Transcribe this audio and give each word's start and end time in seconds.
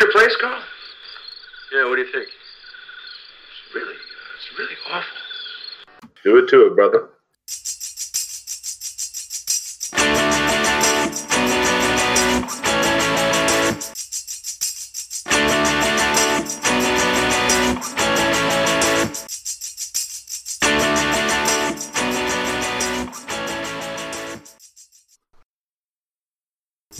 your 0.00 0.10
place, 0.12 0.34
Carl? 0.40 0.62
Yeah, 1.72 1.88
what 1.88 1.96
do 1.96 2.02
you 2.02 2.10
think? 2.10 2.26
It's 2.26 3.74
really, 3.74 3.94
it's 3.94 4.58
really 4.58 4.74
awful. 4.90 6.10
Do 6.24 6.38
it 6.38 6.48
to 6.48 6.66
it, 6.66 6.74
brother. 6.74 7.10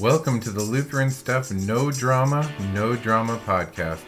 Welcome 0.00 0.40
to 0.40 0.50
the 0.50 0.62
Lutheran 0.62 1.10
Stuff 1.10 1.50
No 1.50 1.90
Drama, 1.90 2.50
No 2.72 2.96
Drama 2.96 3.38
podcast. 3.44 4.00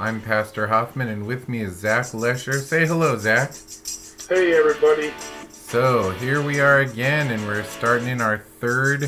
I'm 0.00 0.20
Pastor 0.20 0.66
Hoffman, 0.66 1.06
and 1.06 1.24
with 1.24 1.48
me 1.48 1.60
is 1.60 1.76
Zach 1.76 2.12
Lesher. 2.12 2.54
Say 2.54 2.84
hello, 2.84 3.16
Zach. 3.16 3.52
Hey, 4.28 4.58
everybody. 4.58 5.14
So 5.48 6.10
here 6.10 6.42
we 6.42 6.58
are 6.58 6.80
again, 6.80 7.30
and 7.30 7.46
we're 7.46 7.62
starting 7.62 8.08
in 8.08 8.20
our 8.20 8.38
third 8.38 9.04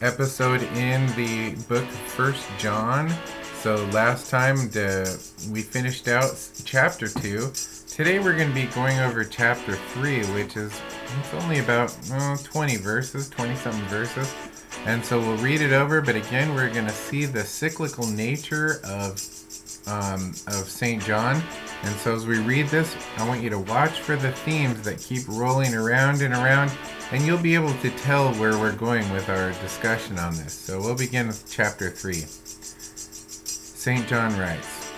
episode 0.00 0.62
in 0.74 1.06
the 1.16 1.54
book 1.68 1.84
First 1.84 2.48
John. 2.56 3.12
So 3.56 3.76
last 3.92 4.30
time 4.30 4.70
the, 4.70 5.04
we 5.52 5.60
finished 5.60 6.08
out 6.08 6.34
chapter 6.64 7.08
two. 7.08 7.52
Today 7.88 8.20
we're 8.20 8.36
going 8.36 8.48
to 8.48 8.54
be 8.54 8.68
going 8.68 8.98
over 9.00 9.22
chapter 9.22 9.76
three, 9.76 10.24
which 10.32 10.56
is 10.56 10.72
it's 11.20 11.34
only 11.34 11.58
about 11.58 11.94
oh, 12.10 12.38
20 12.42 12.76
verses, 12.78 13.28
20 13.28 13.54
something 13.56 13.84
verses. 13.84 14.34
And 14.86 15.04
so 15.04 15.18
we'll 15.18 15.38
read 15.38 15.60
it 15.60 15.72
over, 15.72 16.00
but 16.00 16.14
again, 16.14 16.54
we're 16.54 16.72
going 16.72 16.86
to 16.86 16.92
see 16.92 17.24
the 17.24 17.42
cyclical 17.42 18.06
nature 18.06 18.80
of 18.84 19.18
um, 19.86 20.30
of 20.46 20.68
St. 20.68 21.02
John. 21.02 21.42
And 21.82 21.94
so 21.96 22.14
as 22.14 22.26
we 22.26 22.38
read 22.38 22.68
this, 22.68 22.96
I 23.18 23.28
want 23.28 23.42
you 23.42 23.50
to 23.50 23.58
watch 23.58 24.00
for 24.00 24.16
the 24.16 24.32
themes 24.32 24.82
that 24.82 24.98
keep 24.98 25.22
rolling 25.28 25.74
around 25.74 26.22
and 26.22 26.32
around, 26.32 26.72
and 27.12 27.22
you'll 27.24 27.38
be 27.38 27.54
able 27.54 27.74
to 27.78 27.90
tell 27.90 28.32
where 28.34 28.58
we're 28.58 28.76
going 28.76 29.10
with 29.12 29.28
our 29.28 29.52
discussion 29.60 30.18
on 30.18 30.34
this. 30.36 30.52
So 30.52 30.80
we'll 30.80 30.96
begin 30.96 31.26
with 31.26 31.50
chapter 31.50 31.90
3. 31.90 32.14
St. 32.14 34.08
John 34.08 34.36
writes 34.38 34.90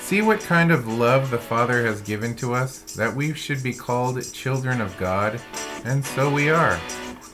See 0.00 0.22
what 0.22 0.40
kind 0.40 0.72
of 0.72 0.88
love 0.88 1.30
the 1.30 1.38
Father 1.38 1.86
has 1.86 2.00
given 2.00 2.34
to 2.36 2.54
us, 2.54 2.82
that 2.94 3.14
we 3.14 3.32
should 3.32 3.62
be 3.62 3.72
called 3.72 4.20
children 4.32 4.80
of 4.80 4.96
God, 4.96 5.40
and 5.84 6.04
so 6.04 6.28
we 6.28 6.50
are. 6.50 6.80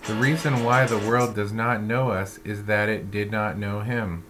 The 0.06 0.14
reason 0.14 0.62
why 0.62 0.86
the 0.86 0.98
world 0.98 1.34
does 1.34 1.52
not 1.52 1.82
know 1.82 2.10
us 2.10 2.38
is 2.44 2.66
that 2.66 2.88
it 2.88 3.10
did 3.10 3.32
not 3.32 3.58
know 3.58 3.80
him. 3.80 4.22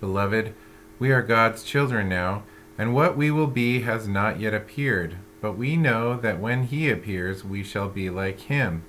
Beloved, 0.00 0.54
we 0.98 1.12
are 1.12 1.20
God's 1.20 1.62
children 1.62 2.08
now, 2.08 2.44
and 2.78 2.94
what 2.94 3.14
we 3.14 3.30
will 3.30 3.46
be 3.46 3.82
has 3.82 4.08
not 4.08 4.40
yet 4.40 4.54
appeared. 4.54 5.18
But 5.42 5.58
we 5.58 5.76
know 5.76 6.16
that 6.16 6.40
when 6.40 6.64
he 6.64 6.88
appears, 6.88 7.44
we 7.44 7.62
shall 7.62 7.90
be 7.90 8.08
like 8.08 8.40
him, 8.40 8.82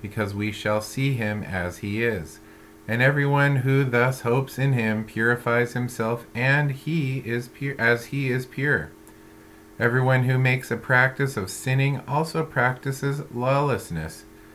because 0.00 0.32
we 0.32 0.50
shall 0.50 0.80
see 0.80 1.12
him 1.12 1.42
as 1.42 1.78
he 1.78 2.02
is. 2.02 2.40
And 2.88 3.02
everyone 3.02 3.56
who 3.56 3.84
thus 3.84 4.22
hopes 4.22 4.58
in 4.58 4.72
him 4.72 5.04
purifies 5.04 5.74
himself, 5.74 6.26
and 6.34 6.70
he 6.70 7.18
is 7.18 7.48
pure 7.48 7.74
as 7.78 8.06
he 8.06 8.30
is 8.30 8.46
pure. 8.46 8.92
Everyone 9.78 10.24
who 10.24 10.38
makes 10.38 10.70
a 10.70 10.78
practice 10.78 11.36
of 11.36 11.50
sinning 11.50 12.00
also 12.08 12.44
practices 12.44 13.22
lawlessness. 13.30 14.24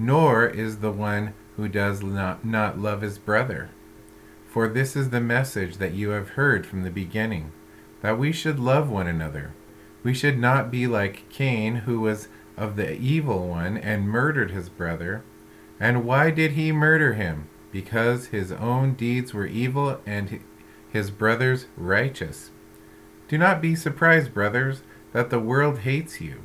nor 0.00 0.46
is 0.46 0.78
the 0.78 0.90
one 0.90 1.34
who 1.56 1.68
does 1.68 2.02
not, 2.02 2.42
not 2.42 2.78
love 2.78 3.02
his 3.02 3.18
brother. 3.18 3.68
For 4.48 4.66
this 4.66 4.96
is 4.96 5.10
the 5.10 5.20
message 5.20 5.76
that 5.76 5.92
you 5.92 6.10
have 6.10 6.30
heard 6.30 6.66
from 6.66 6.82
the 6.82 6.90
beginning, 6.90 7.52
that 8.00 8.18
we 8.18 8.32
should 8.32 8.58
love 8.58 8.88
one 8.88 9.06
another. 9.06 9.52
We 10.02 10.14
should 10.14 10.38
not 10.38 10.70
be 10.70 10.86
like 10.86 11.28
Cain, 11.28 11.76
who 11.76 12.00
was 12.00 12.28
of 12.56 12.76
the 12.76 12.94
evil 12.94 13.46
one 13.46 13.76
and 13.76 14.08
murdered 14.08 14.50
his 14.50 14.70
brother. 14.70 15.22
And 15.78 16.04
why 16.04 16.30
did 16.30 16.52
he 16.52 16.72
murder 16.72 17.12
him? 17.12 17.48
Because 17.70 18.28
his 18.28 18.52
own 18.52 18.94
deeds 18.94 19.34
were 19.34 19.46
evil 19.46 20.00
and 20.06 20.40
his 20.90 21.10
brother's 21.10 21.66
righteous. 21.76 22.50
Do 23.28 23.36
not 23.36 23.60
be 23.60 23.76
surprised, 23.76 24.32
brothers, 24.32 24.82
that 25.12 25.28
the 25.28 25.38
world 25.38 25.80
hates 25.80 26.22
you. 26.22 26.44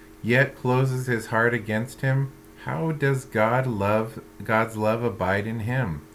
yet 0.21 0.55
closes 0.55 1.07
his 1.07 1.27
heart 1.27 1.53
against 1.53 2.01
him, 2.01 2.31
how 2.65 2.91
does 2.91 3.25
God 3.25 3.65
love 3.65 4.21
God's 4.43 4.77
love 4.77 5.03
abide 5.03 5.47
in 5.47 5.61
him? 5.61 6.05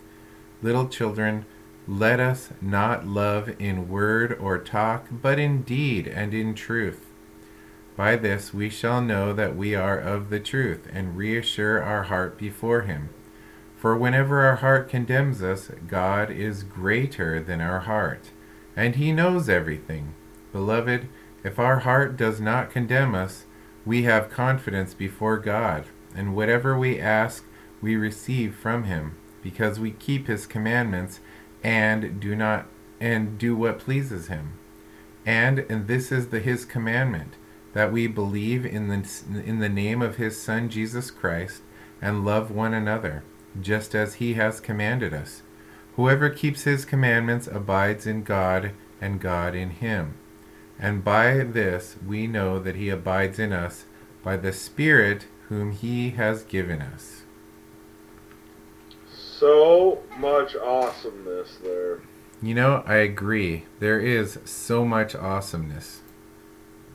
Little 0.62 0.88
children, 0.88 1.44
let 1.88 2.20
us 2.20 2.50
not 2.60 3.06
love 3.06 3.54
in 3.60 3.88
word 3.88 4.36
or 4.40 4.58
talk, 4.58 5.06
but 5.10 5.38
in 5.38 5.62
deed 5.62 6.06
and 6.06 6.32
in 6.32 6.54
truth. 6.54 7.06
By 7.96 8.16
this 8.16 8.52
we 8.52 8.68
shall 8.68 9.00
know 9.00 9.32
that 9.32 9.56
we 9.56 9.74
are 9.74 9.98
of 9.98 10.28
the 10.28 10.40
truth, 10.40 10.86
and 10.92 11.16
reassure 11.16 11.82
our 11.82 12.04
heart 12.04 12.38
before 12.38 12.82
him. 12.82 13.08
For 13.76 13.96
whenever 13.96 14.44
our 14.44 14.56
heart 14.56 14.88
condemns 14.88 15.42
us, 15.42 15.70
God 15.86 16.30
is 16.30 16.62
greater 16.62 17.40
than 17.40 17.60
our 17.60 17.80
heart, 17.80 18.30
and 18.76 18.96
he 18.96 19.12
knows 19.12 19.48
everything. 19.48 20.14
Beloved, 20.52 21.08
if 21.42 21.58
our 21.58 21.80
heart 21.80 22.16
does 22.16 22.40
not 22.40 22.70
condemn 22.70 23.14
us, 23.14 23.45
we 23.86 24.02
have 24.02 24.28
confidence 24.28 24.92
before 24.92 25.38
God, 25.38 25.86
and 26.14 26.34
whatever 26.34 26.76
we 26.76 27.00
ask, 27.00 27.44
we 27.80 27.96
receive 27.96 28.54
from 28.54 28.84
him, 28.84 29.16
because 29.42 29.78
we 29.78 29.92
keep 29.92 30.26
his 30.26 30.46
commandments 30.46 31.20
and 31.62 32.20
do 32.20 32.34
not 32.34 32.66
and 33.00 33.38
do 33.38 33.56
what 33.56 33.78
pleases 33.78 34.26
him. 34.26 34.52
And 35.24 35.60
and 35.70 35.86
this 35.86 36.10
is 36.10 36.28
the 36.28 36.40
his 36.40 36.64
commandment 36.64 37.34
that 37.72 37.92
we 37.92 38.06
believe 38.06 38.66
in 38.66 38.88
the 38.88 39.06
in 39.44 39.60
the 39.60 39.68
name 39.68 40.02
of 40.02 40.16
his 40.16 40.40
son 40.40 40.68
Jesus 40.68 41.10
Christ 41.10 41.62
and 42.02 42.24
love 42.24 42.50
one 42.50 42.74
another 42.74 43.22
just 43.60 43.94
as 43.94 44.14
he 44.14 44.34
has 44.34 44.60
commanded 44.60 45.14
us. 45.14 45.42
Whoever 45.96 46.28
keeps 46.28 46.64
his 46.64 46.84
commandments 46.84 47.46
abides 47.46 48.06
in 48.06 48.22
God 48.22 48.72
and 49.00 49.20
God 49.20 49.54
in 49.54 49.70
him. 49.70 50.14
And 50.78 51.04
by 51.04 51.38
this 51.38 51.96
we 52.06 52.26
know 52.26 52.58
that 52.58 52.76
he 52.76 52.88
abides 52.88 53.38
in 53.38 53.52
us 53.52 53.84
by 54.22 54.36
the 54.36 54.52
Spirit 54.52 55.26
whom 55.48 55.72
he 55.72 56.10
has 56.10 56.42
given 56.42 56.82
us. 56.82 57.22
So 59.10 60.02
much 60.18 60.56
awesomeness 60.56 61.56
there. 61.62 62.00
You 62.42 62.54
know, 62.54 62.82
I 62.86 62.96
agree. 62.96 63.64
There 63.80 64.00
is 64.00 64.38
so 64.44 64.84
much 64.84 65.14
awesomeness. 65.14 66.00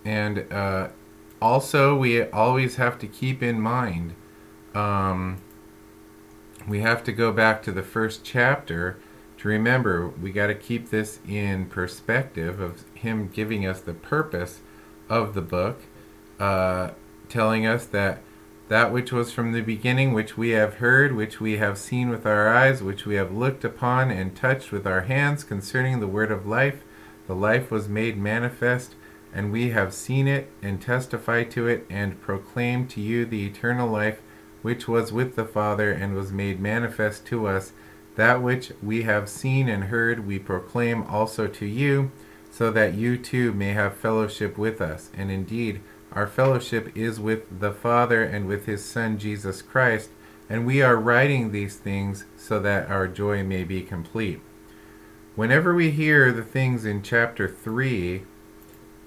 and 0.03 0.51
uh, 0.51 0.89
also 1.41 1.95
we 1.95 2.23
always 2.23 2.75
have 2.75 2.99
to 2.99 3.07
keep 3.07 3.41
in 3.41 3.59
mind 3.59 4.15
um, 4.73 5.41
we 6.67 6.81
have 6.81 7.03
to 7.03 7.11
go 7.11 7.31
back 7.31 7.61
to 7.63 7.71
the 7.71 7.83
first 7.83 8.23
chapter 8.23 8.99
to 9.41 9.47
remember 9.47 10.07
we 10.07 10.31
got 10.31 10.47
to 10.47 10.55
keep 10.55 10.89
this 10.89 11.19
in 11.27 11.65
perspective 11.65 12.59
of 12.59 12.83
him 12.93 13.27
giving 13.27 13.65
us 13.65 13.81
the 13.81 13.93
purpose 13.93 14.61
of 15.09 15.33
the 15.33 15.41
book 15.41 15.81
uh, 16.39 16.91
telling 17.29 17.65
us 17.65 17.85
that 17.85 18.21
that 18.67 18.93
which 18.93 19.11
was 19.11 19.33
from 19.33 19.51
the 19.51 19.59
beginning, 19.59 20.13
which 20.13 20.37
we 20.37 20.51
have 20.51 20.75
heard, 20.75 21.13
which 21.13 21.41
we 21.41 21.57
have 21.57 21.77
seen 21.77 22.09
with 22.09 22.25
our 22.25 22.47
eyes, 22.47 22.81
which 22.81 23.05
we 23.05 23.15
have 23.15 23.29
looked 23.29 23.65
upon 23.65 24.09
and 24.09 24.33
touched 24.33 24.71
with 24.71 24.87
our 24.87 25.01
hands 25.01 25.43
concerning 25.43 25.99
the 25.99 26.07
word 26.07 26.31
of 26.31 26.47
life, 26.47 26.81
the 27.27 27.35
life 27.35 27.69
was 27.69 27.89
made 27.89 28.17
manifest, 28.17 28.95
and 29.33 29.51
we 29.51 29.71
have 29.71 29.93
seen 29.93 30.25
it 30.25 30.49
and 30.61 30.81
testify 30.81 31.43
to 31.43 31.67
it 31.67 31.85
and 31.89 32.21
proclaim 32.21 32.87
to 32.87 33.01
you 33.01 33.25
the 33.25 33.45
eternal 33.45 33.89
life 33.89 34.21
which 34.61 34.87
was 34.87 35.11
with 35.11 35.35
the 35.35 35.43
Father 35.43 35.91
and 35.91 36.15
was 36.15 36.31
made 36.31 36.61
manifest 36.61 37.25
to 37.25 37.47
us. 37.47 37.73
That 38.15 38.41
which 38.41 38.71
we 38.83 39.03
have 39.03 39.29
seen 39.29 39.69
and 39.69 39.85
heard 39.85 40.27
we 40.27 40.39
proclaim 40.39 41.03
also 41.03 41.47
to 41.47 41.65
you, 41.65 42.11
so 42.51 42.69
that 42.71 42.93
you 42.93 43.17
too 43.17 43.53
may 43.53 43.73
have 43.73 43.95
fellowship 43.95 44.57
with 44.57 44.81
us. 44.81 45.09
And 45.17 45.31
indeed, 45.31 45.81
our 46.11 46.27
fellowship 46.27 46.91
is 46.95 47.19
with 47.19 47.59
the 47.59 47.71
Father 47.71 48.23
and 48.23 48.45
with 48.45 48.65
his 48.65 48.83
Son 48.83 49.17
Jesus 49.17 49.61
Christ, 49.61 50.09
and 50.49 50.65
we 50.65 50.81
are 50.81 50.97
writing 50.97 51.51
these 51.51 51.77
things 51.77 52.25
so 52.35 52.59
that 52.59 52.89
our 52.89 53.07
joy 53.07 53.43
may 53.43 53.63
be 53.63 53.81
complete. 53.81 54.41
Whenever 55.35 55.73
we 55.73 55.91
hear 55.91 56.33
the 56.33 56.43
things 56.43 56.83
in 56.83 57.01
chapter 57.01 57.47
3, 57.47 58.23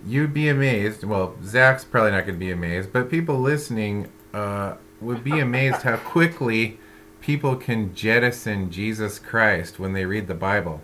you'd 0.07 0.33
be 0.33 0.49
amazed. 0.49 1.05
Well, 1.05 1.37
Zach's 1.45 1.85
probably 1.85 2.13
not 2.13 2.25
going 2.27 2.37
to 2.37 2.45
be 2.45 2.51
amazed, 2.51 2.95
but 2.95 3.11
people 3.11 3.39
listening 3.39 4.11
uh, 4.33 4.77
would 5.03 5.23
be 5.23 5.39
amazed 5.39 5.83
how 5.83 5.99
quickly 5.99 6.79
people 7.25 7.57
can 7.57 7.95
jettison 7.95 8.71
Jesus 8.71 9.19
Christ 9.19 9.79
when 9.79 9.95
they 9.95 10.05
read 10.05 10.27
the 10.27 10.35
Bible. 10.35 10.83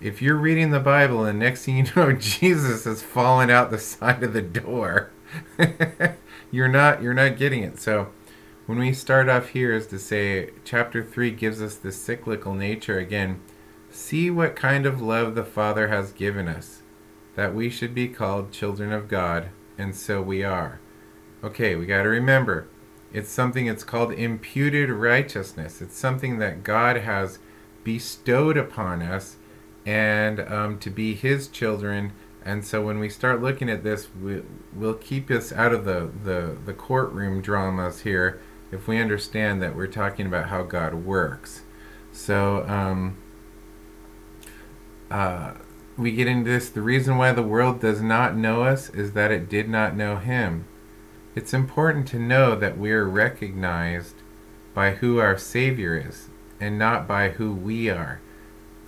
If 0.00 0.20
you're 0.20 0.34
reading 0.34 0.72
the 0.72 0.80
Bible 0.80 1.24
and 1.24 1.38
next 1.38 1.64
thing 1.64 1.76
you 1.76 1.86
know, 1.96 2.12
Jesus 2.12 2.86
has 2.86 3.02
fallen 3.02 3.50
out 3.50 3.70
the 3.70 3.78
side 3.78 4.24
of 4.24 4.32
the 4.32 4.42
door 4.42 5.12
you're 6.50 6.68
not 6.68 7.02
you're 7.02 7.14
not 7.14 7.36
getting 7.36 7.62
it. 7.62 7.78
So 7.78 8.08
when 8.66 8.78
we 8.78 8.92
start 8.92 9.28
off 9.28 9.50
here 9.50 9.72
is 9.72 9.86
to 9.88 9.98
say 10.00 10.50
chapter 10.64 11.04
3 11.04 11.30
gives 11.30 11.62
us 11.62 11.76
the 11.76 11.92
cyclical 11.92 12.54
nature 12.54 12.98
again. 12.98 13.40
See 13.88 14.28
what 14.28 14.56
kind 14.56 14.86
of 14.86 15.00
love 15.00 15.36
the 15.36 15.44
Father 15.44 15.86
has 15.86 16.10
given 16.10 16.48
us 16.48 16.82
that 17.36 17.54
we 17.54 17.70
should 17.70 17.94
be 17.94 18.08
called 18.08 18.50
children 18.50 18.92
of 18.92 19.06
God 19.06 19.50
and 19.78 19.94
so 19.94 20.20
we 20.20 20.42
are. 20.42 20.80
Okay, 21.44 21.76
we 21.76 21.86
got 21.86 22.02
to 22.02 22.08
remember 22.08 22.66
it's 23.16 23.30
something 23.30 23.66
it's 23.66 23.84
called 23.84 24.12
imputed 24.12 24.90
righteousness. 24.90 25.80
It's 25.80 25.96
something 25.96 26.38
that 26.38 26.62
God 26.62 26.98
has 26.98 27.38
bestowed 27.82 28.56
upon 28.56 29.02
us 29.02 29.36
and 29.84 30.40
um, 30.40 30.78
to 30.80 30.90
be 30.90 31.14
his 31.14 31.48
children 31.48 32.12
and 32.46 32.64
so 32.64 32.80
when 32.80 33.00
we 33.00 33.08
start 33.08 33.42
looking 33.42 33.68
at 33.68 33.82
this, 33.82 34.06
we, 34.22 34.42
will 34.72 34.94
keep 34.94 35.32
us 35.32 35.52
out 35.52 35.72
of 35.72 35.84
the, 35.84 36.08
the, 36.22 36.56
the 36.64 36.72
courtroom 36.72 37.42
dramas 37.42 38.02
here 38.02 38.40
if 38.70 38.86
we 38.86 39.00
understand 39.00 39.60
that 39.62 39.74
we're 39.74 39.88
talking 39.88 40.26
about 40.26 40.48
how 40.48 40.62
God 40.62 40.94
works. 40.94 41.62
So 42.12 42.64
um, 42.68 43.16
uh, 45.10 45.54
we 45.98 46.12
get 46.12 46.28
into 46.28 46.48
this. 46.48 46.70
The 46.70 46.82
reason 46.82 47.18
why 47.18 47.32
the 47.32 47.42
world 47.42 47.80
does 47.80 48.00
not 48.00 48.36
know 48.36 48.62
us 48.62 48.90
is 48.90 49.12
that 49.14 49.32
it 49.32 49.48
did 49.48 49.68
not 49.68 49.96
know 49.96 50.16
Him. 50.16 50.66
It's 51.36 51.54
important 51.54 52.08
to 52.08 52.18
know 52.18 52.56
that 52.56 52.76
we 52.78 52.90
are 52.90 53.08
recognized 53.08 54.16
by 54.74 54.92
who 54.92 55.18
our 55.18 55.38
Savior 55.38 55.96
is 55.96 56.28
and 56.58 56.78
not 56.78 57.06
by 57.06 57.28
who 57.30 57.52
we 57.52 57.88
are. 57.88 58.20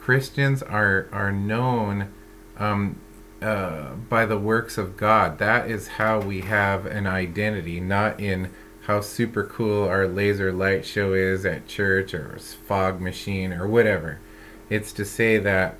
Christians 0.01 0.63
are, 0.63 1.09
are 1.13 1.31
known. 1.31 2.13
Um, 2.59 2.99
uh, 3.41 3.95
by 3.95 4.27
the 4.27 4.39
works 4.39 4.77
of 4.77 4.97
God. 4.97 5.39
That 5.39 5.71
is 5.71 5.87
how 5.87 6.21
we 6.21 6.41
have 6.41 6.87
an 6.87 7.07
identity, 7.07 7.79
not 7.79 8.19
in 8.19 8.51
how 8.83 9.01
super 9.01 9.45
cool 9.45 9.85
our 9.85 10.09
laser 10.09 10.53
light 10.53 10.85
show 10.85 11.13
is 11.13 11.47
at 11.47 11.69
church 11.69 12.15
or 12.15 12.37
fog 12.39 13.01
machine 13.01 13.53
or 13.53 13.69
whatever. 13.69 14.19
It's 14.69 14.93
to 14.95 15.05
say 15.05 15.39
that 15.39 15.77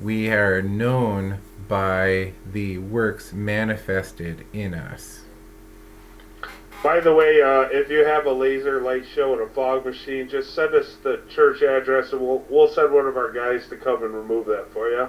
we 0.00 0.30
are 0.30 0.60
known 0.60 1.38
by 1.68 2.32
the 2.50 2.78
works 2.78 3.32
manifested 3.32 4.44
in 4.52 4.74
us. 4.74 5.25
By 6.82 7.00
the 7.00 7.12
way, 7.12 7.40
uh, 7.42 7.62
if 7.72 7.90
you 7.90 8.04
have 8.04 8.26
a 8.26 8.32
laser 8.32 8.80
light 8.80 9.04
show 9.14 9.32
and 9.32 9.42
a 9.42 9.48
fog 9.48 9.84
machine, 9.84 10.28
just 10.28 10.54
send 10.54 10.74
us 10.74 10.96
the 11.02 11.20
church 11.28 11.62
address 11.62 12.12
and 12.12 12.20
we'll, 12.20 12.44
we'll 12.48 12.68
send 12.68 12.92
one 12.92 13.06
of 13.06 13.16
our 13.16 13.32
guys 13.32 13.68
to 13.68 13.76
come 13.76 14.02
and 14.04 14.14
remove 14.14 14.46
that 14.46 14.72
for 14.72 14.90
you. 14.90 15.08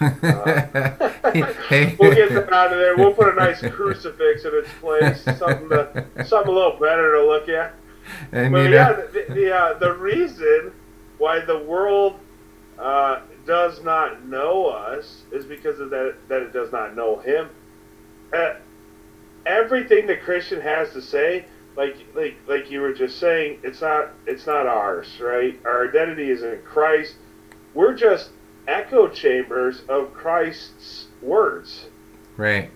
Uh, 0.00 0.92
we'll 1.98 2.14
get 2.14 2.30
them 2.30 2.48
out 2.52 2.72
of 2.72 2.78
there. 2.78 2.96
We'll 2.96 3.14
put 3.14 3.28
a 3.28 3.36
nice 3.36 3.60
crucifix 3.60 4.44
in 4.44 4.50
its 4.54 4.68
place, 4.80 5.22
something 5.38 5.68
to, 5.68 6.06
something 6.26 6.52
a 6.52 6.54
little 6.54 6.78
better 6.78 7.14
to 7.14 7.26
look 7.26 7.48
at. 7.48 7.74
And 8.32 8.52
but 8.52 8.70
yeah, 8.70 8.92
the 8.92 9.26
the, 9.28 9.54
uh, 9.54 9.78
the 9.78 9.92
reason 9.92 10.72
why 11.18 11.40
the 11.40 11.58
world 11.58 12.18
uh, 12.78 13.20
does 13.46 13.82
not 13.82 14.26
know 14.26 14.66
us 14.66 15.22
is 15.30 15.44
because 15.44 15.78
of 15.80 15.90
that 15.90 16.16
that 16.28 16.42
it 16.42 16.52
does 16.52 16.72
not 16.72 16.96
know 16.96 17.18
Him. 17.18 17.50
Everything 19.48 20.06
the 20.06 20.16
Christian 20.16 20.60
has 20.60 20.92
to 20.92 21.02
say, 21.02 21.46
like 21.76 21.96
like 22.14 22.36
like 22.46 22.70
you 22.70 22.80
were 22.80 22.92
just 22.92 23.18
saying, 23.18 23.60
it's 23.62 23.80
not 23.80 24.10
it's 24.26 24.46
not 24.46 24.66
ours, 24.66 25.08
right? 25.20 25.58
Our 25.64 25.88
identity 25.88 26.30
is 26.30 26.42
in 26.42 26.60
Christ. 26.62 27.16
We're 27.74 27.94
just 27.94 28.30
echo 28.66 29.08
chambers 29.08 29.82
of 29.88 30.12
Christ's 30.12 31.06
words. 31.22 31.86
Right. 32.36 32.70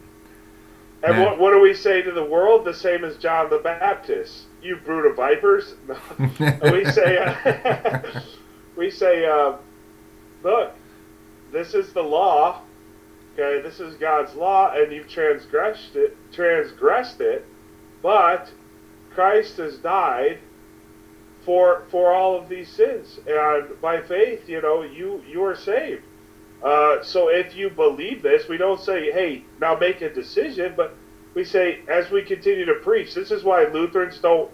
And 1.04 1.16
yeah. 1.16 1.24
what, 1.24 1.38
what 1.38 1.50
do 1.52 1.60
we 1.60 1.74
say 1.74 2.00
to 2.02 2.12
the 2.12 2.24
world? 2.24 2.64
The 2.64 2.74
same 2.74 3.04
as 3.04 3.16
John 3.16 3.50
the 3.50 3.58
Baptist. 3.58 4.44
You 4.62 4.76
brood 4.76 5.06
of 5.06 5.16
vipers. 5.16 5.74
we 6.62 6.84
say, 6.84 7.18
uh, 7.18 8.20
we 8.76 8.90
say, 8.90 9.26
uh, 9.26 9.56
look, 10.42 10.72
this 11.50 11.74
is 11.74 11.92
the 11.92 12.02
law. 12.02 12.62
Okay, 13.32 13.62
this 13.62 13.80
is 13.80 13.94
God's 13.94 14.34
law, 14.34 14.72
and 14.74 14.92
you've 14.92 15.08
transgressed 15.08 15.96
it. 15.96 16.16
Transgressed 16.32 17.20
it, 17.20 17.46
but 18.02 18.50
Christ 19.14 19.56
has 19.56 19.78
died 19.78 20.38
for 21.44 21.84
for 21.90 22.12
all 22.12 22.38
of 22.38 22.48
these 22.48 22.68
sins, 22.68 23.18
and 23.26 23.80
by 23.80 24.02
faith, 24.02 24.48
you 24.48 24.60
know, 24.60 24.82
you 24.82 25.22
you 25.26 25.42
are 25.44 25.56
saved. 25.56 26.02
Uh, 26.62 27.02
so 27.02 27.28
if 27.28 27.56
you 27.56 27.70
believe 27.70 28.22
this, 28.22 28.48
we 28.48 28.58
don't 28.58 28.80
say, 28.80 29.10
"Hey, 29.10 29.44
now 29.60 29.76
make 29.76 30.02
a 30.02 30.10
decision," 30.12 30.74
but 30.76 30.94
we 31.34 31.44
say, 31.44 31.80
as 31.88 32.10
we 32.10 32.22
continue 32.22 32.66
to 32.66 32.74
preach. 32.74 33.14
This 33.14 33.30
is 33.30 33.42
why 33.42 33.64
Lutherans 33.64 34.18
don't 34.18 34.50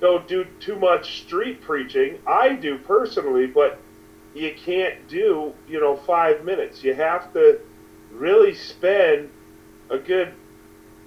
don't 0.00 0.26
do 0.28 0.46
too 0.60 0.76
much 0.76 1.22
street 1.22 1.60
preaching. 1.60 2.18
I 2.26 2.54
do 2.54 2.78
personally, 2.78 3.46
but 3.46 3.78
you 4.34 4.54
can't 4.54 5.08
do 5.08 5.52
you 5.68 5.80
know 5.80 5.96
five 5.96 6.44
minutes. 6.44 6.84
You 6.84 6.94
have 6.94 7.32
to 7.34 7.60
really 8.10 8.54
spend 8.54 9.30
a 9.88 9.98
good 9.98 10.34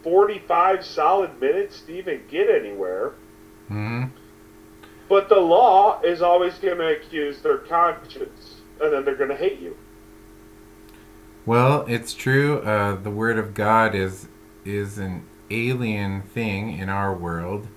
forty-five 0.03 0.85
solid 0.85 1.39
minutes 1.39 1.81
to 1.81 1.97
even 1.97 2.21
get 2.29 2.49
anywhere. 2.49 3.13
Mm-hmm. 3.69 4.05
But 5.09 5.29
the 5.29 5.39
law 5.39 6.01
is 6.01 6.21
always 6.21 6.55
going 6.55 6.77
to 6.79 6.87
accuse 6.87 7.41
their 7.41 7.59
conscience, 7.59 8.61
and 8.81 8.91
then 8.91 9.05
they're 9.05 9.15
going 9.15 9.29
to 9.29 9.37
hate 9.37 9.59
you. 9.59 9.77
Well, 11.45 11.85
it's 11.87 12.13
true. 12.13 12.59
Uh, 12.59 12.95
the 12.95 13.11
word 13.11 13.37
of 13.37 13.53
God 13.53 13.95
is 13.95 14.27
is 14.65 14.97
an 14.97 15.25
alien 15.51 16.21
thing 16.21 16.77
in 16.77 16.89
our 16.89 17.13
world, 17.13 17.67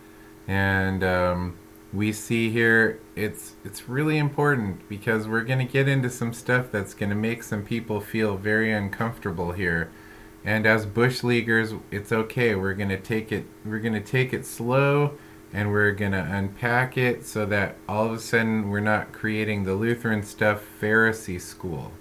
and 0.47 1.03
um, 1.05 1.59
we 1.97 2.13
see 2.13 2.51
here 2.51 3.01
it's 3.15 3.55
it's 3.65 3.89
really 3.89 4.19
important 4.19 4.87
because 4.89 5.27
we're 5.27 5.45
going 5.45 5.59
to 5.67 5.73
get 5.73 5.89
into 5.89 6.11
some 6.11 6.33
stuff 6.33 6.71
that's 6.71 6.93
going 6.93 7.09
to 7.09 7.17
make 7.17 7.43
some 7.43 7.65
people 7.65 8.01
feel 8.01 8.37
very 8.37 8.73
uncomfortable 8.73 9.53
here. 9.53 9.91
And 10.45 10.67
as 10.67 10.87
bush 10.87 11.25
leaguers, 11.25 11.73
it's 11.91 12.13
okay. 12.13 12.55
We're 12.55 12.75
going 12.75 12.91
to 12.91 13.01
take 13.01 13.33
it. 13.33 13.47
We're 13.65 13.81
going 13.81 13.95
to 13.95 14.01
take 14.01 14.33
it 14.33 14.47
slow 14.47 15.19
and 15.53 15.73
we're 15.73 15.93
going 15.93 16.13
to 16.13 16.23
unpack 16.23 16.99
it 16.99 17.25
so 17.25 17.47
that 17.47 17.77
all 17.89 18.07
of 18.07 18.13
a 18.13 18.21
sudden 18.21 18.69
we're 18.69 18.81
not 18.81 19.13
creating 19.13 19.65
the 19.65 19.75
Lutheran 19.75 20.23
stuff 20.23 20.63
Pharisee 20.81 21.41
school. 21.41 21.93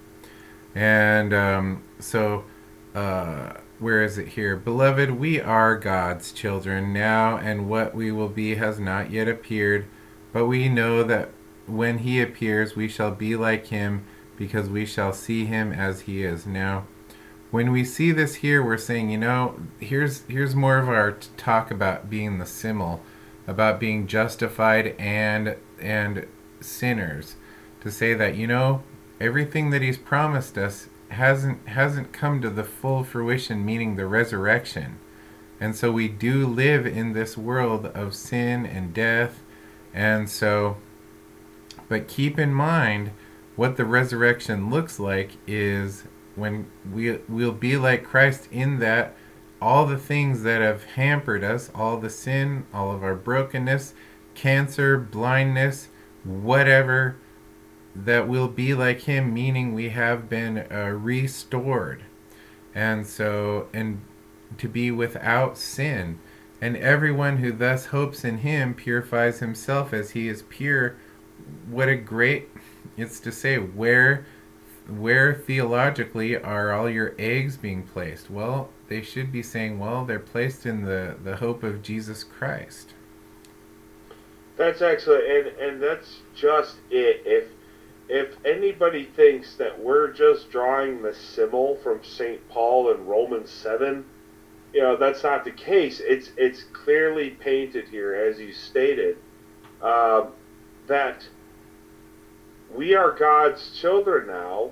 And 0.75 1.34
um, 1.34 1.84
so, 2.00 2.44
uh, 2.94 3.54
where 3.79 4.01
is 4.03 4.17
it 4.17 4.29
here? 4.29 4.55
Beloved, 4.55 5.12
we 5.12 5.39
are 5.41 5.77
God's 5.77 6.32
children 6.32 6.94
now, 6.94 7.38
and 7.38 7.70
what 7.70 7.94
we 7.94 8.12
will 8.12 8.29
be 8.29 8.55
has 8.55 8.79
not 8.79 9.12
yet 9.12 9.27
appeared, 9.27 9.86
but 10.32 10.46
we 10.46 10.70
know 10.70 11.03
that 11.03 11.29
when 11.67 12.00
he 12.00 12.22
appears, 12.22 12.75
we 12.75 12.88
shall 12.88 13.12
be 13.12 13.36
like 13.36 13.67
him, 13.67 14.05
because 14.38 14.70
we 14.70 14.86
shall 14.86 15.13
see 15.13 15.46
him 15.46 15.72
as 15.74 16.01
he 16.01 16.24
is 16.24 16.46
now. 16.46 16.86
when 17.51 17.72
we 17.72 17.86
see 17.86 18.12
this 18.12 18.36
here, 18.36 18.62
we're 18.63 18.77
saying, 18.77 19.10
you 19.10 19.17
know, 19.17 19.58
here's 19.79 20.24
here's 20.27 20.55
more 20.55 20.77
of 20.77 20.89
our 20.89 21.13
talk 21.38 21.72
about 21.72 22.10
being 22.10 22.38
the 22.38 22.46
simul, 22.46 23.01
about 23.48 23.79
being 23.79 24.08
justified 24.08 24.94
and 25.00 25.55
and 25.79 26.27
sinners, 26.60 27.36
to 27.82 27.89
say 27.91 28.13
that 28.13 28.36
you 28.36 28.46
know 28.46 28.84
everything 29.22 29.70
that 29.70 29.82
He's 29.82 29.98
promised 29.98 30.58
us 30.58 30.89
hasn't 31.15 31.67
hasn't 31.67 32.13
come 32.13 32.41
to 32.41 32.50
the 32.50 32.63
full 32.63 33.03
fruition, 33.03 33.65
meaning 33.65 33.95
the 33.95 34.05
resurrection, 34.05 35.00
and 35.60 35.75
so 35.75 35.91
we 35.91 36.07
do 36.07 36.45
live 36.48 36.86
in 36.86 37.13
this 37.13 37.38
world 37.38 37.88
of 37.88 38.15
sin 38.15 38.65
and 38.65 38.93
death, 38.93 39.41
and 39.93 40.29
so. 40.29 40.77
But 41.88 42.07
keep 42.07 42.39
in 42.39 42.53
mind, 42.53 43.12
what 43.55 43.77
the 43.77 43.86
resurrection 43.86 44.69
looks 44.69 45.00
like 45.00 45.31
is 45.45 46.03
when 46.36 46.67
we 46.91 47.19
we'll 47.29 47.51
be 47.51 47.77
like 47.77 48.03
Christ 48.03 48.48
in 48.51 48.79
that 48.79 49.15
all 49.62 49.86
the 49.86 49.98
things 49.98 50.43
that 50.43 50.62
have 50.62 50.84
hampered 50.84 51.43
us, 51.43 51.72
all 51.74 51.98
the 51.98 52.10
sin, 52.10 52.65
all 52.74 52.91
of 52.91 53.03
our 53.03 53.15
brokenness, 53.15 53.93
cancer, 54.34 54.98
blindness, 54.98 55.88
whatever, 56.24 57.15
that 57.96 58.28
we'll 58.28 58.48
be 58.48 58.74
like 58.74 59.02
Him, 59.02 59.34
meaning 59.34 59.74
we 59.74 59.90
have 59.90 60.30
been 60.30 60.68
uh, 60.72 60.90
restored. 60.90 62.04
And 62.74 63.08
so, 63.08 63.68
and 63.74 64.02
to 64.58 64.68
be 64.68 64.92
without 64.92 65.58
sin. 65.58 66.20
And 66.62 66.75
everyone 66.78 67.38
who 67.38 67.52
thus 67.52 67.88
hopes 67.88 68.24
in 68.24 68.40
Him 68.40 68.74
purifies 68.74 69.40
himself 69.40 69.94
as 69.94 70.12
He 70.12 70.28
is 70.28 70.44
pure. 70.44 70.96
What 71.70 71.90
a 71.90 71.96
great, 71.96 72.50
it's 72.98 73.20
to 73.22 73.32
say, 73.32 73.58
where 73.58 74.25
where 74.88 75.34
theologically 75.34 76.38
are 76.38 76.72
all 76.72 76.90
your 76.90 77.16
eggs 77.18 77.58
being 77.58 77.84
placed? 77.84 78.30
Well, 78.30 78.70
they 78.88 79.02
should 79.02 79.32
be 79.32 79.42
saying, 79.42 79.80
well, 79.80 80.06
they're 80.06 80.20
placed 80.20 80.66
in 80.66 80.84
the, 80.84 81.16
the 81.24 81.38
hope 81.38 81.64
of 81.64 81.82
Jesus 81.82 82.24
Christ. 82.24 82.94
That's 84.58 84.82
excellent, 84.82 85.24
and 85.25 85.48
and 85.60 85.84
that's 85.84 86.20
just 86.34 86.78
it. 86.90 87.24
If 87.25 87.50
if 88.08 88.36
anybody 88.46 89.06
thinks 89.16 89.56
that 89.56 89.80
we're 89.80 90.12
just 90.12 90.52
drawing 90.52 91.02
the 91.02 91.14
simul 91.14 91.78
from 91.78 92.04
Saint 92.04 92.48
Paul 92.50 92.92
in 92.92 93.06
Romans 93.06 93.50
seven, 93.50 94.06
you 94.74 94.82
know 94.82 94.96
that's 94.96 95.24
not 95.24 95.44
the 95.44 95.52
case. 95.52 96.02
It's 96.04 96.32
it's 96.38 96.64
clearly 96.64 97.32
painted 97.32 97.90
here, 97.90 98.14
as 98.14 98.40
you 98.40 98.54
stated, 98.54 99.18
uh, 99.82 100.26
that 100.88 101.28
we 102.74 102.94
are 102.94 103.12
God's 103.12 103.72
children 103.80 104.28
now, 104.28 104.72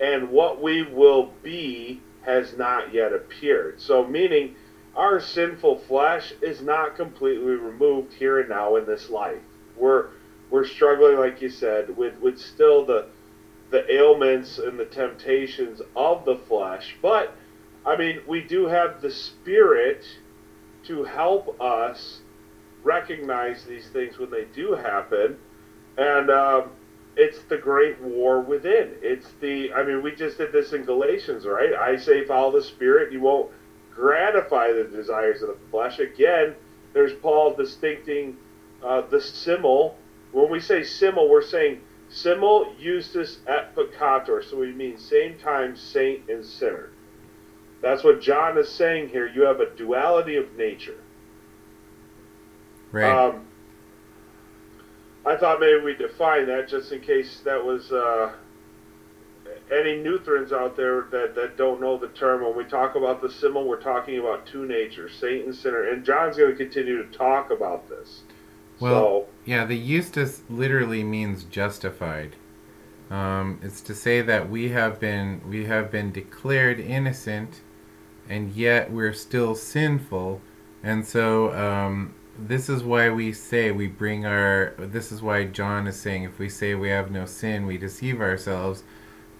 and 0.00 0.30
what 0.30 0.60
we 0.60 0.82
will 0.82 1.32
be 1.42 2.02
has 2.22 2.56
not 2.56 2.92
yet 2.92 3.12
appeared. 3.12 3.80
So, 3.80 4.06
meaning 4.06 4.56
our 4.94 5.20
sinful 5.20 5.78
flesh 5.80 6.34
is 6.42 6.60
not 6.60 6.96
completely 6.96 7.52
removed 7.52 8.12
here 8.14 8.40
and 8.40 8.48
now 8.48 8.76
in 8.76 8.84
this 8.84 9.08
life. 9.08 9.40
We're 9.76 10.08
we're 10.50 10.66
struggling, 10.66 11.18
like 11.18 11.40
you 11.40 11.50
said, 11.50 11.96
with 11.96 12.18
with 12.20 12.38
still 12.38 12.84
the 12.84 13.06
the 13.70 13.90
ailments 13.92 14.58
and 14.58 14.78
the 14.78 14.86
temptations 14.86 15.82
of 15.94 16.24
the 16.24 16.36
flesh, 16.36 16.96
but 17.02 17.34
I 17.84 17.96
mean, 17.96 18.20
we 18.26 18.42
do 18.42 18.66
have 18.66 19.00
the 19.00 19.10
Spirit 19.10 20.04
to 20.84 21.04
help 21.04 21.60
us 21.60 22.20
recognize 22.82 23.64
these 23.64 23.88
things 23.88 24.18
when 24.18 24.30
they 24.30 24.44
do 24.54 24.72
happen, 24.72 25.36
and 25.96 26.30
um, 26.30 26.70
it's 27.16 27.38
the 27.48 27.58
great 27.58 28.00
war 28.00 28.40
within. 28.40 28.92
It's 29.02 29.26
the 29.40 29.72
I 29.72 29.82
mean, 29.84 30.02
we 30.02 30.14
just 30.14 30.38
did 30.38 30.52
this 30.52 30.72
in 30.72 30.84
Galatians, 30.84 31.44
right? 31.46 31.74
I 31.74 31.96
say 31.96 32.24
follow 32.24 32.52
the 32.52 32.62
Spirit, 32.62 33.12
you 33.12 33.20
won't 33.20 33.50
gratify 33.94 34.72
the 34.72 34.84
desires 34.84 35.42
of 35.42 35.48
the 35.48 35.56
flesh. 35.70 35.98
Again, 35.98 36.54
there's 36.92 37.12
Paul 37.14 37.54
distincting 37.54 38.36
uh, 38.82 39.02
the 39.02 39.20
simul. 39.20 39.96
When 40.38 40.50
we 40.50 40.60
say 40.60 40.84
simul, 40.84 41.28
we're 41.28 41.42
saying 41.42 41.80
simul 42.08 42.72
justus 42.80 43.38
et 43.48 43.74
peccator. 43.74 44.48
So 44.48 44.56
we 44.56 44.72
mean 44.72 44.96
same 44.96 45.36
time 45.36 45.76
saint 45.76 46.30
and 46.30 46.44
sinner. 46.44 46.90
That's 47.82 48.04
what 48.04 48.20
John 48.20 48.56
is 48.56 48.68
saying 48.68 49.08
here. 49.08 49.26
You 49.26 49.42
have 49.42 49.58
a 49.58 49.74
duality 49.74 50.36
of 50.36 50.56
nature. 50.56 51.00
Right. 52.92 53.10
Um, 53.10 53.48
I 55.26 55.36
thought 55.36 55.58
maybe 55.58 55.80
we 55.80 55.94
define 55.94 56.46
that 56.46 56.68
just 56.68 56.92
in 56.92 57.00
case 57.00 57.40
that 57.40 57.64
was 57.64 57.90
uh, 57.90 58.32
any 59.72 60.04
Lutherans 60.04 60.52
out 60.52 60.76
there 60.76 61.08
that, 61.10 61.34
that 61.34 61.56
don't 61.56 61.80
know 61.80 61.98
the 61.98 62.08
term. 62.08 62.44
When 62.44 62.56
we 62.56 62.62
talk 62.62 62.94
about 62.94 63.20
the 63.20 63.30
simul, 63.30 63.66
we're 63.66 63.82
talking 63.82 64.18
about 64.18 64.46
two 64.46 64.66
natures, 64.66 65.14
saint 65.18 65.46
and 65.46 65.54
sinner. 65.54 65.90
And 65.90 66.04
John's 66.04 66.36
going 66.36 66.52
to 66.52 66.56
continue 66.56 67.02
to 67.02 67.18
talk 67.18 67.50
about 67.50 67.88
this. 67.88 68.22
Well, 68.80 68.92
so, 68.94 69.26
yeah, 69.44 69.64
the 69.64 69.78
justus 69.78 70.42
literally 70.48 71.02
means 71.04 71.44
justified. 71.44 72.36
Um, 73.10 73.58
it's 73.62 73.80
to 73.82 73.94
say 73.94 74.20
that 74.22 74.50
we 74.50 74.68
have 74.70 75.00
been 75.00 75.40
we 75.48 75.64
have 75.64 75.90
been 75.90 76.12
declared 76.12 76.78
innocent, 76.78 77.62
and 78.28 78.52
yet 78.52 78.90
we're 78.90 79.14
still 79.14 79.54
sinful, 79.54 80.40
and 80.82 81.06
so 81.06 81.52
um, 81.54 82.14
this 82.38 82.68
is 82.68 82.84
why 82.84 83.10
we 83.10 83.32
say 83.32 83.70
we 83.72 83.86
bring 83.88 84.26
our. 84.26 84.74
This 84.78 85.10
is 85.10 85.22
why 85.22 85.44
John 85.44 85.86
is 85.86 85.98
saying 85.98 86.24
if 86.24 86.38
we 86.38 86.48
say 86.48 86.74
we 86.74 86.90
have 86.90 87.10
no 87.10 87.24
sin, 87.26 87.66
we 87.66 87.78
deceive 87.78 88.20
ourselves. 88.20 88.84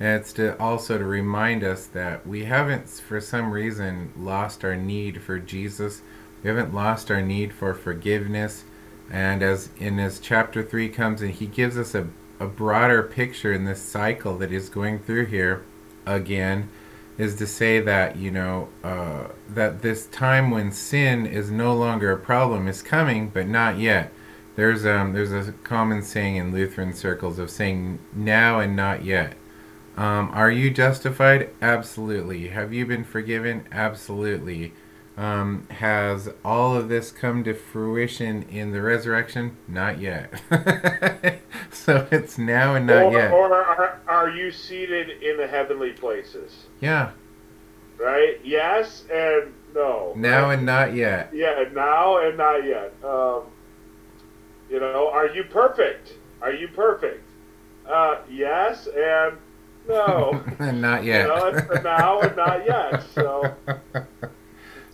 And 0.01 0.21
it's 0.21 0.33
to 0.35 0.59
also 0.61 0.97
to 0.97 1.05
remind 1.05 1.65
us 1.65 1.87
that 1.87 2.27
we 2.27 2.45
haven't, 2.45 2.89
for 2.89 3.21
some 3.21 3.51
reason, 3.51 4.13
lost 4.17 4.65
our 4.65 4.77
need 4.77 5.21
for 5.23 5.39
Jesus. 5.39 6.03
We 6.43 6.49
haven't 6.49 6.73
lost 6.73 7.11
our 7.11 7.21
need 7.21 7.53
for 7.53 7.75
forgiveness. 7.75 8.65
And 9.11 9.43
as 9.43 9.71
in 9.79 9.99
as 9.99 10.21
chapter 10.21 10.63
three 10.63 10.89
comes 10.89 11.23
and 11.23 11.33
he 11.33 11.47
gives 11.47 11.79
us 11.79 11.95
a, 11.95 12.09
a 12.39 12.47
broader 12.47 13.03
picture 13.03 13.53
in 13.53 13.65
this 13.65 13.83
cycle 13.83 14.37
that 14.39 14.53
is 14.53 14.69
going 14.69 14.99
through 14.99 15.27
here 15.27 15.65
again, 16.07 16.69
is 17.17 17.35
to 17.37 17.47
say 17.47 17.81
that 17.81 18.17
you 18.17 18.31
know 18.31 18.69
uh, 18.85 19.29
that 19.49 19.83
this 19.83 20.07
time 20.07 20.51
when 20.51 20.71
sin 20.71 21.27
is 21.27 21.51
no 21.51 21.75
longer 21.75 22.13
a 22.13 22.19
problem 22.19 22.69
is 22.69 22.83
coming, 22.83 23.29
but 23.29 23.47
not 23.49 23.79
yet. 23.79 24.13
There's 24.57 24.85
um 24.85 25.13
there's 25.13 25.33
a 25.33 25.53
common 25.65 26.03
saying 26.03 26.37
in 26.37 26.53
Lutheran 26.53 26.93
circles 26.93 27.39
of 27.39 27.51
saying 27.51 27.99
now 28.15 28.61
and 28.61 28.75
not 28.75 29.05
yet. 29.05 29.35
Um, 29.97 30.31
are 30.33 30.51
you 30.51 30.71
justified? 30.71 31.51
Absolutely. 31.61 32.49
Have 32.49 32.73
you 32.73 32.87
been 32.87 33.05
forgiven? 33.05 33.67
Absolutely. 33.73 34.73
Um, 35.19 35.67
has 35.69 36.31
all 36.45 36.77
of 36.77 36.89
this 36.89 37.11
come 37.11 37.43
to 37.43 37.53
fruition 37.53 38.45
in 38.45 38.71
the 38.71 38.81
resurrection? 38.81 39.57
Not 39.67 39.99
yet. 39.99 40.33
so 41.73 42.07
it's 42.13 42.39
now 42.39 42.77
and 42.77 42.87
not 42.87 43.07
or, 43.07 43.13
yet. 43.13 43.33
or 43.33 43.53
are, 43.53 44.01
are 44.07 44.31
you 44.31 44.53
seated 44.53 45.21
in 45.21 45.37
the 45.37 45.49
heavenly 45.49 45.91
places? 45.91 46.67
Yeah. 46.81 47.11
Right? 47.99 48.39
Yes 48.45 49.07
and 49.13 49.53
no. 49.75 50.13
Now 50.15 50.51
and 50.51 50.65
not 50.65 50.95
yet. 50.95 51.31
Yeah, 51.35 51.65
now 51.73 52.19
and 52.19 52.39
not 52.39 52.65
yet. 52.65 52.95
Um, 53.03 53.43
you 54.71 54.79
know, 54.79 55.11
are 55.13 55.27
you 55.27 55.43
perfect? 55.43 56.13
Are 56.41 56.53
you 56.53 56.69
perfect? 56.69 57.25
Uh, 57.85 58.19
yes 58.31 58.87
and 58.87 59.37
no. 59.89 60.45
And 60.61 60.81
not 60.81 61.03
yet. 61.03 61.23
You 61.23 61.35
know, 61.35 61.47
it's 61.47 61.67
the 61.67 61.81
now 61.83 62.21
and 62.21 62.37
not 62.37 62.65
yet. 62.65 63.03
So, 63.15 63.57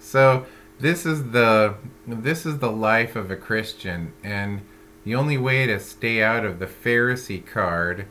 So 0.05 0.45
this 0.79 1.07
is 1.07 1.31
the 1.31 1.77
this 2.07 2.45
is 2.45 2.59
the 2.59 2.71
life 2.71 3.17
of 3.17 3.31
a 3.31 3.37
Christian, 3.37 4.13
and 4.23 4.61
the 5.03 5.15
only 5.15 5.39
way 5.39 5.67
to 5.67 5.81
stay 5.81 6.23
out 6.23 6.45
of 6.45 6.59
the 6.59 6.67
Pharisee 6.67 7.45
card 7.45 8.07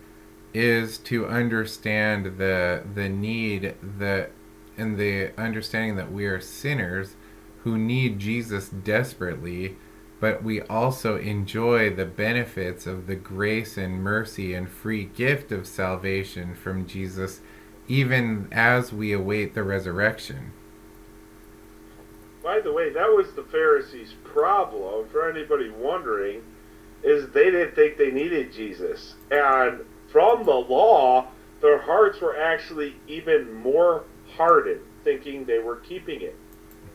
is 0.53 0.97
to 1.00 1.27
understand 1.27 2.38
the 2.39 2.83
the 2.93 3.09
need 3.09 3.75
that 3.81 4.31
and 4.75 4.97
the 4.97 5.39
understanding 5.39 5.95
that 5.97 6.12
we 6.12 6.25
are 6.25 6.41
sinners 6.41 7.15
who 7.63 7.77
need 7.77 8.17
Jesus 8.17 8.69
desperately, 8.69 9.77
but 10.19 10.43
we 10.43 10.62
also 10.62 11.17
enjoy 11.17 11.91
the 11.91 12.05
benefits 12.05 12.88
of 12.88 13.05
the 13.05 13.15
grace 13.15 13.77
and 13.77 14.03
mercy 14.03 14.55
and 14.55 14.67
free 14.67 15.05
gift 15.05 15.51
of 15.51 15.67
salvation 15.67 16.55
from 16.55 16.88
Jesus 16.88 17.41
even 17.88 18.47
as 18.51 18.91
we 18.91 19.13
await 19.13 19.53
the 19.53 19.63
resurrection. 19.63 20.53
By 22.43 22.59
the 22.59 22.73
way, 22.73 22.89
that 22.91 23.09
was 23.09 23.31
the 23.33 23.43
Pharisees' 23.43 24.13
problem. 24.23 25.07
For 25.09 25.29
anybody 25.29 25.69
wondering, 25.69 26.43
is 27.03 27.29
they 27.29 27.45
didn't 27.45 27.75
think 27.75 27.97
they 27.97 28.12
needed 28.12 28.51
Jesus, 28.51 29.15
and 29.31 29.85
from 30.12 30.43
the 30.45 30.51
law, 30.51 31.27
their 31.62 31.79
hearts 31.79 32.21
were 32.21 32.38
actually 32.38 32.95
even 33.07 33.51
more 33.53 34.03
hardened, 34.35 34.81
thinking 35.03 35.45
they 35.45 35.59
were 35.59 35.77
keeping 35.77 36.21
it, 36.21 36.35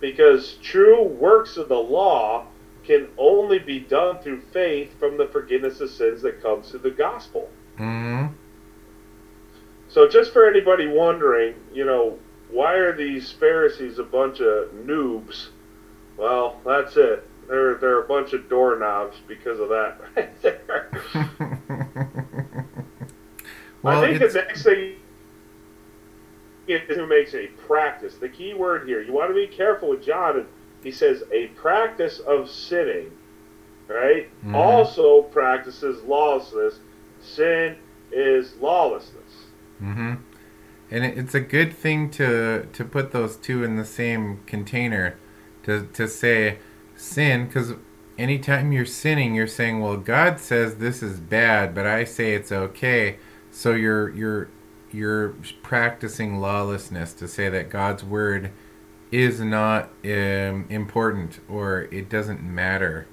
because 0.00 0.54
true 0.62 1.02
works 1.02 1.56
of 1.56 1.68
the 1.68 1.74
law 1.74 2.46
can 2.84 3.08
only 3.18 3.58
be 3.58 3.80
done 3.80 4.18
through 4.20 4.40
faith 4.40 4.98
from 4.98 5.18
the 5.18 5.26
forgiveness 5.26 5.80
of 5.80 5.90
sins 5.90 6.22
that 6.22 6.42
comes 6.42 6.70
through 6.70 6.80
the 6.80 6.90
gospel. 6.90 7.50
hmm 7.76 8.26
So, 9.88 10.08
just 10.08 10.32
for 10.32 10.48
anybody 10.48 10.86
wondering, 10.86 11.54
you 11.72 11.84
know, 11.84 12.18
why 12.50 12.74
are 12.74 12.96
these 12.96 13.30
Pharisees 13.32 13.98
a 13.98 14.04
bunch 14.04 14.40
of 14.40 14.70
noobs? 14.72 15.48
Well, 16.16 16.60
that's 16.64 16.96
it. 16.96 17.26
They're 17.48 17.74
they're 17.76 18.00
a 18.02 18.06
bunch 18.06 18.32
of 18.32 18.48
doorknobs 18.48 19.16
because 19.26 19.58
of 19.60 19.68
that. 19.70 19.98
right 20.16 20.42
there. 20.42 20.90
well, 23.82 24.02
I 24.02 24.06
think 24.08 24.20
it's, 24.20 24.34
the 24.34 24.40
next 24.40 24.62
thing 24.64 24.96
is 26.66 26.82
who 26.96 27.06
makes 27.06 27.34
a 27.34 27.46
practice. 27.66 28.16
The 28.16 28.28
key 28.28 28.54
word 28.54 28.86
here. 28.86 29.00
You 29.02 29.12
want 29.12 29.30
to 29.30 29.34
be 29.34 29.46
careful 29.46 29.88
with 29.88 30.04
John. 30.04 30.46
He 30.82 30.92
says 30.92 31.22
a 31.32 31.46
practice 31.48 32.18
of 32.20 32.50
sinning, 32.50 33.10
right? 33.88 34.28
Mhm. 34.44 34.54
Also 34.54 35.22
practices 35.22 36.02
lawlessness. 36.04 36.80
Sin 37.20 37.76
is 38.12 38.54
lawlessness. 38.60 39.46
hmm 39.78 40.14
And 40.90 41.04
it's 41.04 41.34
a 41.34 41.40
good 41.40 41.72
thing 41.72 42.10
to 42.12 42.66
to 42.72 42.84
put 42.84 43.12
those 43.12 43.36
two 43.36 43.62
in 43.62 43.76
the 43.76 43.84
same 43.84 44.40
container, 44.46 45.16
to 45.64 45.86
to 45.86 46.08
say 46.08 46.58
sin, 46.96 47.46
because 47.46 47.74
anytime 48.18 48.72
you're 48.72 48.86
sinning, 48.86 49.34
you're 49.34 49.46
saying, 49.46 49.80
well, 49.80 49.96
God 49.96 50.40
says 50.40 50.76
this 50.76 51.02
is 51.02 51.20
bad, 51.20 51.74
but 51.74 51.86
I 51.86 52.04
say 52.04 52.34
it's 52.34 52.52
okay. 52.52 53.18
So 53.50 53.74
you're 53.74 54.10
you're 54.10 54.48
you're 54.90 55.34
practicing 55.62 56.40
lawlessness 56.40 57.12
to 57.14 57.28
say 57.28 57.48
that 57.50 57.70
God's 57.70 58.02
word 58.02 58.50
is 59.10 59.40
not 59.40 59.90
um, 60.04 60.66
important 60.68 61.40
or 61.48 61.82
it 61.90 62.08
doesn't 62.08 62.42
matter. 62.42 63.06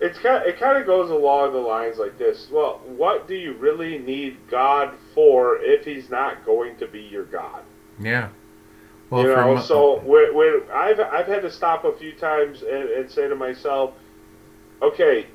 It's 0.00 0.18
kind. 0.18 0.46
It 0.46 0.58
kind 0.58 0.78
of 0.78 0.86
goes 0.86 1.10
along 1.10 1.52
the 1.52 1.58
lines 1.58 1.98
like 1.98 2.18
this. 2.18 2.48
Well, 2.50 2.80
what 2.86 3.26
do 3.26 3.34
you 3.34 3.54
really 3.54 3.98
need 3.98 4.36
God 4.48 4.94
for 5.14 5.58
if 5.60 5.84
He's 5.84 6.08
not 6.08 6.44
going 6.44 6.76
to 6.76 6.86
be 6.86 7.00
your 7.00 7.24
God? 7.24 7.62
Yeah. 7.98 8.28
Well, 9.10 9.22
you 9.22 9.28
know, 9.28 9.60
so 9.60 10.00
when, 10.00 10.34
when 10.34 10.62
I've 10.72 11.00
I've 11.00 11.26
had 11.26 11.42
to 11.42 11.50
stop 11.50 11.84
a 11.84 11.96
few 11.96 12.12
times 12.12 12.62
and, 12.62 12.90
and 12.90 13.10
say 13.10 13.26
to 13.28 13.34
myself, 13.34 13.94
okay, 14.82 15.26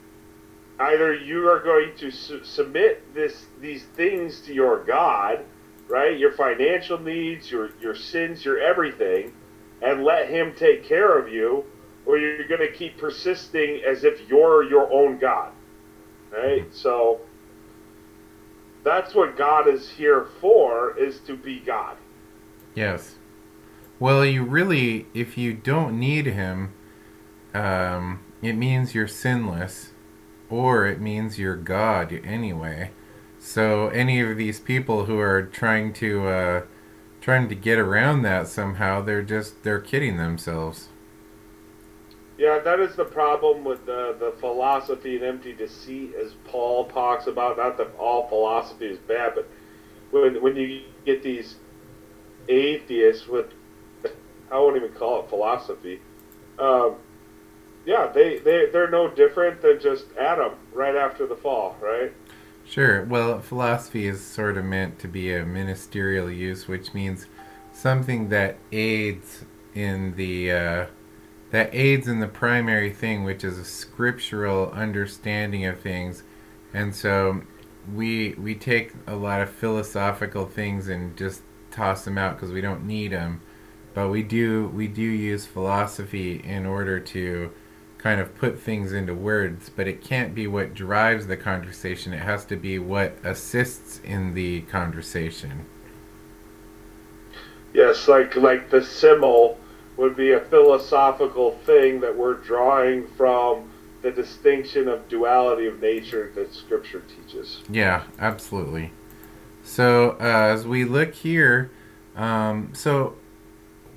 either 0.79 1.13
you 1.13 1.47
are 1.49 1.59
going 1.59 1.95
to 1.97 2.11
su- 2.11 2.43
submit 2.43 3.13
this 3.13 3.45
these 3.59 3.83
things 3.95 4.41
to 4.41 4.53
your 4.53 4.83
God, 4.83 5.43
right? 5.87 6.17
Your 6.17 6.31
financial 6.33 6.99
needs, 6.99 7.51
your 7.51 7.71
your 7.81 7.95
sins, 7.95 8.45
your 8.45 8.59
everything, 8.59 9.33
and 9.81 10.03
let 10.03 10.29
Him 10.29 10.53
take 10.55 10.85
care 10.85 11.17
of 11.17 11.27
you, 11.27 11.65
or 12.05 12.17
you're 12.17 12.47
going 12.47 12.61
to 12.61 12.71
keep 12.71 12.97
persisting 12.97 13.81
as 13.85 14.03
if 14.03 14.27
you're 14.29 14.63
your 14.63 14.91
own 14.91 15.17
God, 15.17 15.51
right? 16.31 16.65
So 16.73 17.21
that's 18.83 19.15
what 19.15 19.37
God 19.37 19.67
is 19.67 19.89
here 19.89 20.27
for: 20.39 20.97
is 20.97 21.19
to 21.21 21.35
be 21.35 21.59
God. 21.59 21.97
Yes. 22.75 23.15
Well, 23.99 24.25
you 24.25 24.43
really, 24.43 25.07
if 25.13 25.37
you 25.37 25.53
don't 25.53 25.99
need 25.99 26.25
him, 26.25 26.73
um, 27.53 28.19
it 28.41 28.53
means 28.53 28.93
you're 28.93 29.07
sinless, 29.07 29.91
or 30.49 30.85
it 30.85 30.99
means 30.99 31.39
you're 31.39 31.55
God 31.55 32.11
anyway. 32.23 32.91
So 33.39 33.89
any 33.89 34.19
of 34.21 34.37
these 34.37 34.59
people 34.59 35.05
who 35.05 35.19
are 35.19 35.43
trying 35.43 35.93
to 35.93 36.27
uh, 36.27 36.61
trying 37.21 37.47
to 37.49 37.55
get 37.55 37.79
around 37.79 38.23
that 38.23 38.47
somehow, 38.47 39.01
they're 39.01 39.21
just 39.21 39.63
they're 39.63 39.79
kidding 39.79 40.17
themselves. 40.17 40.89
Yeah, 42.37 42.59
that 42.59 42.79
is 42.79 42.95
the 42.95 43.05
problem 43.05 43.63
with 43.63 43.85
the, 43.85 44.15
the 44.19 44.33
philosophy 44.39 45.15
and 45.15 45.23
empty 45.23 45.53
deceit, 45.53 46.15
as 46.15 46.33
Paul 46.45 46.85
talks 46.85 47.27
about. 47.27 47.57
Not 47.57 47.77
that 47.77 47.95
all 47.97 48.27
philosophy 48.27 48.87
is 48.87 48.97
bad, 48.97 49.33
but 49.35 49.47
when 50.11 50.41
when 50.41 50.55
you 50.55 50.83
get 51.05 51.21
these 51.21 51.57
atheists 52.49 53.27
with, 53.27 53.47
I 54.51 54.57
won't 54.57 54.77
even 54.77 54.93
call 54.93 55.21
it 55.21 55.29
philosophy. 55.29 56.01
Um, 56.57 56.95
yeah, 57.85 58.07
they 58.07 58.39
they 58.39 58.67
they're 58.71 58.89
no 58.89 59.09
different 59.09 59.61
than 59.61 59.79
just 59.79 60.05
Adam 60.17 60.53
right 60.73 60.95
after 60.95 61.27
the 61.27 61.35
fall, 61.35 61.77
right? 61.81 62.11
Sure. 62.65 63.03
Well, 63.03 63.41
philosophy 63.41 64.07
is 64.07 64.23
sort 64.23 64.57
of 64.57 64.65
meant 64.65 64.97
to 64.99 65.07
be 65.07 65.33
a 65.35 65.45
ministerial 65.45 66.31
use, 66.31 66.67
which 66.67 66.93
means 66.93 67.27
something 67.73 68.29
that 68.29 68.57
aids 68.71 69.43
in 69.75 70.15
the 70.15 70.51
uh, 70.51 70.85
that 71.53 71.69
aids 71.71 72.07
in 72.07 72.19
the 72.19 72.27
primary 72.27 72.91
thing, 72.91 73.23
which 73.23 73.43
is 73.43 73.59
a 73.59 73.63
scriptural 73.63 74.71
understanding 74.71 75.67
of 75.67 75.79
things. 75.79 76.23
And 76.73 76.95
so 76.95 77.43
we 77.93 78.33
we 78.39 78.55
take 78.55 78.91
a 79.05 79.15
lot 79.15 79.39
of 79.39 79.51
philosophical 79.51 80.47
things 80.47 80.87
and 80.87 81.15
just 81.15 81.43
toss 81.69 82.05
them 82.05 82.17
out 82.17 82.35
because 82.35 82.51
we 82.51 82.59
don't 82.59 82.87
need 82.87 83.11
them. 83.11 83.39
But 83.93 84.09
we 84.09 84.23
do 84.23 84.69
we 84.69 84.87
do 84.87 85.03
use 85.03 85.45
philosophy 85.45 86.41
in 86.43 86.65
order 86.65 86.99
to 86.99 87.51
kind 87.99 88.19
of 88.19 88.35
put 88.35 88.59
things 88.59 88.91
into 88.91 89.13
words, 89.13 89.69
but 89.69 89.87
it 89.87 90.03
can't 90.03 90.33
be 90.33 90.47
what 90.47 90.73
drives 90.73 91.27
the 91.27 91.37
conversation. 91.37 92.13
It 92.13 92.23
has 92.23 92.45
to 92.45 92.55
be 92.55 92.79
what 92.79 93.13
assists 93.23 93.99
in 94.03 94.33
the 94.33 94.61
conversation. 94.61 95.67
Yes, 97.75 98.07
like 98.07 98.35
like 98.35 98.71
the 98.71 98.83
simul 98.83 99.59
would 99.97 100.15
be 100.15 100.31
a 100.31 100.39
philosophical 100.39 101.51
thing 101.65 101.99
that 102.01 102.15
we're 102.15 102.35
drawing 102.35 103.07
from 103.07 103.69
the 104.01 104.11
distinction 104.11 104.87
of 104.87 105.07
duality 105.07 105.65
of 105.65 105.81
nature 105.81 106.31
that 106.35 106.53
Scripture 106.53 107.01
teaches. 107.01 107.61
Yeah, 107.69 108.03
absolutely. 108.19 108.91
So 109.63 110.17
uh, 110.19 110.23
as 110.23 110.67
we 110.67 110.83
look 110.83 111.13
here, 111.13 111.71
um, 112.15 112.71
so 112.73 113.15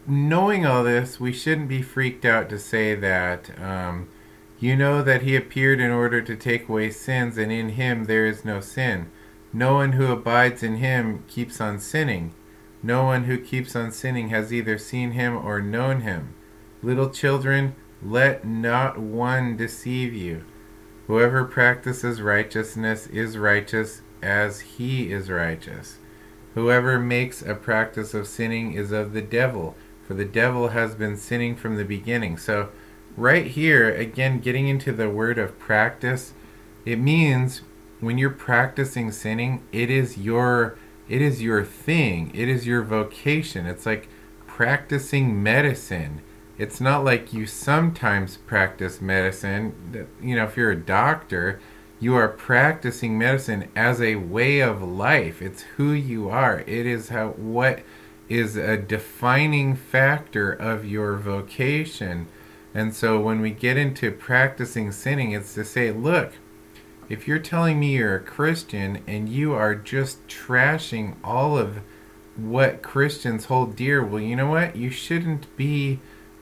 knowing 0.06 0.64
all 0.64 0.84
this, 0.84 1.18
we 1.18 1.32
shouldn't 1.32 1.68
be 1.68 1.82
freaked 1.82 2.24
out 2.24 2.48
to 2.50 2.58
say 2.58 2.94
that 2.94 3.50
um, 3.60 4.08
you 4.60 4.76
know 4.76 5.02
that 5.02 5.22
he 5.22 5.34
appeared 5.34 5.80
in 5.80 5.90
order 5.90 6.22
to 6.22 6.36
take 6.36 6.68
away 6.68 6.90
sins, 6.90 7.36
and 7.36 7.50
in 7.50 7.70
him 7.70 8.04
there 8.04 8.24
is 8.24 8.44
no 8.44 8.60
sin. 8.60 9.10
No 9.52 9.74
one 9.74 9.92
who 9.92 10.06
abides 10.06 10.62
in 10.62 10.76
him 10.76 11.24
keeps 11.26 11.60
on 11.60 11.80
sinning. 11.80 12.32
No 12.86 13.02
one 13.02 13.24
who 13.24 13.36
keeps 13.36 13.74
on 13.74 13.90
sinning 13.90 14.28
has 14.28 14.52
either 14.52 14.78
seen 14.78 15.10
him 15.10 15.36
or 15.36 15.60
known 15.60 16.02
him. 16.02 16.34
Little 16.84 17.10
children, 17.10 17.74
let 18.00 18.46
not 18.46 18.96
one 18.96 19.56
deceive 19.56 20.14
you. 20.14 20.44
Whoever 21.08 21.44
practices 21.44 22.22
righteousness 22.22 23.08
is 23.08 23.36
righteous 23.36 24.02
as 24.22 24.60
he 24.60 25.10
is 25.10 25.28
righteous. 25.28 25.98
Whoever 26.54 27.00
makes 27.00 27.42
a 27.42 27.56
practice 27.56 28.14
of 28.14 28.28
sinning 28.28 28.74
is 28.74 28.92
of 28.92 29.14
the 29.14 29.22
devil, 29.22 29.74
for 30.06 30.14
the 30.14 30.24
devil 30.24 30.68
has 30.68 30.94
been 30.94 31.16
sinning 31.16 31.56
from 31.56 31.74
the 31.74 31.84
beginning. 31.84 32.38
So, 32.38 32.68
right 33.16 33.48
here, 33.48 33.92
again, 33.92 34.38
getting 34.38 34.68
into 34.68 34.92
the 34.92 35.10
word 35.10 35.38
of 35.38 35.58
practice, 35.58 36.34
it 36.84 37.00
means 37.00 37.62
when 37.98 38.16
you're 38.16 38.30
practicing 38.30 39.10
sinning, 39.10 39.64
it 39.72 39.90
is 39.90 40.18
your 40.18 40.78
it 41.08 41.22
is 41.22 41.42
your 41.42 41.64
thing. 41.64 42.30
It 42.34 42.48
is 42.48 42.66
your 42.66 42.82
vocation. 42.82 43.66
It's 43.66 43.86
like 43.86 44.08
practicing 44.46 45.42
medicine. 45.42 46.22
It's 46.58 46.80
not 46.80 47.04
like 47.04 47.32
you 47.32 47.46
sometimes 47.46 48.38
practice 48.38 49.00
medicine. 49.00 50.08
You 50.22 50.36
know, 50.36 50.44
if 50.44 50.56
you're 50.56 50.70
a 50.70 50.76
doctor, 50.76 51.60
you 52.00 52.14
are 52.14 52.28
practicing 52.28 53.18
medicine 53.18 53.68
as 53.76 54.00
a 54.00 54.16
way 54.16 54.60
of 54.60 54.82
life. 54.82 55.40
It's 55.40 55.62
who 55.76 55.92
you 55.92 56.28
are. 56.28 56.60
It 56.60 56.86
is 56.86 57.10
how 57.10 57.28
what 57.30 57.82
is 58.28 58.56
a 58.56 58.76
defining 58.76 59.76
factor 59.76 60.52
of 60.52 60.84
your 60.84 61.16
vocation. 61.16 62.26
And 62.74 62.94
so 62.94 63.20
when 63.20 63.40
we 63.40 63.50
get 63.50 63.76
into 63.76 64.10
practicing 64.10 64.92
sinning, 64.92 65.32
it's 65.32 65.54
to 65.54 65.64
say, 65.64 65.92
look, 65.92 66.32
if 67.08 67.28
you're 67.28 67.38
telling 67.38 67.78
me 67.78 67.96
you're 67.96 68.16
a 68.16 68.20
Christian 68.20 69.02
and 69.06 69.28
you 69.28 69.52
are 69.52 69.74
just 69.74 70.26
trashing 70.28 71.16
all 71.22 71.56
of 71.56 71.78
what 72.36 72.82
Christians 72.82 73.46
hold 73.46 73.76
dear, 73.76 74.04
well, 74.04 74.20
you 74.20 74.36
know 74.36 74.50
what? 74.50 74.76
You 74.76 74.90
shouldn't 74.90 75.54
be, 75.56 76.00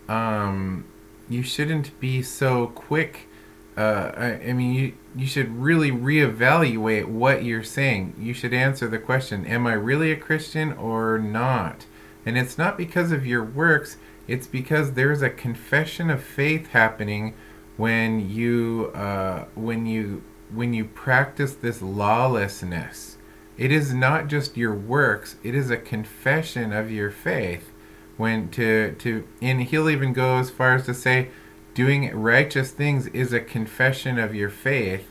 um, 0.08 0.84
you 1.28 1.42
shouldn't 1.42 1.98
be 2.00 2.22
so 2.22 2.68
quick. 2.68 3.28
Uh, 3.76 4.12
I, 4.16 4.26
I 4.48 4.52
mean, 4.52 4.74
you 4.74 4.92
you 5.16 5.26
should 5.26 5.56
really 5.56 5.90
reevaluate 5.90 7.06
what 7.06 7.44
you're 7.44 7.62
saying. 7.62 8.14
You 8.18 8.32
should 8.32 8.54
answer 8.54 8.88
the 8.88 8.98
question: 8.98 9.44
Am 9.46 9.66
I 9.66 9.72
really 9.72 10.12
a 10.12 10.16
Christian 10.16 10.72
or 10.72 11.18
not? 11.18 11.86
And 12.24 12.38
it's 12.38 12.56
not 12.56 12.76
because 12.76 13.12
of 13.12 13.26
your 13.26 13.44
works. 13.44 13.96
It's 14.26 14.46
because 14.46 14.92
there's 14.92 15.22
a 15.22 15.30
confession 15.30 16.08
of 16.08 16.22
faith 16.22 16.68
happening 16.68 17.34
when 17.76 18.30
you 18.30 18.92
uh, 18.94 19.46
when 19.54 19.86
you 19.86 20.22
when 20.54 20.72
you 20.72 20.84
practice 20.84 21.54
this 21.54 21.82
lawlessness. 21.82 23.16
It 23.56 23.70
is 23.70 23.94
not 23.94 24.28
just 24.28 24.56
your 24.56 24.74
works, 24.74 25.36
it 25.42 25.54
is 25.54 25.70
a 25.70 25.76
confession 25.76 26.72
of 26.72 26.90
your 26.90 27.10
faith. 27.10 27.70
When 28.16 28.48
to 28.50 28.94
to 29.00 29.26
and 29.42 29.62
he'll 29.62 29.90
even 29.90 30.12
go 30.12 30.38
as 30.38 30.50
far 30.50 30.74
as 30.74 30.86
to 30.86 30.94
say 30.94 31.28
doing 31.74 32.14
righteous 32.14 32.70
things 32.70 33.08
is 33.08 33.32
a 33.32 33.40
confession 33.40 34.18
of 34.18 34.34
your 34.34 34.50
faith 34.50 35.08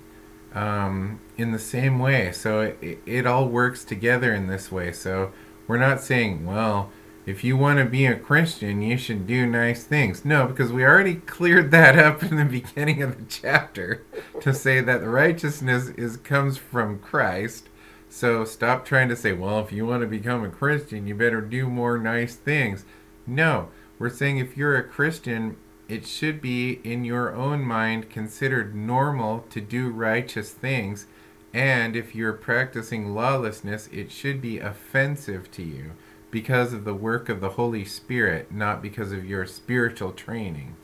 um, 0.53 1.19
in 1.37 1.51
the 1.51 1.59
same 1.59 1.99
way. 1.99 2.31
So 2.31 2.61
it, 2.81 2.99
it 3.05 3.27
all 3.27 3.47
works 3.49 3.83
together 3.83 4.33
in 4.33 4.47
this 4.47 4.71
way. 4.71 4.93
So 4.93 5.33
We're 5.67 5.77
not 5.77 6.01
saying, 6.01 6.45
well, 6.45 6.91
if 7.25 7.43
you 7.43 7.55
want 7.55 7.79
to 7.79 7.85
be 7.85 8.05
a 8.05 8.19
Christian, 8.19 8.81
you 8.81 8.97
should 8.97 9.25
do 9.25 9.45
nice 9.45 9.85
things. 9.85 10.25
No, 10.25 10.45
because 10.45 10.73
we 10.73 10.83
already 10.83 11.15
cleared 11.15 11.71
that 11.71 11.97
up 11.97 12.21
in 12.21 12.35
the 12.35 12.45
beginning 12.45 13.01
of 13.01 13.17
the 13.17 13.25
chapter 13.29 14.03
to 14.41 14.53
say 14.53 14.81
that 14.81 15.05
righteousness 15.05 15.89
is 15.89 16.17
comes 16.17 16.57
from 16.57 16.99
Christ. 16.99 17.69
So 18.09 18.43
stop 18.43 18.85
trying 18.85 19.07
to 19.07 19.15
say, 19.15 19.31
well, 19.31 19.59
if 19.59 19.71
you 19.71 19.85
want 19.85 20.01
to 20.01 20.07
become 20.07 20.43
a 20.43 20.49
Christian, 20.49 21.07
you 21.07 21.15
better 21.15 21.39
do 21.39 21.67
more 21.67 21.97
nice 21.97 22.35
things. 22.35 22.83
No, 23.25 23.69
we're 23.97 24.09
saying 24.09 24.37
if 24.37 24.57
you're 24.57 24.75
a 24.75 24.83
Christian, 24.83 25.55
it 25.87 26.05
should 26.05 26.41
be 26.41 26.81
in 26.83 27.05
your 27.05 27.33
own 27.33 27.61
mind 27.61 28.09
considered 28.09 28.75
normal 28.75 29.45
to 29.49 29.61
do 29.61 29.89
righteous 29.89 30.51
things. 30.51 31.05
And 31.53 31.95
if 31.95 32.13
you're 32.13 32.33
practicing 32.33 33.15
lawlessness, 33.15 33.87
it 33.93 34.11
should 34.11 34.41
be 34.41 34.59
offensive 34.59 35.49
to 35.51 35.63
you 35.63 35.91
because 36.33 36.73
of 36.73 36.83
the 36.83 36.95
work 36.95 37.29
of 37.29 37.41
the 37.41 37.51
Holy 37.51 37.85
Spirit, 37.85 38.51
not 38.51 38.81
because 38.81 39.11
of 39.11 39.23
your 39.23 39.45
spiritual 39.45 40.11
training. 40.11 40.75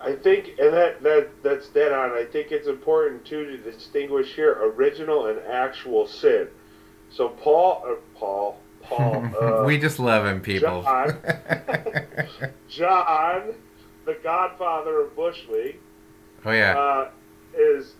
I 0.00 0.12
think, 0.12 0.58
and 0.58 0.74
that, 0.74 1.02
that 1.04 1.42
that's 1.44 1.68
dead 1.68 1.92
on. 1.92 2.10
I 2.10 2.24
think 2.24 2.50
it's 2.50 2.66
important 2.66 3.24
too 3.24 3.46
to 3.46 3.56
distinguish 3.58 4.34
here 4.34 4.58
original 4.60 5.26
and 5.26 5.38
actual 5.46 6.08
sin. 6.08 6.48
So 7.10 7.28
Paul, 7.28 7.84
uh, 7.86 7.94
Paul, 8.18 8.60
Paul. 8.82 9.30
Uh, 9.40 9.62
we 9.64 9.78
just 9.78 10.00
love 10.00 10.26
him, 10.26 10.40
people. 10.40 10.82
John, 10.82 11.16
John, 12.68 13.54
the 14.04 14.18
Godfather 14.22 15.02
of 15.02 15.14
Bush 15.14 15.46
League. 15.48 15.78
Oh 16.44 16.50
yeah. 16.50 16.76
Uh, 16.76 17.10
is 17.56 17.94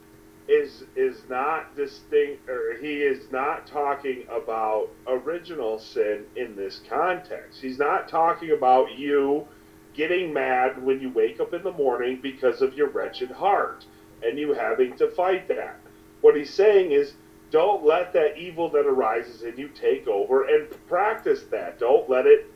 is 0.48 0.84
is 0.96 1.20
not 1.28 1.76
distinct, 1.76 2.48
or 2.48 2.76
he 2.80 3.02
is 3.02 3.30
not 3.30 3.66
talking 3.66 4.24
about 4.30 4.88
original 5.06 5.78
sin 5.78 6.24
in 6.36 6.56
this 6.56 6.80
context. 6.88 7.60
He's 7.60 7.78
not 7.78 8.08
talking 8.08 8.52
about 8.52 8.96
you 8.96 9.46
getting 9.92 10.32
mad 10.32 10.82
when 10.82 11.00
you 11.00 11.10
wake 11.10 11.40
up 11.40 11.52
in 11.52 11.62
the 11.62 11.72
morning 11.72 12.18
because 12.22 12.62
of 12.62 12.74
your 12.74 12.88
wretched 12.88 13.30
heart 13.30 13.84
and 14.22 14.38
you 14.38 14.52
having 14.52 14.96
to 14.96 15.08
fight 15.08 15.48
that. 15.48 15.80
What 16.22 16.36
he's 16.36 16.52
saying 16.52 16.92
is 16.92 17.14
don't 17.50 17.84
let 17.84 18.12
that 18.12 18.38
evil 18.38 18.70
that 18.70 18.86
arises 18.86 19.42
in 19.42 19.56
you 19.56 19.68
take 19.68 20.06
over 20.06 20.44
and 20.44 20.68
practice 20.86 21.42
that. 21.50 21.78
Don't 21.78 22.08
let 22.08 22.26
it. 22.26 22.46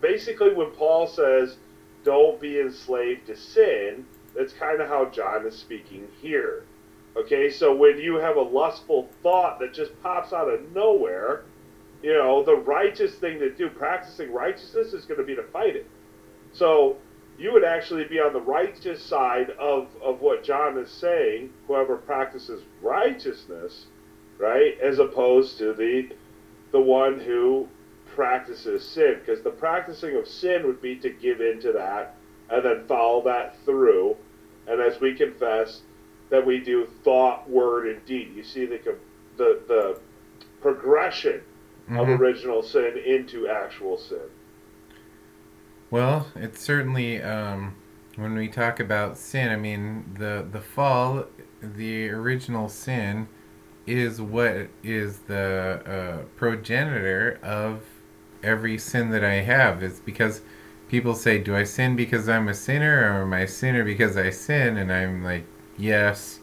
Basically, 0.00 0.52
when 0.52 0.70
Paul 0.70 1.06
says, 1.06 1.56
don't 2.04 2.40
be 2.40 2.60
enslaved 2.60 3.26
to 3.26 3.36
sin, 3.36 4.06
that's 4.36 4.52
kind 4.52 4.80
of 4.80 4.88
how 4.88 5.06
John 5.06 5.46
is 5.46 5.56
speaking 5.56 6.06
here. 6.20 6.64
Okay, 7.16 7.50
so 7.50 7.74
when 7.74 7.98
you 7.98 8.16
have 8.16 8.36
a 8.36 8.42
lustful 8.42 9.08
thought 9.22 9.58
that 9.60 9.72
just 9.72 9.90
pops 10.02 10.32
out 10.34 10.48
of 10.52 10.72
nowhere, 10.74 11.44
you 12.02 12.12
know, 12.12 12.44
the 12.44 12.56
righteous 12.56 13.14
thing 13.14 13.38
to 13.38 13.50
do, 13.50 13.70
practicing 13.70 14.32
righteousness, 14.32 14.92
is 14.92 15.06
going 15.06 15.18
to 15.18 15.24
be 15.24 15.34
to 15.34 15.42
fight 15.44 15.76
it. 15.76 15.86
So 16.52 16.98
you 17.38 17.52
would 17.52 17.64
actually 17.64 18.04
be 18.04 18.20
on 18.20 18.32
the 18.32 18.40
righteous 18.40 19.02
side 19.02 19.50
of, 19.58 19.88
of 20.02 20.20
what 20.20 20.44
John 20.44 20.78
is 20.78 20.90
saying, 20.90 21.52
whoever 21.66 21.96
practices 21.96 22.62
righteousness, 22.82 23.86
right, 24.38 24.78
as 24.80 24.98
opposed 24.98 25.58
to 25.58 25.72
the 25.72 26.10
the 26.72 26.80
one 26.80 27.20
who 27.20 27.68
practices 28.14 28.86
sin. 28.86 29.16
Because 29.20 29.42
the 29.42 29.50
practicing 29.50 30.16
of 30.16 30.26
sin 30.28 30.66
would 30.66 30.82
be 30.82 30.96
to 30.96 31.10
give 31.10 31.40
into 31.40 31.72
that 31.72 32.14
and 32.50 32.64
then 32.64 32.86
follow 32.86 33.22
that 33.22 33.56
through. 33.64 34.16
And 34.66 34.80
as 34.80 35.00
we 35.00 35.14
confess, 35.14 35.82
that 36.30 36.44
we 36.44 36.58
do 36.58 36.86
thought, 37.04 37.48
word, 37.48 37.86
and 37.88 38.04
deed. 38.04 38.32
You 38.34 38.42
see 38.42 38.66
the 38.66 38.96
the, 39.36 39.60
the 39.68 40.00
progression 40.60 41.42
mm-hmm. 41.84 41.98
of 41.98 42.08
original 42.08 42.62
sin 42.62 42.96
into 43.04 43.48
actual 43.48 43.98
sin. 43.98 44.28
Well, 45.90 46.28
it's 46.34 46.60
certainly 46.60 47.22
um, 47.22 47.76
when 48.16 48.34
we 48.34 48.48
talk 48.48 48.80
about 48.80 49.16
sin. 49.16 49.50
I 49.50 49.56
mean, 49.56 50.16
the 50.18 50.46
the 50.50 50.60
fall, 50.60 51.26
the 51.62 52.10
original 52.10 52.68
sin, 52.68 53.28
is 53.86 54.20
what 54.20 54.68
is 54.82 55.20
the 55.20 55.82
uh, 55.86 56.24
progenitor 56.36 57.38
of 57.42 57.82
every 58.42 58.78
sin 58.78 59.10
that 59.10 59.24
I 59.24 59.34
have. 59.34 59.82
It's 59.82 60.00
because 60.00 60.42
people 60.88 61.14
say, 61.14 61.38
"Do 61.38 61.54
I 61.54 61.62
sin 61.62 61.94
because 61.94 62.28
I'm 62.28 62.48
a 62.48 62.54
sinner, 62.54 63.00
or 63.02 63.22
am 63.22 63.32
I 63.32 63.40
a 63.40 63.48
sinner 63.48 63.84
because 63.84 64.16
I 64.16 64.30
sin?" 64.30 64.76
And 64.76 64.92
I'm 64.92 65.22
like, 65.22 65.44
Yes, 65.78 66.40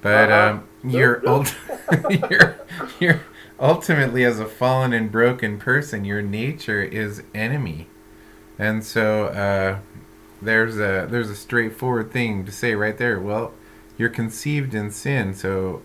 but 0.00 0.30
uh-huh. 0.30 0.58
um, 0.84 0.90
you're, 0.90 1.26
ult- 1.28 1.54
you're 2.30 2.58
you're 3.00 3.20
ultimately 3.60 4.24
as 4.24 4.40
a 4.40 4.46
fallen 4.46 4.92
and 4.92 5.10
broken 5.10 5.58
person, 5.58 6.04
your 6.04 6.22
nature 6.22 6.82
is 6.82 7.22
enemy, 7.34 7.88
and 8.58 8.84
so 8.84 9.26
uh, 9.26 9.78
there's 10.40 10.76
a 10.76 11.06
there's 11.10 11.30
a 11.30 11.36
straightforward 11.36 12.12
thing 12.12 12.44
to 12.44 12.52
say 12.52 12.74
right 12.74 12.96
there. 12.96 13.20
Well, 13.20 13.52
you're 13.98 14.08
conceived 14.08 14.74
in 14.74 14.90
sin, 14.90 15.34
so 15.34 15.82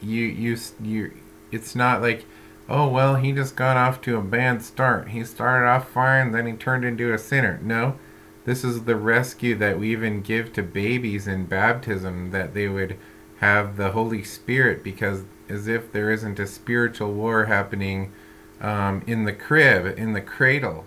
you 0.00 0.24
you 0.24 0.56
you. 0.82 1.12
It's 1.50 1.74
not 1.74 2.00
like 2.00 2.24
oh 2.68 2.88
well 2.88 3.16
he 3.16 3.32
just 3.32 3.56
got 3.56 3.76
off 3.76 4.00
to 4.00 4.16
a 4.16 4.22
bad 4.22 4.62
start 4.62 5.08
he 5.08 5.24
started 5.24 5.66
off 5.66 5.90
fine 5.90 6.32
then 6.32 6.46
he 6.46 6.52
turned 6.52 6.84
into 6.84 7.12
a 7.12 7.18
sinner 7.18 7.58
no 7.62 7.98
this 8.44 8.64
is 8.64 8.84
the 8.84 8.96
rescue 8.96 9.54
that 9.56 9.78
we 9.78 9.92
even 9.92 10.20
give 10.20 10.52
to 10.54 10.62
babies 10.62 11.26
in 11.26 11.46
baptism, 11.46 12.30
that 12.30 12.54
they 12.54 12.68
would 12.68 12.98
have 13.40 13.76
the 13.76 13.92
Holy 13.92 14.22
Spirit, 14.24 14.82
because 14.82 15.24
as 15.48 15.68
if 15.68 15.92
there 15.92 16.10
isn't 16.10 16.38
a 16.38 16.46
spiritual 16.46 17.12
war 17.12 17.44
happening 17.44 18.12
um, 18.60 19.02
in 19.06 19.24
the 19.24 19.32
crib, 19.32 19.98
in 19.98 20.12
the 20.12 20.20
cradle. 20.20 20.86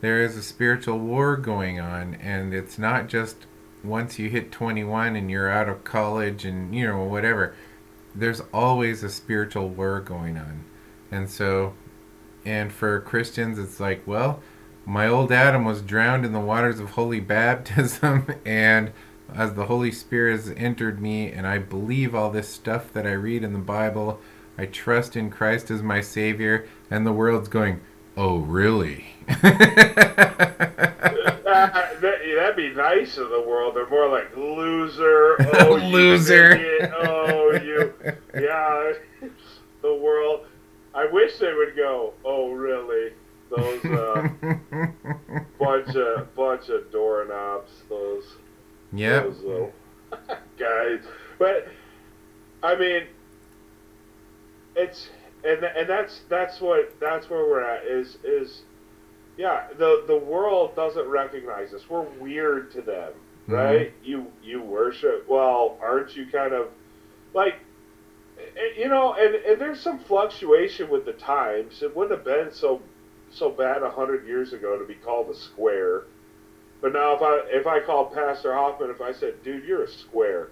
There 0.00 0.20
is 0.20 0.36
a 0.36 0.42
spiritual 0.42 0.98
war 0.98 1.36
going 1.36 1.80
on, 1.80 2.16
and 2.16 2.52
it's 2.52 2.78
not 2.78 3.08
just 3.08 3.46
once 3.84 4.18
you 4.18 4.28
hit 4.28 4.52
21 4.52 5.16
and 5.16 5.30
you're 5.30 5.50
out 5.50 5.68
of 5.68 5.84
college 5.84 6.44
and, 6.44 6.74
you 6.74 6.86
know, 6.86 7.04
whatever. 7.04 7.54
There's 8.14 8.42
always 8.52 9.02
a 9.02 9.08
spiritual 9.08 9.68
war 9.68 10.00
going 10.00 10.36
on. 10.36 10.64
And 11.10 11.30
so, 11.30 11.74
and 12.44 12.72
for 12.72 13.00
Christians, 13.00 13.58
it's 13.58 13.80
like, 13.80 14.02
well, 14.06 14.40
my 14.84 15.06
old 15.06 15.30
Adam 15.32 15.64
was 15.64 15.82
drowned 15.82 16.24
in 16.24 16.32
the 16.32 16.40
waters 16.40 16.80
of 16.80 16.90
holy 16.90 17.20
baptism, 17.20 18.26
and 18.44 18.92
as 19.34 19.54
the 19.54 19.66
Holy 19.66 19.92
Spirit 19.92 20.32
has 20.32 20.50
entered 20.56 21.00
me, 21.00 21.30
and 21.30 21.46
I 21.46 21.58
believe 21.58 22.14
all 22.14 22.30
this 22.30 22.48
stuff 22.48 22.92
that 22.92 23.06
I 23.06 23.12
read 23.12 23.44
in 23.44 23.52
the 23.52 23.58
Bible, 23.58 24.20
I 24.58 24.66
trust 24.66 25.16
in 25.16 25.30
Christ 25.30 25.70
as 25.70 25.82
my 25.82 26.00
Savior, 26.00 26.68
and 26.90 27.06
the 27.06 27.12
world's 27.12 27.48
going, 27.48 27.80
Oh, 28.16 28.38
really? 28.38 29.06
uh, 29.28 29.36
that'd 32.02 32.56
be 32.56 32.70
nice 32.70 33.16
of 33.16 33.30
the 33.30 33.40
world. 33.40 33.74
They're 33.74 33.88
more 33.88 34.08
like 34.08 34.36
loser. 34.36 35.36
Oh, 35.54 35.76
loser. 35.76 36.90
oh, 36.94 37.52
you. 37.52 37.94
Yeah. 38.34 38.92
The 39.80 39.94
world. 39.94 40.46
I 40.94 41.06
wish 41.06 41.38
they 41.38 41.54
would 41.54 41.74
go. 41.74 42.12
Oh, 42.22 42.52
really? 42.52 43.12
Those 43.56 43.84
uh, 43.84 44.28
bunch 45.58 45.94
of 45.96 46.34
bunch 46.34 46.68
of 46.68 46.90
doorknobs. 46.90 47.70
Those 47.88 48.24
yeah 48.92 49.20
those 49.20 49.72
guys. 50.58 51.00
But 51.38 51.68
I 52.62 52.76
mean, 52.76 53.02
it's 54.76 55.08
and 55.44 55.64
and 55.64 55.88
that's 55.88 56.22
that's 56.28 56.60
what 56.60 56.98
that's 57.00 57.28
where 57.28 57.44
we're 57.44 57.62
at 57.62 57.84
is 57.84 58.16
is 58.24 58.62
yeah 59.36 59.68
the 59.78 60.04
the 60.06 60.16
world 60.16 60.74
doesn't 60.76 61.08
recognize 61.08 61.72
us. 61.72 61.82
We're 61.88 62.02
weird 62.02 62.70
to 62.72 62.82
them, 62.82 63.12
mm-hmm. 63.44 63.52
right? 63.52 63.92
You 64.02 64.26
you 64.42 64.62
worship 64.62 65.26
well, 65.28 65.78
aren't 65.82 66.16
you? 66.16 66.26
Kind 66.26 66.52
of 66.52 66.68
like 67.34 67.56
you 68.76 68.88
know, 68.88 69.14
and, 69.14 69.34
and 69.34 69.60
there's 69.60 69.80
some 69.80 69.98
fluctuation 69.98 70.88
with 70.88 71.04
the 71.04 71.12
times. 71.12 71.82
It 71.82 71.94
wouldn't 71.94 72.18
have 72.18 72.24
been 72.24 72.52
so 72.52 72.80
so 73.32 73.50
bad 73.50 73.82
a 73.82 73.90
hundred 73.90 74.26
years 74.26 74.52
ago 74.52 74.78
to 74.78 74.84
be 74.84 74.94
called 74.94 75.30
a 75.30 75.34
square. 75.34 76.04
But 76.80 76.92
now 76.92 77.14
if 77.14 77.22
I 77.22 77.40
if 77.48 77.66
I 77.66 77.80
called 77.80 78.12
Pastor 78.12 78.54
Hoffman, 78.54 78.90
if 78.90 79.00
I 79.00 79.12
said, 79.12 79.42
"Dude, 79.42 79.64
you're 79.64 79.84
a 79.84 79.88
square," 79.88 80.50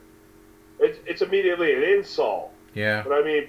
it's 0.79 0.99
it's 1.07 1.23
immediately 1.23 1.75
an 1.75 1.83
insult. 1.83 2.53
Yeah. 2.75 3.03
But 3.03 3.15
I 3.15 3.25
mean, 3.25 3.49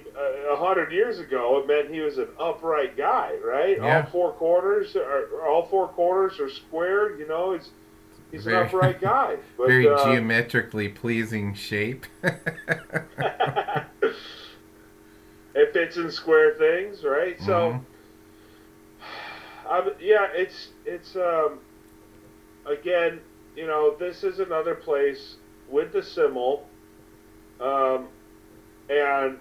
a 0.50 0.56
hundred 0.56 0.92
years 0.92 1.20
ago, 1.20 1.60
it 1.60 1.68
meant 1.68 1.94
he 1.94 2.00
was 2.00 2.18
an 2.18 2.26
upright 2.40 2.96
guy, 2.96 3.36
right? 3.44 3.76
Yeah. 3.76 3.98
All 3.98 4.06
four 4.10 4.32
corners 4.32 4.96
are 4.96 5.46
all 5.46 5.66
four 5.66 5.86
corners 5.88 6.40
are 6.40 6.50
square. 6.50 7.16
You 7.16 7.28
know, 7.28 7.52
he's 7.52 7.70
he's 8.32 8.44
very, 8.44 8.62
an 8.62 8.66
upright 8.66 9.00
guy. 9.12 9.36
But, 9.56 9.68
very 9.68 9.88
uh, 9.88 10.04
geometrically 10.04 10.88
pleasing 10.88 11.54
shape. 11.54 12.06
it 12.22 12.34
fits 15.72 15.96
in 15.96 16.10
square 16.10 16.54
things, 16.54 17.04
right? 17.04 17.40
So. 17.40 17.80
Um, 19.72 19.92
yeah, 20.00 20.28
it's 20.34 20.68
it's 20.84 21.16
um, 21.16 21.60
again, 22.66 23.20
you 23.56 23.66
know, 23.66 23.96
this 23.98 24.24
is 24.24 24.38
another 24.38 24.74
place 24.74 25.36
with 25.70 25.92
the 25.92 26.02
simul, 26.02 26.68
um, 27.60 28.08
and 28.90 29.38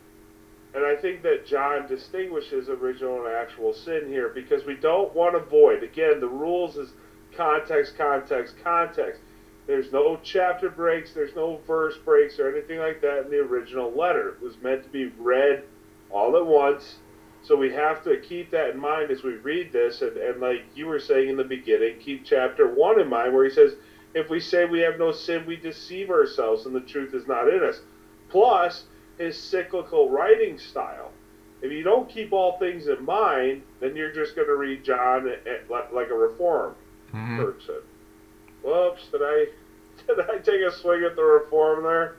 And 0.74 0.86
I 0.86 0.96
think 0.96 1.22
that 1.24 1.46
John 1.46 1.88
distinguishes 1.88 2.70
original 2.70 3.26
and 3.26 3.36
actual 3.36 3.74
sin 3.74 4.08
here 4.08 4.30
because 4.30 4.66
we 4.66 4.76
don't 4.76 5.14
want 5.14 5.36
to 5.36 5.42
void. 5.50 5.84
Again, 5.84 6.20
the 6.22 6.30
rules 6.30 6.78
is 6.78 6.94
context, 7.36 7.98
context, 7.98 8.56
context. 8.64 9.22
There's 9.68 9.92
no 9.92 10.20
chapter 10.24 10.70
breaks, 10.70 11.14
there's 11.14 11.36
no 11.36 11.60
verse 11.68 11.98
breaks 11.98 12.40
or 12.40 12.50
anything 12.50 12.80
like 12.80 13.02
that 13.02 13.26
in 13.26 13.32
the 13.32 13.40
original 13.40 13.92
letter. 13.92 14.30
It 14.30 14.42
was 14.42 14.56
meant 14.62 14.84
to 14.84 14.90
be 14.90 15.08
read 15.20 15.64
all 16.10 16.38
at 16.38 16.46
once. 16.46 16.98
So 17.44 17.56
we 17.56 17.72
have 17.74 18.04
to 18.04 18.18
keep 18.18 18.52
that 18.52 18.70
in 18.72 18.80
mind 18.80 19.10
as 19.12 19.24
we 19.24 19.34
read 19.34 19.72
this. 19.74 20.02
And, 20.02 20.16
and 20.18 20.40
like 20.40 20.64
you 20.76 20.86
were 20.86 21.00
saying 21.00 21.30
in 21.30 21.38
the 21.38 21.44
beginning, 21.44 21.98
keep 22.00 22.24
chapter 22.24 22.68
1 22.74 23.00
in 23.00 23.08
mind 23.10 23.34
where 23.34 23.44
he 23.44 23.50
says, 23.50 23.74
If 24.14 24.30
we 24.30 24.40
say 24.40 24.66
we 24.66 24.80
have 24.82 25.00
no 25.00 25.12
sin, 25.12 25.46
we 25.46 25.56
deceive 25.58 26.10
ourselves 26.12 26.66
and 26.66 26.76
the 26.76 26.82
truth 26.82 27.14
is 27.14 27.26
not 27.28 27.48
in 27.48 27.64
us. 27.64 27.82
Plus, 28.30 28.84
his 29.18 29.38
cyclical 29.38 30.10
writing 30.10 30.58
style. 30.58 31.12
If 31.62 31.72
you 31.72 31.84
don't 31.84 32.10
keep 32.10 32.32
all 32.34 32.58
things 32.58 32.88
in 32.88 33.04
mind, 33.06 33.62
then 33.80 33.96
you're 33.96 34.12
just 34.12 34.36
going 34.36 34.48
to 34.48 34.56
read 34.56 34.84
John 34.84 35.32
like 35.70 36.10
a 36.10 36.14
reformed 36.16 36.76
Mhm. 37.14 37.38
person. 37.38 37.82
Whoops! 38.64 39.08
Did 39.12 39.22
I 39.24 39.48
did 40.08 40.20
I 40.30 40.38
take 40.38 40.62
a 40.62 40.72
swing 40.72 41.04
at 41.04 41.16
the 41.16 41.24
reform 41.24 41.84
there? 41.84 42.16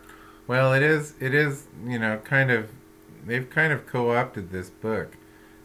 Well, 0.46 0.74
it 0.74 0.82
is. 0.82 1.14
It 1.20 1.34
is. 1.34 1.66
You 1.84 1.98
know, 1.98 2.18
kind 2.24 2.50
of. 2.50 2.68
They've 3.24 3.48
kind 3.48 3.72
of 3.72 3.86
co-opted 3.86 4.50
this 4.50 4.70
book. 4.70 5.16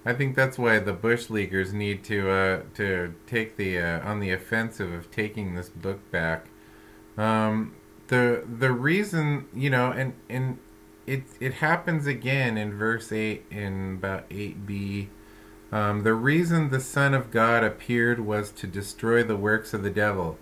I 0.06 0.14
think 0.14 0.36
that's 0.36 0.58
why 0.58 0.80
the 0.80 0.94
Bush 0.94 1.30
Leaguers 1.30 1.74
need 1.74 2.04
to 2.06 2.30
uh, 2.30 2.62
to 2.76 3.14
take 3.26 3.58
the 3.58 3.80
uh, 3.80 4.10
on 4.10 4.20
the 4.20 4.32
offensive 4.32 4.94
of 4.94 5.12
taking 5.12 5.56
this 5.56 5.70
book 5.70 6.12
back. 6.12 6.48
Um, 7.18 7.76
the 8.08 8.44
the 8.48 8.72
reason 8.72 9.48
you 9.54 9.70
know, 9.70 9.92
and 9.92 10.14
and 10.30 10.60
it 11.06 11.24
it 11.42 11.56
happens 11.56 12.08
again 12.08 12.58
in 12.58 12.78
verse 12.78 13.12
eight 13.12 13.46
in 13.52 13.96
about 13.96 14.26
eight 14.32 14.66
b. 14.66 15.10
Um, 15.74 16.04
the 16.04 16.14
reason 16.14 16.70
the 16.70 16.80
Son 16.80 17.14
of 17.14 17.30
God 17.30 17.64
appeared 17.64 18.22
was 18.22 18.52
to 18.52 18.68
destroy 18.68 19.24
the 19.24 19.36
works 19.36 19.74
of 19.74 19.84
the 19.84 19.90
devil. 19.90 20.38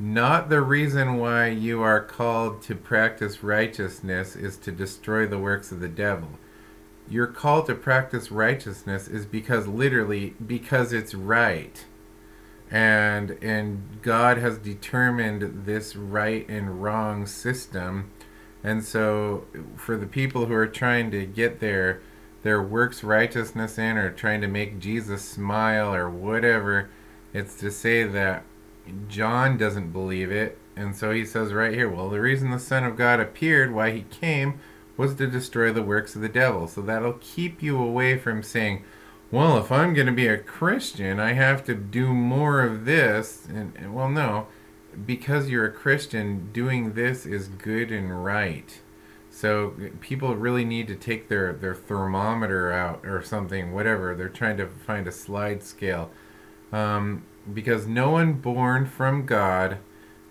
Not 0.00 0.48
the 0.48 0.60
reason 0.60 1.18
why 1.18 1.48
you 1.48 1.80
are 1.82 2.00
called 2.00 2.62
to 2.62 2.74
practice 2.74 3.44
righteousness 3.44 4.34
is 4.34 4.56
to 4.58 4.72
destroy 4.72 5.28
the 5.28 5.38
works 5.38 5.70
of 5.70 5.78
the 5.78 5.88
devil. 5.88 6.30
Your 7.08 7.26
call 7.26 7.62
to 7.64 7.74
practice 7.74 8.30
righteousness 8.30 9.08
is 9.08 9.26
because 9.26 9.66
literally 9.66 10.34
because 10.44 10.92
it's 10.92 11.14
right. 11.14 11.84
And 12.70 13.32
and 13.42 14.00
God 14.02 14.38
has 14.38 14.58
determined 14.58 15.66
this 15.66 15.96
right 15.96 16.48
and 16.48 16.82
wrong 16.82 17.26
system. 17.26 18.10
And 18.62 18.82
so 18.82 19.46
for 19.76 19.96
the 19.96 20.06
people 20.06 20.46
who 20.46 20.54
are 20.54 20.66
trying 20.66 21.10
to 21.10 21.26
get 21.26 21.60
their 21.60 22.00
their 22.42 22.62
works 22.62 23.04
righteousness 23.04 23.78
in 23.78 23.96
or 23.96 24.10
trying 24.10 24.40
to 24.40 24.48
make 24.48 24.78
Jesus 24.78 25.22
smile 25.22 25.94
or 25.94 26.10
whatever, 26.10 26.90
it's 27.32 27.54
to 27.56 27.70
say 27.70 28.04
that 28.04 28.44
John 29.08 29.56
doesn't 29.56 29.92
believe 29.92 30.30
it, 30.30 30.58
and 30.76 30.94
so 30.94 31.10
he 31.10 31.24
says 31.24 31.52
right 31.52 31.72
here, 31.72 31.88
well, 31.88 32.10
the 32.10 32.20
reason 32.20 32.50
the 32.50 32.58
Son 32.58 32.84
of 32.84 32.96
God 32.96 33.20
appeared, 33.20 33.72
why 33.72 33.90
he 33.90 34.02
came, 34.02 34.60
was 34.96 35.14
to 35.16 35.26
destroy 35.26 35.72
the 35.72 35.82
works 35.82 36.14
of 36.14 36.22
the 36.22 36.28
devil. 36.28 36.68
So 36.68 36.80
that'll 36.82 37.18
keep 37.20 37.62
you 37.62 37.80
away 37.80 38.18
from 38.18 38.42
saying, 38.42 38.84
well, 39.30 39.58
if 39.58 39.72
I'm 39.72 39.94
going 39.94 40.06
to 40.06 40.12
be 40.12 40.28
a 40.28 40.38
Christian, 40.38 41.18
I 41.18 41.32
have 41.32 41.64
to 41.64 41.74
do 41.74 42.12
more 42.12 42.62
of 42.62 42.84
this. 42.84 43.46
And, 43.46 43.74
and 43.76 43.94
well, 43.94 44.08
no, 44.08 44.46
because 45.06 45.48
you're 45.48 45.66
a 45.66 45.72
Christian, 45.72 46.50
doing 46.52 46.92
this 46.92 47.26
is 47.26 47.48
good 47.48 47.90
and 47.90 48.24
right. 48.24 48.80
So 49.30 49.74
people 50.00 50.36
really 50.36 50.64
need 50.64 50.86
to 50.86 50.94
take 50.94 51.28
their, 51.28 51.52
their 51.52 51.74
thermometer 51.74 52.70
out 52.70 53.04
or 53.04 53.20
something, 53.22 53.72
whatever. 53.72 54.14
They're 54.14 54.28
trying 54.28 54.58
to 54.58 54.68
find 54.68 55.08
a 55.08 55.12
slide 55.12 55.64
scale. 55.64 56.10
Um, 56.72 57.24
because 57.52 57.86
no 57.86 58.10
one 58.10 58.34
born 58.34 58.86
from 58.86 59.26
God 59.26 59.78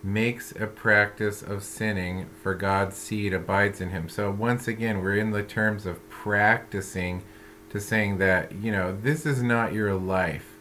makes 0.04 0.52
a 0.52 0.68
practice 0.68 1.42
of 1.42 1.64
sinning, 1.64 2.28
for 2.42 2.54
God's 2.54 2.98
seed 2.98 3.34
abides 3.34 3.80
in 3.80 3.90
him. 3.92 4.10
So 4.10 4.30
once 4.30 4.68
again, 4.68 5.02
we're 5.02 5.16
in 5.16 5.32
the 5.32 5.44
terms 5.44 5.86
of 5.86 6.08
practicing 6.10 7.24
to 7.70 7.80
saying 7.80 8.18
that, 8.18 8.52
you 8.52 8.72
know, 8.72 8.96
this 8.96 9.26
is 9.26 9.42
not 9.42 9.74
your 9.74 9.96
life. 9.96 10.58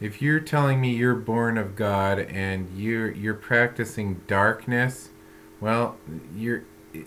If 0.00 0.22
you're 0.22 0.40
telling 0.40 0.80
me 0.80 0.94
you're 0.94 1.14
born 1.14 1.58
of 1.58 1.76
God 1.76 2.18
and 2.18 2.68
you're 2.76 3.10
you're 3.10 3.34
practicing 3.34 4.20
darkness, 4.26 5.10
well, 5.60 5.96
you're 6.34 6.64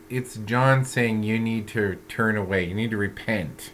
it's 0.09 0.35
John 0.37 0.83
saying 0.83 1.23
you 1.23 1.39
need 1.39 1.67
to 1.69 1.97
turn 2.07 2.37
away. 2.37 2.65
You 2.65 2.75
need 2.75 2.91
to 2.91 2.97
repent. 2.97 3.71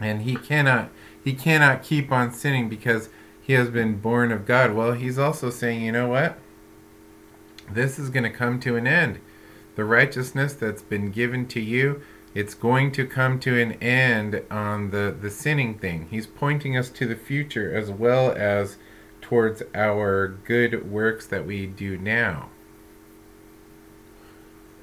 And 0.00 0.22
he 0.22 0.36
cannot 0.36 0.90
he 1.22 1.32
cannot 1.32 1.82
keep 1.82 2.10
on 2.10 2.32
sinning 2.32 2.68
because 2.68 3.08
he 3.40 3.52
has 3.54 3.70
been 3.70 3.98
born 3.98 4.32
of 4.32 4.46
God. 4.46 4.72
Well, 4.72 4.92
he's 4.92 5.18
also 5.18 5.50
saying, 5.50 5.82
you 5.82 5.92
know 5.92 6.08
what? 6.08 6.38
This 7.72 7.98
is 7.98 8.10
going 8.10 8.24
to 8.24 8.30
come 8.30 8.60
to 8.60 8.76
an 8.76 8.86
end. 8.86 9.20
The 9.76 9.84
righteousness 9.84 10.54
that's 10.54 10.82
been 10.82 11.10
given 11.10 11.46
to 11.48 11.60
you, 11.60 12.02
it's 12.34 12.54
going 12.54 12.92
to 12.92 13.06
come 13.06 13.38
to 13.40 13.60
an 13.60 13.72
end 13.74 14.42
on 14.50 14.90
the, 14.90 15.14
the 15.18 15.30
sinning 15.30 15.78
thing. 15.78 16.08
He's 16.10 16.26
pointing 16.26 16.76
us 16.76 16.90
to 16.90 17.06
the 17.06 17.16
future 17.16 17.74
as 17.74 17.90
well 17.90 18.32
as 18.32 18.76
towards 19.20 19.62
our 19.74 20.28
good 20.28 20.90
works 20.90 21.26
that 21.26 21.46
we 21.46 21.66
do 21.66 21.98
now. 21.98 22.48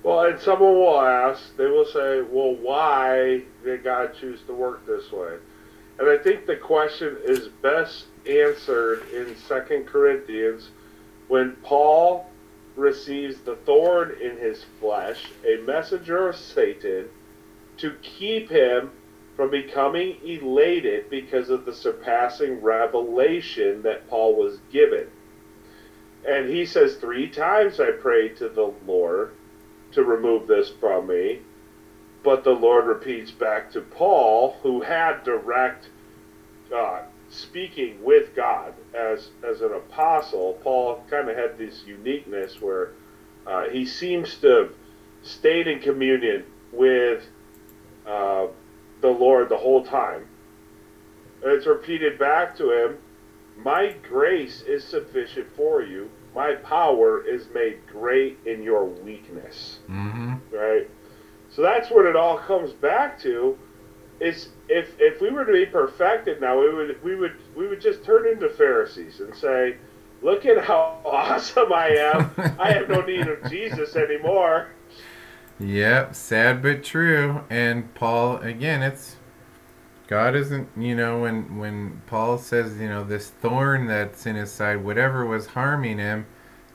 Well, 0.04 0.26
and 0.26 0.39
someone 0.39 0.76
will 0.76 1.02
ask, 1.02 1.58
they 1.58 1.65
will 1.65 1.86
say, 1.86 2.21
well, 2.21 2.56
why 2.56 3.41
did 3.63 3.84
God 3.84 4.12
choose 4.19 4.41
to 4.45 4.54
work 4.54 4.86
this 4.86 5.12
way? 5.12 5.38
And 5.98 6.08
I 6.08 6.17
think 6.17 6.45
the 6.45 6.58
question 6.58 7.17
is 7.24 7.48
best 7.48 8.06
answered 8.30 9.10
in 9.12 9.36
Second 9.36 9.88
Corinthians 9.88 10.69
when 11.28 11.56
Paul 11.63 12.30
receives 12.75 13.39
the 13.41 13.55
thorn 13.55 14.15
in 14.21 14.38
his 14.38 14.65
flesh, 14.79 15.31
a 15.45 15.57
messenger 15.57 16.29
of 16.29 16.35
Satan, 16.35 17.09
to 17.77 17.93
keep 18.01 18.49
him 18.49 18.91
from 19.35 19.49
becoming 19.49 20.17
elated 20.23 21.09
because 21.09 21.49
of 21.49 21.65
the 21.65 21.73
surpassing 21.73 22.61
revelation 22.61 23.81
that 23.81 24.09
Paul 24.09 24.35
was 24.35 24.59
given. 24.71 25.07
And 26.27 26.49
he 26.49 26.65
says, 26.65 26.95
Three 26.95 27.27
times 27.29 27.79
I 27.79 27.91
prayed 27.91 28.38
to 28.38 28.49
the 28.49 28.73
Lord 28.88 29.31
to 29.91 30.03
remove 30.03 30.47
this 30.47 30.69
from 30.69 31.07
me. 31.07 31.39
But 32.23 32.43
the 32.43 32.51
Lord 32.51 32.88
repeats 32.88 33.31
back 33.31 33.71
to 33.73 33.81
Paul, 33.81 34.57
who 34.63 34.81
had 34.81 35.23
direct 35.23 35.89
uh, 36.73 37.03
speaking 37.36 38.04
with 38.04 38.36
God 38.36 38.74
as 38.93 39.30
as 39.43 39.62
an 39.62 39.74
apostle, 39.74 40.54
Paul 40.63 41.04
kind 41.10 41.30
of 41.30 41.36
had 41.36 41.58
this 41.58 41.84
uniqueness 41.86 42.62
where 42.62 42.91
uh, 43.45 43.69
he 43.69 43.86
seems 43.86 44.36
to 44.38 44.48
have 44.48 44.71
stayed 45.21 45.67
in 45.67 45.80
communion 45.80 46.45
with 46.71 47.24
uh, 48.08 48.48
the 49.02 49.10
Lord 49.10 49.50
the 49.50 49.58
whole 49.58 49.84
time. 49.84 50.28
And 51.43 51.52
it's 51.52 51.67
repeated 51.67 52.17
back 52.17 52.56
to 52.58 52.71
him, 52.71 52.98
"My 53.58 53.95
grace 54.08 54.62
is 54.62 54.84
sufficient 54.84 55.48
for 55.56 55.82
you. 55.82 56.10
My 56.34 56.56
power 56.56 57.26
is 57.26 57.48
made 57.54 57.86
great 57.88 58.39
in 58.45 58.63
your 58.63 58.86
weakness." 58.86 59.80
Mm-hmm. 59.89 60.36
Right. 60.52 60.89
So 61.50 61.62
that's 61.62 61.89
what 61.89 62.06
it 62.06 62.15
all 62.15 62.38
comes 62.38 62.71
back 62.74 63.19
to 63.21 63.58
is 64.19 64.50
if 64.67 64.99
if 64.99 65.21
we 65.21 65.30
were 65.30 65.45
to 65.45 65.54
be 65.54 65.65
perfected 65.65 66.41
now, 66.41 66.60
we 66.60 66.73
would 66.73 67.04
we 67.04 67.15
would 67.15 67.36
we 67.56 67.67
would 67.67 67.82
just 67.82 68.04
turn 68.04 68.28
into 68.28 68.49
Pharisees 68.49 69.19
and 69.19 69.34
say, 69.36 69.78
"Look 70.21 70.45
at 70.45 70.63
how 70.63 70.99
awesome 71.06 71.71
I 71.73 71.89
am! 71.89 72.32
I 72.60 72.71
have 72.71 72.89
no 72.89 73.01
need 73.01 73.28
of 73.28 73.49
Jesus 73.49 73.95
anymore." 73.95 74.69
Yep, 75.60 76.15
sad 76.15 76.62
but 76.62 76.84
true. 76.84 77.43
And 77.49 77.93
Paul, 77.95 78.38
again, 78.39 78.84
it's 78.84 79.15
God 80.08 80.36
isn't, 80.36 80.69
you 80.78 80.95
know, 80.95 81.21
when 81.21 81.58
when 81.58 82.01
Paul 82.08 82.38
says, 82.38 82.78
you 82.78 82.89
know, 82.89 83.04
this 83.04 83.30
thorn 83.30 83.88
that's 83.88 84.25
in 84.25 84.36
his 84.36 84.51
side, 84.51 84.84
whatever 84.84 85.25
was 85.25 85.47
harming 85.47 85.97
him, 85.97 86.28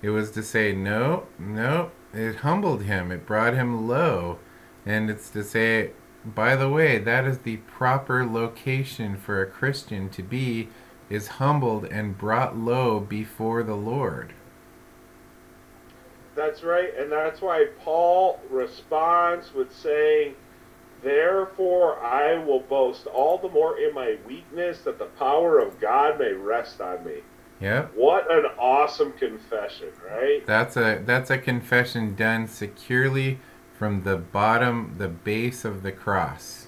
it 0.02 0.10
was 0.10 0.30
to 0.32 0.42
say, 0.42 0.72
no, 0.72 1.26
no, 1.38 1.90
it 2.12 2.36
humbled 2.36 2.82
him, 2.82 3.12
it 3.12 3.26
brought 3.26 3.54
him 3.54 3.86
low, 3.86 4.38
and 4.84 5.10
it's 5.10 5.30
to 5.30 5.44
say, 5.44 5.92
by 6.24 6.56
the 6.56 6.68
way, 6.68 6.98
that 6.98 7.24
is 7.24 7.38
the 7.38 7.58
proper 7.58 8.26
location 8.26 9.16
for 9.16 9.42
a 9.42 9.46
Christian 9.46 10.08
to 10.10 10.22
be, 10.22 10.68
is 11.08 11.26
humbled 11.26 11.84
and 11.86 12.18
brought 12.18 12.56
low 12.56 13.00
before 13.00 13.62
the 13.62 13.74
Lord. 13.74 14.34
That's 16.36 16.62
right, 16.62 16.96
and 16.96 17.10
that's 17.10 17.40
why 17.40 17.66
Paul 17.80 18.40
responds 18.50 19.52
with 19.52 19.74
saying, 19.74 20.34
Therefore 21.02 21.98
I 22.00 22.34
will 22.44 22.60
boast 22.60 23.06
all 23.06 23.38
the 23.38 23.48
more 23.48 23.78
in 23.78 23.94
my 23.94 24.18
weakness 24.26 24.80
that 24.82 24.98
the 24.98 25.06
power 25.06 25.58
of 25.58 25.80
God 25.80 26.18
may 26.18 26.32
rest 26.32 26.80
on 26.80 27.04
me. 27.04 27.20
Yep. 27.60 27.92
What 27.94 28.30
an 28.30 28.46
awesome 28.58 29.12
confession, 29.12 29.88
right? 30.06 30.44
That's 30.46 30.76
a 30.76 31.02
that's 31.04 31.30
a 31.30 31.38
confession 31.38 32.14
done 32.14 32.46
securely 32.46 33.38
from 33.80 34.02
the 34.02 34.18
bottom, 34.18 34.94
the 34.98 35.08
base 35.08 35.64
of 35.64 35.82
the 35.82 35.90
cross. 35.90 36.66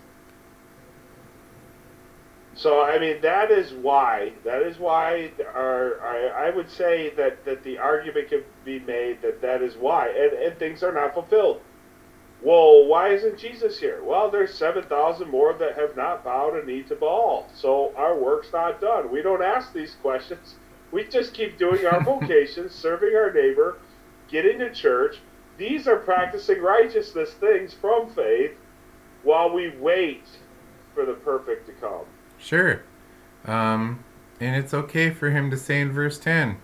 So 2.54 2.82
I 2.82 2.98
mean 2.98 3.20
that 3.20 3.50
is 3.50 3.74
why 3.74 4.32
that 4.44 4.62
is 4.62 4.78
why 4.78 5.30
our, 5.54 6.00
I, 6.00 6.46
I 6.46 6.50
would 6.50 6.70
say 6.70 7.10
that, 7.10 7.44
that 7.44 7.64
the 7.64 7.76
argument 7.76 8.30
can 8.30 8.42
be 8.64 8.78
made 8.78 9.20
that 9.20 9.42
that 9.42 9.60
is 9.60 9.76
why 9.76 10.08
and, 10.08 10.32
and 10.32 10.58
things 10.58 10.82
are 10.82 10.92
not 10.92 11.12
fulfilled. 11.12 11.60
Well, 12.42 12.86
why 12.86 13.10
isn't 13.10 13.38
Jesus 13.38 13.78
here? 13.78 14.02
Well, 14.02 14.30
there's 14.30 14.54
seven 14.54 14.84
thousand 14.84 15.30
more 15.30 15.52
that 15.52 15.76
have 15.76 15.94
not 15.94 16.24
bowed 16.24 16.56
a 16.56 16.64
knee 16.64 16.82
to 16.84 16.96
Baal, 16.96 17.46
so 17.54 17.92
our 17.94 18.16
work's 18.16 18.50
not 18.54 18.80
done. 18.80 19.12
We 19.12 19.20
don't 19.20 19.42
ask 19.42 19.74
these 19.74 19.96
questions. 20.00 20.54
We 20.90 21.04
just 21.04 21.34
keep 21.34 21.58
doing 21.58 21.84
our 21.84 22.02
vocations, 22.04 22.72
serving 22.74 23.14
our 23.14 23.30
neighbor, 23.30 23.76
getting 24.28 24.60
to 24.60 24.72
church. 24.72 25.18
These 25.58 25.86
are 25.86 25.96
practicing 25.96 26.60
righteousness 26.60 27.32
things 27.34 27.72
from 27.72 28.08
faith, 28.10 28.52
while 29.22 29.52
we 29.52 29.70
wait 29.70 30.24
for 30.94 31.04
the 31.04 31.14
perfect 31.14 31.66
to 31.66 31.72
come. 31.72 32.04
Sure. 32.38 32.82
Um, 33.44 34.04
and 34.40 34.56
it's 34.56 34.74
okay 34.74 35.10
for 35.10 35.30
him 35.30 35.50
to 35.50 35.56
say 35.56 35.80
in 35.80 35.92
verse 35.92 36.18
10 36.18 36.58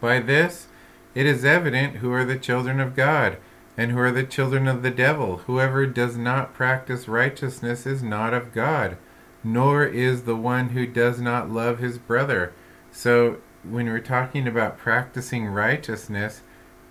By 0.00 0.20
this 0.20 0.68
it 1.14 1.26
is 1.26 1.44
evident 1.44 1.96
who 1.96 2.12
are 2.12 2.24
the 2.24 2.38
children 2.38 2.80
of 2.80 2.94
God 2.94 3.38
and 3.76 3.90
who 3.90 3.98
are 3.98 4.12
the 4.12 4.24
children 4.24 4.68
of 4.68 4.82
the 4.82 4.90
devil. 4.90 5.38
Whoever 5.46 5.86
does 5.86 6.16
not 6.16 6.54
practice 6.54 7.08
righteousness 7.08 7.86
is 7.86 8.02
not 8.02 8.32
of 8.34 8.52
God, 8.52 8.96
nor 9.44 9.84
is 9.84 10.22
the 10.22 10.36
one 10.36 10.70
who 10.70 10.86
does 10.86 11.20
not 11.20 11.50
love 11.50 11.78
his 11.78 11.98
brother. 11.98 12.52
So 12.90 13.38
when 13.62 13.86
we're 13.86 14.00
talking 14.00 14.46
about 14.46 14.78
practicing 14.78 15.46
righteousness, 15.46 16.42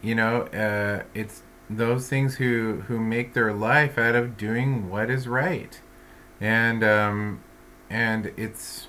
you 0.05 0.13
know, 0.13 0.43
uh, 0.43 1.03
it's 1.15 1.41
those 1.67 2.07
things 2.07 2.35
who, 2.35 2.83
who 2.87 2.99
make 2.99 3.33
their 3.33 3.51
life 3.51 3.97
out 3.97 4.13
of 4.13 4.37
doing 4.37 4.87
what 4.87 5.09
is 5.09 5.27
right. 5.27 5.81
And 6.39 6.83
um, 6.83 7.41
and 7.89 8.31
it's 8.37 8.87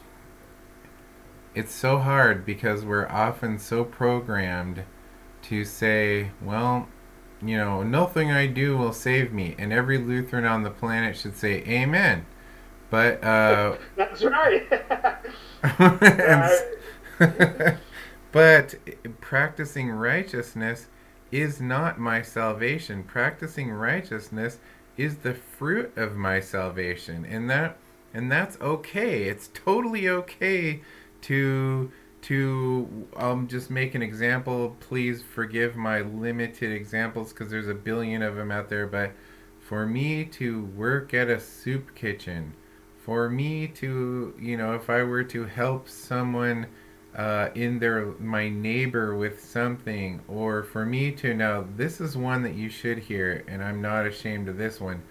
it's 1.55 1.73
so 1.73 1.99
hard 1.99 2.45
because 2.45 2.85
we're 2.85 3.09
often 3.09 3.59
so 3.59 3.83
programmed 3.83 4.83
to 5.43 5.65
say, 5.65 6.33
well, 6.43 6.89
you 7.41 7.57
know, 7.57 7.83
nothing 7.83 8.31
I 8.31 8.47
do 8.47 8.77
will 8.77 8.93
save 8.93 9.33
me, 9.33 9.55
and 9.59 9.73
every 9.73 9.97
Lutheran 9.97 10.45
on 10.45 10.65
the 10.65 10.71
planet 10.71 11.17
should 11.17 11.37
say 11.37 11.63
Amen. 11.67 12.27
But 12.91 13.25
uh, 13.25 13.77
that's 13.97 14.23
right. 14.23 14.67
but 18.33 18.75
practicing 19.21 19.91
righteousness 19.91 20.89
is 21.33 21.61
not 21.61 21.99
my 21.99 22.23
salvation. 22.23 23.03
Practicing 23.03 23.71
righteousness 23.71 24.59
is 24.97 25.19
the 25.19 25.35
fruit 25.35 25.97
of 25.97 26.17
my 26.17 26.41
salvation, 26.41 27.25
and 27.25 27.51
that 27.51 27.77
and 28.15 28.31
that's 28.31 28.59
okay. 28.61 29.25
It's 29.25 29.51
totally 29.53 30.09
okay 30.09 30.81
to 31.23 31.91
to 32.23 33.09
um 33.17 33.49
just 33.49 33.71
make 33.71 33.95
an 33.95 34.03
example. 34.03 34.77
Please 34.81 35.23
forgive 35.23 35.77
my 35.77 36.01
limited 36.01 36.73
examples 36.73 37.33
because 37.33 37.51
there's 37.51 37.69
a 37.69 37.75
billion 37.75 38.23
of 38.23 38.37
them 38.37 38.51
out 38.51 38.69
there. 38.69 38.87
But 38.87 39.13
for 39.61 39.87
me 39.87 40.25
to 40.25 40.65
work 40.77 41.13
at 41.13 41.29
a 41.29 41.41
soup 41.41 41.95
kitchen, 41.95 42.55
for 42.99 43.29
me 43.29 43.67
to 43.69 44.35
you 44.41 44.57
know 44.57 44.75
if 44.75 44.89
I 44.89 45.03
were 45.03 45.25
to 45.25 45.45
help 45.45 45.89
someone. 45.89 46.67
Uh, 47.17 47.49
in 47.55 47.79
their 47.79 48.13
my 48.19 48.47
neighbor 48.47 49.17
with 49.17 49.43
something 49.43 50.21
or 50.29 50.63
for 50.63 50.85
me 50.85 51.11
to 51.11 51.33
now 51.33 51.67
this 51.77 51.99
is 51.99 52.15
one 52.15 52.43
that 52.43 52.55
you 52.55 52.69
should 52.69 52.99
hear 52.99 53.43
and 53.49 53.65
i'm 53.65 53.81
not 53.81 54.05
ashamed 54.05 54.47
of 54.51 54.59
this 54.59 54.79
one 54.79 55.03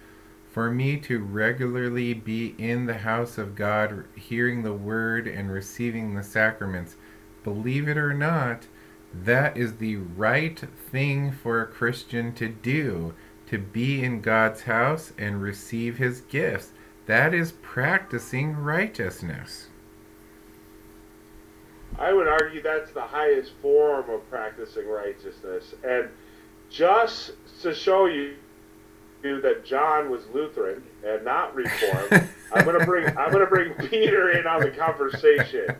for 0.56 0.70
me 0.70 0.96
to 0.96 1.18
regularly 1.18 2.14
be 2.14 2.54
in 2.56 2.86
the 2.86 2.96
house 2.96 3.36
of 3.36 3.54
God, 3.54 4.06
hearing 4.14 4.62
the 4.62 4.72
word 4.72 5.26
and 5.26 5.52
receiving 5.52 6.14
the 6.14 6.22
sacraments, 6.22 6.96
believe 7.44 7.86
it 7.88 7.98
or 7.98 8.14
not, 8.14 8.66
that 9.12 9.54
is 9.54 9.76
the 9.76 9.96
right 9.96 10.58
thing 10.90 11.30
for 11.30 11.60
a 11.60 11.66
Christian 11.66 12.32
to 12.36 12.48
do 12.48 13.12
to 13.48 13.58
be 13.58 14.02
in 14.02 14.22
God's 14.22 14.62
house 14.62 15.12
and 15.18 15.42
receive 15.42 15.98
his 15.98 16.22
gifts. 16.22 16.72
That 17.04 17.34
is 17.34 17.52
practicing 17.52 18.56
righteousness. 18.56 19.68
I 21.98 22.12
would 22.12 22.28
argue 22.28 22.62
that's 22.62 22.90
the 22.92 23.02
highest 23.02 23.52
form 23.62 24.10
of 24.10 24.28
practicing 24.28 24.88
righteousness. 24.88 25.74
And 25.82 26.08
just 26.68 27.32
to 27.62 27.74
show 27.74 28.06
you 28.06 28.34
that 29.22 29.64
John 29.64 30.10
was 30.10 30.22
Lutheran 30.32 30.84
and 31.04 31.24
not 31.24 31.54
Reformed, 31.54 32.28
I'm 32.52 32.64
gonna 32.64 32.84
bring 32.84 33.06
I'm 33.16 33.32
gonna 33.32 33.46
bring 33.46 33.74
Peter 33.88 34.30
in 34.30 34.46
on 34.46 34.60
the 34.60 34.70
conversation. 34.70 35.74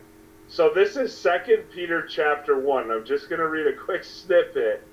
So 0.47 0.71
this 0.73 0.95
is 0.95 1.15
Second 1.15 1.63
Peter 1.73 2.05
chapter 2.07 2.57
one. 2.57 2.89
I'm 2.89 3.05
just 3.05 3.29
gonna 3.29 3.47
read 3.47 3.67
a 3.67 3.75
quick 3.75 4.03
snippet 4.03 4.83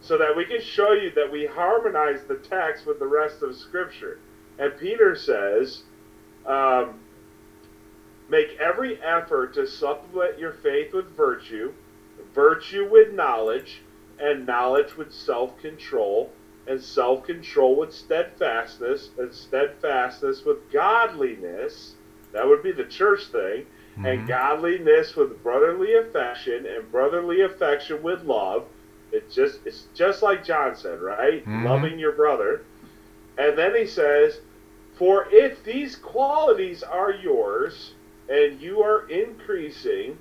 so 0.00 0.18
that 0.18 0.36
we 0.36 0.44
can 0.44 0.60
show 0.60 0.92
you 0.92 1.10
that 1.12 1.30
we 1.30 1.46
harmonize 1.46 2.24
the 2.24 2.36
text 2.36 2.84
with 2.84 2.98
the 2.98 3.06
rest 3.06 3.42
of 3.42 3.56
Scripture. 3.56 4.18
And 4.58 4.76
Peter 4.78 5.16
says, 5.16 5.82
um, 6.46 7.00
"Make 8.28 8.56
every 8.58 9.00
effort 9.02 9.54
to 9.54 9.66
supplement 9.66 10.38
your 10.38 10.52
faith 10.52 10.92
with 10.92 11.16
virtue, 11.16 11.72
virtue 12.34 12.88
with 12.88 13.12
knowledge, 13.12 13.82
and 14.18 14.46
knowledge 14.46 14.96
with 14.96 15.12
self-control." 15.12 16.30
and 16.66 16.80
self 16.80 17.24
control 17.24 17.76
with 17.76 17.92
steadfastness, 17.92 19.10
and 19.18 19.32
steadfastness 19.32 20.44
with 20.44 20.70
godliness. 20.72 21.94
That 22.32 22.46
would 22.46 22.62
be 22.62 22.72
the 22.72 22.84
church 22.84 23.26
thing. 23.26 23.66
Mm-hmm. 23.92 24.06
And 24.06 24.28
godliness 24.28 25.14
with 25.14 25.42
brotherly 25.42 25.94
affection, 25.94 26.66
and 26.66 26.90
brotherly 26.90 27.42
affection 27.42 28.02
with 28.02 28.24
love. 28.24 28.66
It's 29.12 29.34
just 29.34 29.60
it's 29.64 29.84
just 29.94 30.22
like 30.22 30.44
John 30.44 30.74
said, 30.74 31.00
right? 31.00 31.42
Mm-hmm. 31.42 31.66
Loving 31.66 31.98
your 31.98 32.12
brother. 32.12 32.62
And 33.38 33.56
then 33.56 33.74
he 33.76 33.86
says, 33.86 34.40
For 34.96 35.28
if 35.30 35.62
these 35.62 35.96
qualities 35.96 36.82
are 36.82 37.12
yours, 37.12 37.94
and 38.28 38.60
you 38.60 38.82
are 38.82 39.08
increasing, 39.08 40.18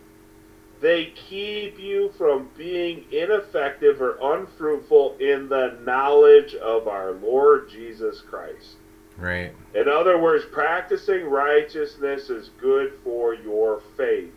they 0.82 1.14
keep 1.30 1.80
you 1.80 2.12
from 2.18 2.50
being 2.58 3.06
ineffective 3.12 4.02
or 4.02 4.18
unfruitful 4.22 5.16
in 5.20 5.48
the 5.48 5.80
knowledge 5.86 6.56
of 6.56 6.88
our 6.88 7.12
Lord 7.14 7.70
Jesus 7.70 8.22
Christ. 8.22 8.76
Right. 9.18 9.54
In 9.74 9.88
other 9.88 10.18
words, 10.18 10.44
practicing 10.52 11.26
righteousness 11.26 12.30
is 12.30 12.50
good 12.60 12.94
for 13.04 13.34
your 13.34 13.82
faith. 13.96 14.34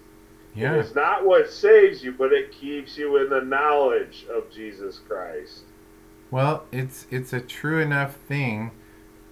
Yeah. 0.55 0.75
It's 0.75 0.95
not 0.95 1.27
what 1.27 1.51
saves 1.51 2.03
you, 2.03 2.13
but 2.13 2.33
it 2.33 2.53
keeps 2.53 2.97
you 2.97 3.17
in 3.17 3.29
the 3.29 3.41
knowledge 3.41 4.27
of 4.33 4.51
Jesus 4.51 5.01
Christ. 5.07 5.65
Well, 6.31 6.65
it's 6.73 7.07
it's 7.11 7.33
a 7.33 7.41
true 7.41 7.81
enough 7.81 8.17
thing 8.29 8.71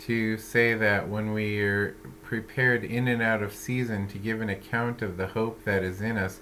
to 0.00 0.36
say 0.36 0.74
that 0.74 1.08
when 1.08 1.32
we 1.32 1.60
are 1.60 1.96
prepared 2.34 2.82
in 2.82 3.06
and 3.06 3.22
out 3.22 3.44
of 3.44 3.54
season 3.54 4.08
to 4.08 4.18
give 4.18 4.40
an 4.40 4.48
account 4.48 5.02
of 5.02 5.16
the 5.16 5.28
hope 5.28 5.62
that 5.62 5.84
is 5.84 6.00
in 6.00 6.16
us, 6.16 6.40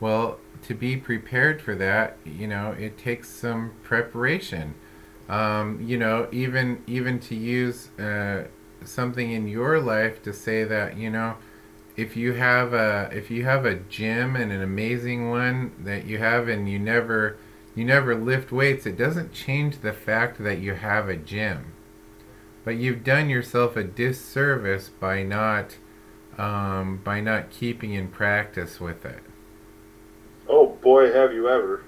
well, 0.00 0.38
to 0.62 0.74
be 0.74 0.96
prepared 0.96 1.62
for 1.62 1.76
that, 1.76 2.16
you 2.24 2.48
know, 2.48 2.72
it 2.72 2.98
takes 2.98 3.28
some 3.28 3.72
preparation. 3.84 4.74
Um, 5.28 5.80
you 5.80 5.96
know, 5.96 6.26
even 6.32 6.82
even 6.88 7.20
to 7.20 7.36
use 7.36 7.90
uh, 8.00 8.48
something 8.84 9.30
in 9.30 9.46
your 9.46 9.80
life 9.80 10.22
to 10.24 10.32
say 10.32 10.64
that, 10.64 10.96
you 10.96 11.10
know, 11.10 11.36
if 11.96 12.16
you 12.16 12.32
have 12.32 12.72
a 12.72 13.08
if 13.12 13.30
you 13.30 13.44
have 13.44 13.64
a 13.64 13.76
gym 13.76 14.34
and 14.34 14.50
an 14.50 14.62
amazing 14.62 15.30
one 15.30 15.72
that 15.84 16.04
you 16.06 16.18
have 16.18 16.48
and 16.48 16.68
you 16.68 16.80
never 16.80 17.36
you 17.76 17.84
never 17.84 18.16
lift 18.16 18.50
weights, 18.50 18.86
it 18.86 18.96
doesn't 18.96 19.32
change 19.32 19.82
the 19.82 19.92
fact 19.92 20.42
that 20.42 20.58
you 20.58 20.74
have 20.74 21.08
a 21.08 21.16
gym. 21.16 21.74
But 22.68 22.76
you've 22.76 23.02
done 23.02 23.30
yourself 23.30 23.78
a 23.78 23.82
disservice 23.82 24.90
by 24.90 25.22
not 25.22 25.78
um, 26.36 27.00
by 27.02 27.18
not 27.22 27.48
keeping 27.48 27.94
in 27.94 28.08
practice 28.08 28.78
with 28.78 29.06
it. 29.06 29.22
Oh 30.46 30.76
boy, 30.82 31.10
have 31.10 31.32
you 31.32 31.48
ever! 31.48 31.86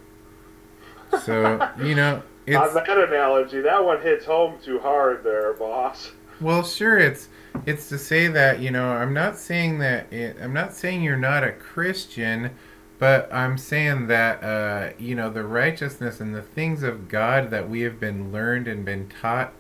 So 1.23 1.71
you 1.83 1.95
know, 1.95 2.23
on 2.49 2.73
that 2.73 2.89
analogy, 2.89 3.61
that 3.61 3.85
one 3.85 4.01
hits 4.01 4.25
home 4.25 4.57
too 4.65 4.79
hard, 4.79 5.23
there, 5.23 5.53
boss. 5.53 6.13
Well, 6.41 6.63
sure, 6.63 6.97
it's 6.97 7.29
it's 7.67 7.91
to 7.91 7.99
say 7.99 8.29
that 8.29 8.61
you 8.61 8.71
know 8.71 8.89
I'm 8.89 9.13
not 9.13 9.37
saying 9.37 9.81
that 9.81 10.11
it, 10.11 10.39
I'm 10.41 10.55
not 10.55 10.73
saying 10.73 11.03
you're 11.03 11.19
not 11.19 11.45
a 11.45 11.53
Christian, 11.53 12.53
but 12.99 13.31
I'm 13.31 13.59
saying 13.59 14.07
that 14.07 14.43
uh, 14.43 14.93
you 14.99 15.15
know 15.15 15.29
the 15.29 15.45
righteousness 15.45 16.21
and 16.21 16.35
the 16.35 16.41
things 16.41 16.83
of 16.83 17.11
God 17.11 17.51
that 17.51 17.69
we 17.69 17.83
have 17.83 18.01
been 18.01 18.33
learned 18.33 18.67
and 18.67 18.83
been 18.83 19.11
taught, 19.11 19.53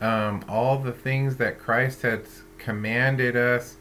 um, 0.00 0.44
all 0.48 0.78
the 0.78 0.92
things 0.92 1.36
that 1.36 1.58
Christ 1.58 2.02
has 2.02 2.42
commanded 2.58 3.36
us, 3.36 3.76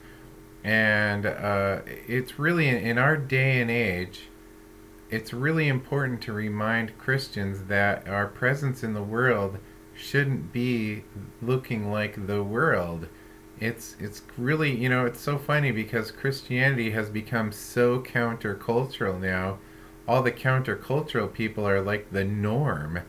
and 0.64 1.26
uh, 1.26 1.80
it's 1.86 2.40
really 2.40 2.68
in, 2.68 2.98
our 2.98 3.18
day 3.18 3.62
and 3.62 3.72
age 3.72 4.24
it's 5.10 5.34
really 5.34 5.68
important 5.68 6.22
to 6.22 6.34
remind 6.34 6.98
Christians 6.98 7.66
that 7.66 8.08
our 8.08 8.28
presence 8.28 8.84
in 8.84 8.94
the 8.94 9.04
world 9.04 9.58
shouldn't 9.96 10.52
be 10.52 11.04
looking 11.42 11.92
like 11.92 12.28
the 12.28 12.44
world. 12.44 13.08
it's 13.60 13.96
it's 14.00 14.22
really 14.38 14.76
you 14.76 14.88
know 14.90 15.06
it's 15.06 15.20
so 15.20 15.38
funny 15.38 15.72
because 15.72 16.12
Christianity 16.12 16.92
has 16.92 17.10
become 17.10 17.52
so 17.52 18.00
countercultural 18.02 19.20
now. 19.20 19.60
All 20.08 20.22
the 20.22 20.32
countercultural 20.32 21.34
people 21.34 21.68
are 21.68 21.82
like 21.82 22.12
the 22.12 22.24
norm, 22.24 23.00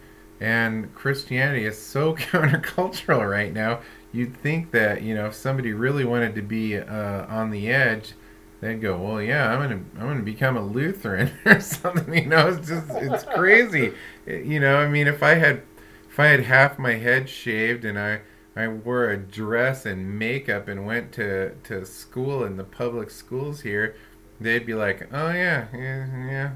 and 0.41 0.95
Christianity 0.95 1.65
is 1.65 1.81
so 1.81 2.15
countercultural 2.17 3.29
right 3.29 3.53
now. 3.53 3.81
You'd 4.13 4.37
think 4.37 4.71
that 4.73 5.03
you 5.03 5.15
know 5.15 5.27
if 5.27 5.35
somebody 5.35 5.73
really 5.73 6.05
wanted 6.05 6.35
to 6.37 6.43
be 6.43 6.77
uh, 6.79 7.27
on 7.27 7.51
the 7.51 7.69
edge, 7.69 8.15
they'd 8.61 8.81
go, 8.81 8.97
well, 8.99 9.21
yeah, 9.23 9.51
I'm 9.51 9.61
gonna 9.61 9.83
I'm 9.97 10.09
gonna 10.09 10.23
become 10.23 10.57
a 10.57 10.65
Lutheran 10.65 11.33
or 11.47 11.61
something. 11.61 12.15
You 12.15 12.27
know, 12.27 12.49
it's 12.49 12.69
just 12.69 12.91
it's 12.91 13.25
crazy. 13.25 13.93
you 14.27 14.61
know, 14.61 14.79
I 14.79 14.89
mean, 14.89 15.07
if 15.07 15.23
I 15.23 15.35
had 15.35 15.63
if 16.11 16.19
I 16.19 16.27
had 16.27 16.41
half 16.41 16.79
my 16.79 16.95
head 16.95 17.29
shaved 17.29 17.85
and 17.85 17.99
I 17.99 18.21
I 18.59 18.67
wore 18.67 19.09
a 19.09 19.17
dress 19.17 19.87
and 19.87 20.19
makeup 20.19 20.67
and 20.67 20.85
went 20.85 21.13
to, 21.13 21.55
to 21.65 21.87
school 21.87 22.45
in 22.45 22.57
the 22.57 22.65
public 22.65 23.09
schools 23.09 23.61
here, 23.61 23.95
they'd 24.41 24.67
be 24.67 24.75
like, 24.75 25.09
oh 25.13 25.31
yeah, 25.31 25.69
yeah, 25.73 26.27
yeah. 26.29 26.51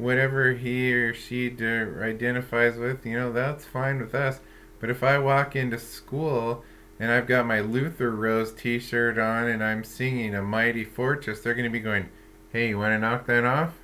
Whatever 0.00 0.52
he 0.54 0.92
or 0.94 1.14
she 1.14 1.48
identifies 1.50 2.76
with, 2.76 3.04
you 3.04 3.18
know, 3.18 3.32
that's 3.32 3.64
fine 3.64 4.00
with 4.00 4.14
us. 4.14 4.40
But 4.80 4.90
if 4.90 5.02
I 5.02 5.18
walk 5.18 5.54
into 5.54 5.78
school 5.78 6.64
and 6.98 7.10
I've 7.10 7.26
got 7.26 7.46
my 7.46 7.60
Luther 7.60 8.10
Rose 8.10 8.52
t 8.52 8.78
shirt 8.78 9.18
on 9.18 9.46
and 9.46 9.62
I'm 9.62 9.84
singing 9.84 10.34
A 10.34 10.42
Mighty 10.42 10.84
Fortress, 10.84 11.40
they're 11.40 11.54
going 11.54 11.64
to 11.64 11.70
be 11.70 11.80
going, 11.80 12.08
hey, 12.52 12.68
you 12.70 12.78
want 12.78 12.92
to 12.94 12.98
knock 12.98 13.26
that 13.26 13.44
off? 13.44 13.74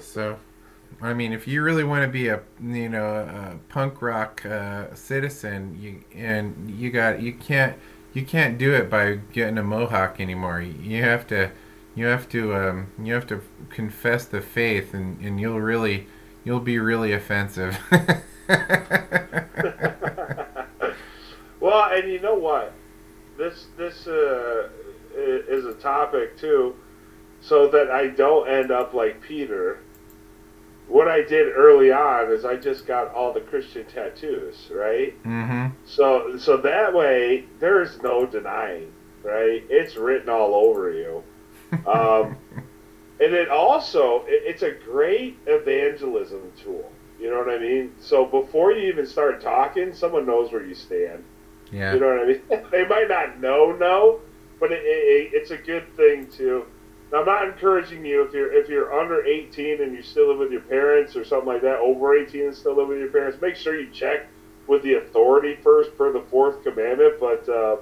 So. 0.00 0.38
I 1.00 1.14
mean, 1.14 1.32
if 1.32 1.46
you 1.46 1.62
really 1.62 1.84
want 1.84 2.02
to 2.02 2.08
be 2.08 2.28
a 2.28 2.40
you 2.60 2.88
know 2.88 3.06
a 3.06 3.58
punk 3.72 4.02
rock 4.02 4.44
uh, 4.44 4.94
citizen, 4.94 5.78
you 5.80 6.04
and 6.18 6.70
you 6.70 6.90
got 6.90 7.22
you 7.22 7.32
can't 7.32 7.78
you 8.12 8.24
can't 8.24 8.58
do 8.58 8.74
it 8.74 8.90
by 8.90 9.20
getting 9.32 9.56
a 9.56 9.62
mohawk 9.62 10.20
anymore. 10.20 10.60
You 10.60 11.02
have 11.02 11.26
to 11.28 11.52
you 11.94 12.06
have 12.06 12.28
to 12.30 12.54
um, 12.54 12.92
you 13.02 13.14
have 13.14 13.26
to 13.28 13.42
confess 13.68 14.24
the 14.24 14.40
faith, 14.40 14.94
and, 14.94 15.20
and 15.20 15.40
you'll 15.40 15.60
really 15.60 16.06
you'll 16.44 16.60
be 16.60 16.78
really 16.78 17.12
offensive. 17.12 17.78
well, 21.60 21.90
and 21.92 22.10
you 22.10 22.20
know 22.20 22.34
what, 22.34 22.72
this 23.36 23.66
this 23.76 24.06
uh, 24.06 24.68
is 25.14 25.64
a 25.66 25.74
topic 25.74 26.38
too, 26.38 26.76
so 27.40 27.68
that 27.68 27.90
I 27.90 28.08
don't 28.08 28.48
end 28.48 28.70
up 28.70 28.94
like 28.94 29.20
Peter 29.20 29.80
what 30.90 31.06
I 31.06 31.22
did 31.22 31.54
early 31.56 31.92
on 31.92 32.32
is 32.32 32.44
I 32.44 32.56
just 32.56 32.84
got 32.84 33.14
all 33.14 33.32
the 33.32 33.40
Christian 33.40 33.86
tattoos, 33.86 34.70
right? 34.72 35.22
Mm-hmm. 35.22 35.68
So 35.86 36.36
so 36.36 36.56
that 36.58 36.92
way 36.92 37.44
there's 37.60 38.02
no 38.02 38.26
denying, 38.26 38.92
right? 39.22 39.62
It's 39.70 39.96
written 39.96 40.28
all 40.28 40.54
over 40.54 40.92
you. 40.92 41.22
Um, 41.86 42.36
and 43.20 43.34
it 43.34 43.48
also 43.48 44.24
it, 44.26 44.42
it's 44.46 44.62
a 44.62 44.72
great 44.72 45.38
evangelism 45.46 46.52
tool. 46.62 46.90
You 47.20 47.30
know 47.30 47.38
what 47.38 47.50
I 47.50 47.58
mean? 47.58 47.92
So 48.00 48.24
before 48.24 48.72
you 48.72 48.88
even 48.88 49.06
start 49.06 49.40
talking, 49.40 49.92
someone 49.92 50.26
knows 50.26 50.52
where 50.52 50.64
you 50.64 50.74
stand. 50.74 51.22
Yeah. 51.70 51.94
You 51.94 52.00
know 52.00 52.08
what 52.08 52.20
I 52.20 52.26
mean? 52.26 52.66
they 52.70 52.86
might 52.86 53.08
not 53.08 53.40
know, 53.40 53.72
no, 53.72 54.20
but 54.58 54.72
it, 54.72 54.82
it, 54.82 55.30
it's 55.34 55.50
a 55.50 55.56
good 55.56 55.94
thing 55.96 56.26
to 56.38 56.66
now, 57.12 57.20
I'm 57.20 57.26
not 57.26 57.48
encouraging 57.48 58.04
you 58.04 58.22
if 58.22 58.32
you're 58.32 58.52
if 58.52 58.68
you're 58.68 58.98
under 58.98 59.24
18 59.24 59.82
and 59.82 59.94
you 59.94 60.02
still 60.02 60.28
live 60.28 60.38
with 60.38 60.52
your 60.52 60.60
parents 60.60 61.16
or 61.16 61.24
something 61.24 61.48
like 61.48 61.62
that, 61.62 61.78
over 61.78 62.16
18 62.16 62.42
and 62.46 62.54
still 62.54 62.76
live 62.76 62.88
with 62.88 62.98
your 62.98 63.08
parents. 63.08 63.40
Make 63.40 63.56
sure 63.56 63.78
you 63.78 63.90
check 63.90 64.26
with 64.66 64.82
the 64.82 64.94
authority 64.94 65.56
first 65.56 65.96
per 65.96 66.12
the 66.12 66.20
fourth 66.20 66.62
commandment. 66.62 67.14
But 67.18 67.48
uh, 67.48 67.76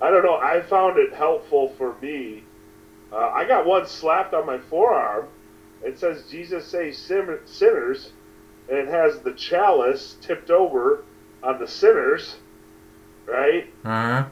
I 0.00 0.10
don't 0.10 0.24
know. 0.24 0.36
I 0.36 0.62
found 0.62 0.98
it 0.98 1.12
helpful 1.12 1.70
for 1.76 1.96
me. 2.00 2.44
Uh, 3.12 3.16
I 3.16 3.44
got 3.44 3.66
one 3.66 3.86
slapped 3.86 4.34
on 4.34 4.46
my 4.46 4.58
forearm. 4.58 5.28
It 5.82 5.98
says 5.98 6.24
Jesus 6.30 6.66
saves 6.66 6.98
sinners, 6.98 8.12
and 8.68 8.78
it 8.78 8.88
has 8.88 9.20
the 9.20 9.32
chalice 9.32 10.16
tipped 10.20 10.50
over 10.50 11.04
on 11.42 11.58
the 11.58 11.66
sinners, 11.66 12.36
right? 13.26 13.72
Uh 13.84 13.88
huh 13.88 14.24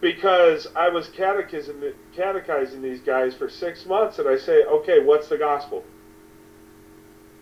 because 0.00 0.68
I 0.76 0.88
was 0.88 1.08
catechizing, 1.08 1.92
catechizing 2.14 2.82
these 2.82 3.00
guys 3.00 3.34
for 3.34 3.48
six 3.48 3.86
months, 3.86 4.18
and 4.18 4.28
I 4.28 4.36
say, 4.36 4.64
okay, 4.64 5.00
what's 5.00 5.28
the 5.28 5.38
gospel? 5.38 5.84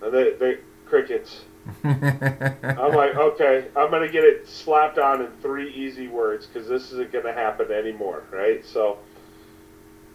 And 0.03 0.12
they, 0.12 0.33
they 0.35 0.59
crickets. 0.87 1.43
I'm 1.85 2.95
like, 2.95 3.16
okay, 3.16 3.66
I'm 3.75 3.91
gonna 3.91 4.09
get 4.09 4.25
it 4.25 4.47
slapped 4.47 4.99
on 4.99 5.22
in 5.22 5.31
three 5.41 5.72
easy 5.72 6.09
words 6.09 6.47
because 6.47 6.68
this 6.68 6.93
isn't 6.93 7.11
gonna 7.11 7.33
happen 7.33 7.72
anymore, 7.72 8.25
right? 8.31 8.64
So, 8.64 8.99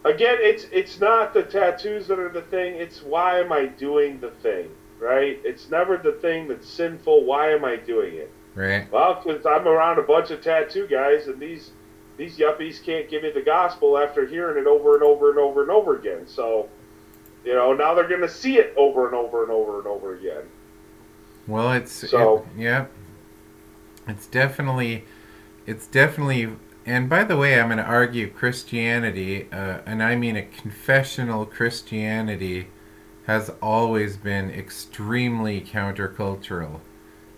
again, 0.04 0.38
it's 0.40 0.66
it's 0.72 1.00
not 1.00 1.34
the 1.34 1.42
tattoos 1.42 2.06
that 2.08 2.18
are 2.18 2.28
the 2.28 2.42
thing. 2.42 2.76
It's 2.76 3.02
why 3.02 3.40
am 3.40 3.52
I 3.52 3.66
doing 3.66 4.20
the 4.20 4.30
thing, 4.30 4.70
right? 4.98 5.38
It's 5.44 5.70
never 5.70 5.96
the 5.96 6.12
thing 6.12 6.48
that's 6.48 6.68
sinful. 6.68 7.24
Why 7.24 7.52
am 7.52 7.64
I 7.64 7.76
doing 7.76 8.14
it? 8.14 8.32
Right. 8.54 8.90
Well, 8.90 9.22
because 9.22 9.46
I'm 9.46 9.66
around 9.68 9.98
a 9.98 10.02
bunch 10.02 10.30
of 10.30 10.42
tattoo 10.42 10.86
guys, 10.86 11.26
and 11.26 11.38
these 11.38 11.70
these 12.16 12.36
yuppies 12.36 12.82
can't 12.82 13.08
give 13.08 13.22
me 13.22 13.30
the 13.30 13.42
gospel 13.42 13.96
after 13.96 14.26
hearing 14.26 14.60
it 14.60 14.66
over 14.66 14.94
and 14.94 15.02
over 15.02 15.30
and 15.30 15.38
over 15.38 15.62
and 15.62 15.70
over 15.70 15.96
again. 15.96 16.26
So, 16.26 16.68
you 17.44 17.54
know, 17.54 17.72
now 17.72 17.94
they're 17.94 18.08
going 18.08 18.20
to 18.20 18.28
see 18.28 18.58
it 18.58 18.74
over 18.76 19.06
and 19.06 19.14
over 19.14 19.42
and 19.42 19.50
over 19.50 19.78
and 19.78 19.86
over 19.86 20.14
again. 20.14 20.42
Well, 21.46 21.72
it's 21.72 22.10
so 22.10 22.38
it, 22.38 22.60
yeah, 22.60 22.86
it's 24.06 24.26
definitely, 24.26 25.04
it's 25.66 25.86
definitely. 25.86 26.56
And 26.86 27.08
by 27.08 27.24
the 27.24 27.36
way, 27.36 27.60
I'm 27.60 27.68
going 27.68 27.78
to 27.78 27.84
argue 27.84 28.30
Christianity, 28.30 29.48
uh, 29.52 29.80
and 29.84 30.02
I 30.02 30.16
mean 30.16 30.36
a 30.36 30.42
confessional 30.42 31.44
Christianity, 31.44 32.68
has 33.26 33.50
always 33.62 34.16
been 34.16 34.50
extremely 34.50 35.60
countercultural 35.60 36.80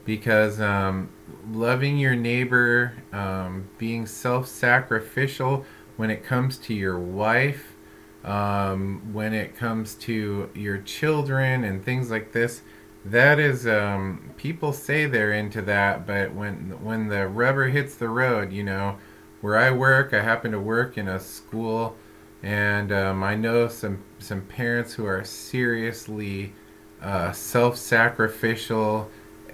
because 0.05 0.61
um, 0.61 1.11
loving 1.51 1.99
your 1.99 2.15
neighbor, 2.15 2.95
um, 3.13 3.69
being 3.79 4.07
self 4.07 4.47
sacrificial 4.49 5.65
when 5.97 6.11
it 6.11 6.25
comes 6.25 6.57
to 6.59 6.75
your 6.75 6.99
wife, 6.99 7.75
um, 8.25 9.13
when 9.13 9.35
it 9.35 9.57
comes 9.57 9.95
to 9.95 10.51
your 10.55 10.79
children, 10.79 11.65
and 11.65 11.85
things 11.85 12.11
like 12.11 12.33
this. 12.33 12.63
That 13.05 13.41
is, 13.41 13.67
um, 13.67 14.31
people 14.37 14.73
say 14.73 15.07
they're 15.07 15.33
into 15.33 15.61
that, 15.63 16.07
but 16.07 16.33
when 16.33 16.83
when 16.83 17.09
the 17.09 17.27
rubber 17.27 17.69
hits 17.69 17.97
the 17.97 18.09
road, 18.09 18.53
you 18.53 18.63
know, 18.63 18.99
where 19.43 19.59
I 19.59 19.71
work, 19.71 20.15
I 20.15 20.23
happen 20.23 20.53
to 20.53 20.61
work 20.61 20.97
in 20.97 21.09
a 21.09 21.21
school, 21.21 21.97
and 22.43 22.91
um, 22.91 23.23
I 23.23 23.35
know 23.35 23.69
some 23.69 24.03
some 24.19 24.43
parents 24.43 24.95
who 24.95 25.05
are 25.05 25.25
seriously 25.25 26.55
uh, 27.03 27.33
self-sacrificial 27.33 29.11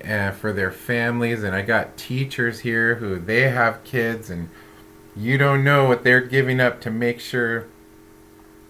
uh, 0.07 0.31
for 0.33 0.53
their 0.53 0.71
families, 0.71 1.43
and 1.43 1.57
I 1.57 1.63
got 1.63 1.97
teachers 1.97 2.61
here 2.61 2.97
who 2.97 3.19
they 3.19 3.49
have 3.49 3.83
kids, 3.83 4.31
and 4.31 4.51
you 5.17 5.39
don't 5.39 5.65
know 5.65 5.87
what 5.89 6.05
they're 6.05 6.21
giving 6.21 6.61
up 6.61 6.81
to 6.83 6.91
make 6.91 7.19
sure 7.19 7.67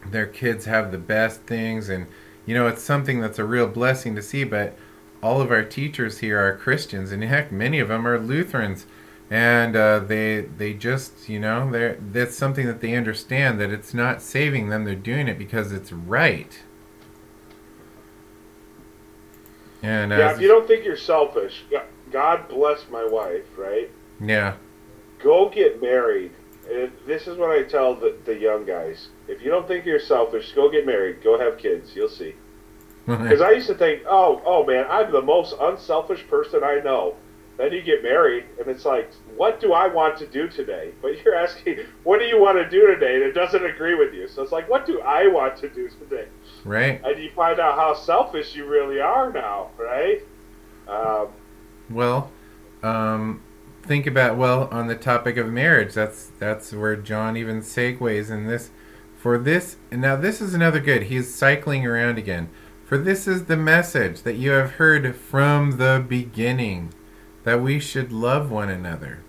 their 0.06 0.26
kids 0.26 0.64
have 0.64 0.92
the 0.92 0.98
best 0.98 1.42
things, 1.42 1.88
and 1.88 2.06
you 2.46 2.54
know 2.54 2.68
it's 2.68 2.82
something 2.82 3.20
that's 3.20 3.40
a 3.40 3.44
real 3.44 3.66
blessing 3.66 4.14
to 4.14 4.22
see. 4.22 4.44
But 4.44 4.76
all 5.20 5.40
of 5.40 5.50
our 5.50 5.64
teachers 5.64 6.18
here 6.18 6.38
are 6.38 6.56
Christians, 6.56 7.10
and 7.10 7.24
heck, 7.24 7.50
many 7.50 7.80
of 7.80 7.88
them 7.88 8.06
are 8.06 8.20
Lutherans, 8.20 8.86
and 9.30 9.76
uh, 9.76 9.98
they 9.98 10.40
they 10.40 10.74
just 10.74 11.28
you 11.28 11.38
know 11.38 11.70
they 11.70 11.96
that's 12.12 12.36
something 12.36 12.66
that 12.66 12.80
they 12.80 12.94
understand 12.94 13.60
that 13.60 13.70
it's 13.70 13.92
not 13.92 14.22
saving 14.22 14.68
them; 14.68 14.84
they're 14.84 14.94
doing 14.94 15.28
it 15.28 15.38
because 15.38 15.72
it's 15.72 15.92
right 15.92 16.62
And 19.82 20.10
yeah, 20.10 20.32
if 20.32 20.40
you 20.40 20.48
don't 20.48 20.66
think 20.66 20.84
you're 20.84 20.96
selfish, 20.96 21.64
God 22.10 22.48
bless 22.48 22.88
my 22.90 23.04
wife, 23.04 23.46
right? 23.56 23.90
Yeah. 24.20 24.54
Go 25.20 25.48
get 25.48 25.80
married. 25.80 26.32
And 26.70 26.92
this 27.06 27.26
is 27.26 27.38
what 27.38 27.50
I 27.50 27.62
tell 27.62 27.94
the, 27.94 28.16
the 28.24 28.34
young 28.34 28.66
guys. 28.66 29.08
If 29.26 29.42
you 29.42 29.50
don't 29.50 29.66
think 29.66 29.86
you're 29.86 30.00
selfish, 30.00 30.52
go 30.52 30.70
get 30.70 30.84
married. 30.84 31.22
Go 31.22 31.38
have 31.38 31.58
kids. 31.58 31.94
You'll 31.94 32.08
see. 32.08 32.34
Because 33.06 33.40
I 33.40 33.52
used 33.52 33.68
to 33.68 33.74
think, 33.74 34.02
oh, 34.06 34.42
oh 34.44 34.66
man, 34.66 34.84
I'm 34.90 35.10
the 35.10 35.22
most 35.22 35.54
unselfish 35.58 36.28
person 36.28 36.62
I 36.62 36.80
know. 36.80 37.16
Then 37.58 37.72
you 37.72 37.82
get 37.82 38.04
married, 38.04 38.44
and 38.60 38.68
it's 38.68 38.84
like, 38.84 39.10
what 39.36 39.60
do 39.60 39.72
I 39.72 39.88
want 39.88 40.16
to 40.18 40.26
do 40.28 40.48
today? 40.48 40.92
But 41.02 41.22
you're 41.24 41.34
asking, 41.34 41.80
what 42.04 42.20
do 42.20 42.24
you 42.24 42.40
want 42.40 42.56
to 42.56 42.70
do 42.70 42.86
today? 42.86 43.16
And 43.16 43.24
it 43.24 43.32
doesn't 43.32 43.64
agree 43.64 43.96
with 43.96 44.14
you. 44.14 44.28
So 44.28 44.42
it's 44.42 44.52
like, 44.52 44.70
what 44.70 44.86
do 44.86 45.00
I 45.00 45.26
want 45.26 45.56
to 45.58 45.68
do 45.68 45.90
today? 45.90 46.28
Right. 46.64 47.02
And 47.04 47.20
you 47.20 47.30
find 47.32 47.58
out 47.58 47.74
how 47.74 47.94
selfish 47.94 48.54
you 48.54 48.64
really 48.64 49.00
are 49.00 49.32
now, 49.32 49.70
right? 49.76 50.22
Um, 50.86 51.28
well, 51.90 52.30
um, 52.84 53.42
think 53.82 54.06
about 54.06 54.36
well 54.36 54.68
on 54.70 54.86
the 54.86 54.94
topic 54.94 55.36
of 55.36 55.48
marriage. 55.48 55.94
That's 55.94 56.30
that's 56.38 56.72
where 56.72 56.94
John 56.94 57.36
even 57.36 57.60
segues 57.60 58.30
in 58.30 58.46
this. 58.46 58.70
For 59.16 59.36
this, 59.36 59.76
now 59.90 60.14
this 60.14 60.40
is 60.40 60.54
another 60.54 60.78
good. 60.78 61.04
He's 61.04 61.34
cycling 61.34 61.84
around 61.84 62.18
again. 62.18 62.50
For 62.86 62.96
this 62.96 63.26
is 63.26 63.46
the 63.46 63.56
message 63.56 64.22
that 64.22 64.36
you 64.36 64.52
have 64.52 64.72
heard 64.72 65.16
from 65.16 65.72
the 65.72 66.04
beginning 66.06 66.94
that 67.48 67.62
we 67.62 67.80
should 67.80 68.12
love 68.12 68.50
one 68.50 68.68
another. 68.68 69.20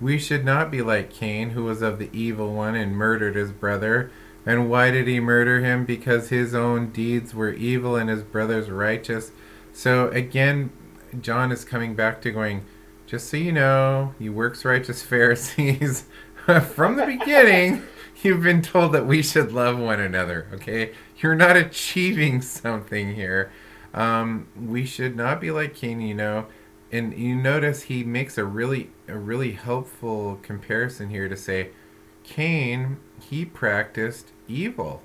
We 0.00 0.16
should 0.16 0.44
not 0.44 0.70
be 0.70 0.80
like 0.80 1.12
Cain, 1.12 1.50
who 1.50 1.64
was 1.64 1.82
of 1.82 1.98
the 1.98 2.08
evil 2.12 2.54
one 2.54 2.76
and 2.76 2.96
murdered 2.96 3.34
his 3.34 3.50
brother. 3.50 4.12
And 4.46 4.70
why 4.70 4.92
did 4.92 5.08
he 5.08 5.18
murder 5.18 5.58
him? 5.58 5.84
Because 5.84 6.28
his 6.28 6.54
own 6.54 6.90
deeds 6.90 7.34
were 7.34 7.52
evil 7.52 7.96
and 7.96 8.08
his 8.08 8.22
brother's 8.22 8.70
righteous. 8.70 9.32
So 9.72 10.06
again, 10.10 10.70
John 11.20 11.50
is 11.50 11.64
coming 11.64 11.96
back 11.96 12.22
to 12.22 12.30
going, 12.30 12.64
just 13.06 13.28
so 13.28 13.38
you 13.38 13.50
know, 13.50 14.14
you 14.20 14.32
works 14.32 14.64
righteous 14.64 15.02
Pharisees, 15.02 16.04
from 16.74 16.94
the 16.94 17.06
beginning, 17.06 17.82
you've 18.22 18.44
been 18.44 18.62
told 18.62 18.92
that 18.92 19.04
we 19.04 19.20
should 19.20 19.50
love 19.50 19.80
one 19.80 19.98
another, 19.98 20.46
okay? 20.52 20.92
You're 21.18 21.34
not 21.34 21.56
achieving 21.56 22.40
something 22.40 23.16
here. 23.16 23.50
Um, 23.92 24.46
we 24.56 24.86
should 24.86 25.16
not 25.16 25.40
be 25.40 25.50
like 25.50 25.74
Cain, 25.74 26.00
you 26.00 26.14
know. 26.14 26.46
And 26.92 27.16
you 27.18 27.34
notice 27.34 27.82
he 27.84 28.04
makes 28.04 28.38
a 28.38 28.44
really 28.44 28.90
a 29.08 29.18
really 29.18 29.52
helpful 29.52 30.38
comparison 30.42 31.10
here 31.10 31.28
to 31.28 31.36
say 31.36 31.70
Cain, 32.22 32.98
he 33.20 33.44
practiced 33.44 34.32
evil 34.48 35.02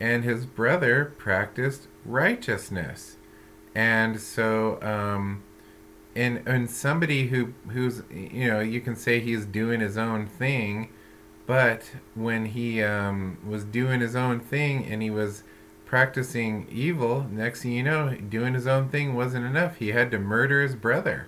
and 0.00 0.24
his 0.24 0.46
brother 0.46 1.12
practiced 1.18 1.86
righteousness. 2.04 3.16
And 3.74 4.20
so 4.20 4.78
um 4.82 5.42
and 6.14 6.42
and 6.46 6.70
somebody 6.70 7.28
who 7.28 7.54
who's 7.68 8.02
you 8.10 8.48
know, 8.48 8.60
you 8.60 8.80
can 8.80 8.96
say 8.96 9.20
he's 9.20 9.46
doing 9.46 9.80
his 9.80 9.96
own 9.96 10.26
thing, 10.26 10.88
but 11.46 11.90
when 12.14 12.46
he 12.46 12.82
um 12.82 13.38
was 13.46 13.64
doing 13.64 14.00
his 14.00 14.16
own 14.16 14.40
thing 14.40 14.84
and 14.86 15.02
he 15.02 15.10
was 15.10 15.44
practicing 15.92 16.66
evil, 16.70 17.26
next 17.30 17.60
thing 17.60 17.72
you 17.72 17.82
know, 17.82 18.16
doing 18.30 18.54
his 18.54 18.66
own 18.66 18.88
thing 18.88 19.14
wasn't 19.14 19.44
enough. 19.44 19.76
He 19.76 19.88
had 19.88 20.10
to 20.12 20.18
murder 20.18 20.62
his 20.62 20.74
brother. 20.74 21.26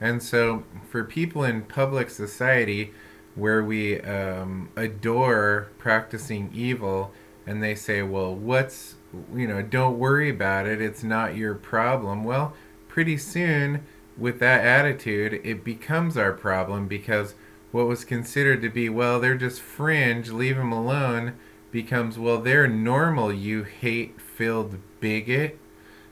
And 0.00 0.22
so, 0.22 0.62
for 0.88 1.02
people 1.02 1.42
in 1.42 1.62
public 1.62 2.08
society 2.08 2.92
where 3.34 3.64
we 3.64 4.00
um, 4.02 4.68
adore 4.76 5.72
practicing 5.78 6.52
evil, 6.54 7.10
and 7.44 7.60
they 7.60 7.74
say, 7.74 8.00
well, 8.00 8.32
what's, 8.32 8.94
you 9.34 9.48
know, 9.48 9.60
don't 9.60 9.98
worry 9.98 10.30
about 10.30 10.68
it, 10.68 10.80
it's 10.80 11.02
not 11.02 11.34
your 11.34 11.56
problem. 11.56 12.22
Well, 12.22 12.54
pretty 12.86 13.18
soon, 13.18 13.84
with 14.16 14.38
that 14.38 14.64
attitude, 14.64 15.40
it 15.42 15.64
becomes 15.64 16.16
our 16.16 16.32
problem 16.32 16.86
because 16.86 17.34
what 17.72 17.88
was 17.88 18.04
considered 18.04 18.62
to 18.62 18.68
be, 18.68 18.88
well, 18.88 19.18
they're 19.18 19.34
just 19.34 19.60
fringe, 19.60 20.30
leave 20.30 20.58
them 20.58 20.70
alone 20.70 21.34
becomes 21.70 22.18
well 22.18 22.38
they're 22.38 22.68
normal. 22.68 23.32
You 23.32 23.64
hate 23.64 24.20
filled 24.20 24.78
bigot 25.00 25.58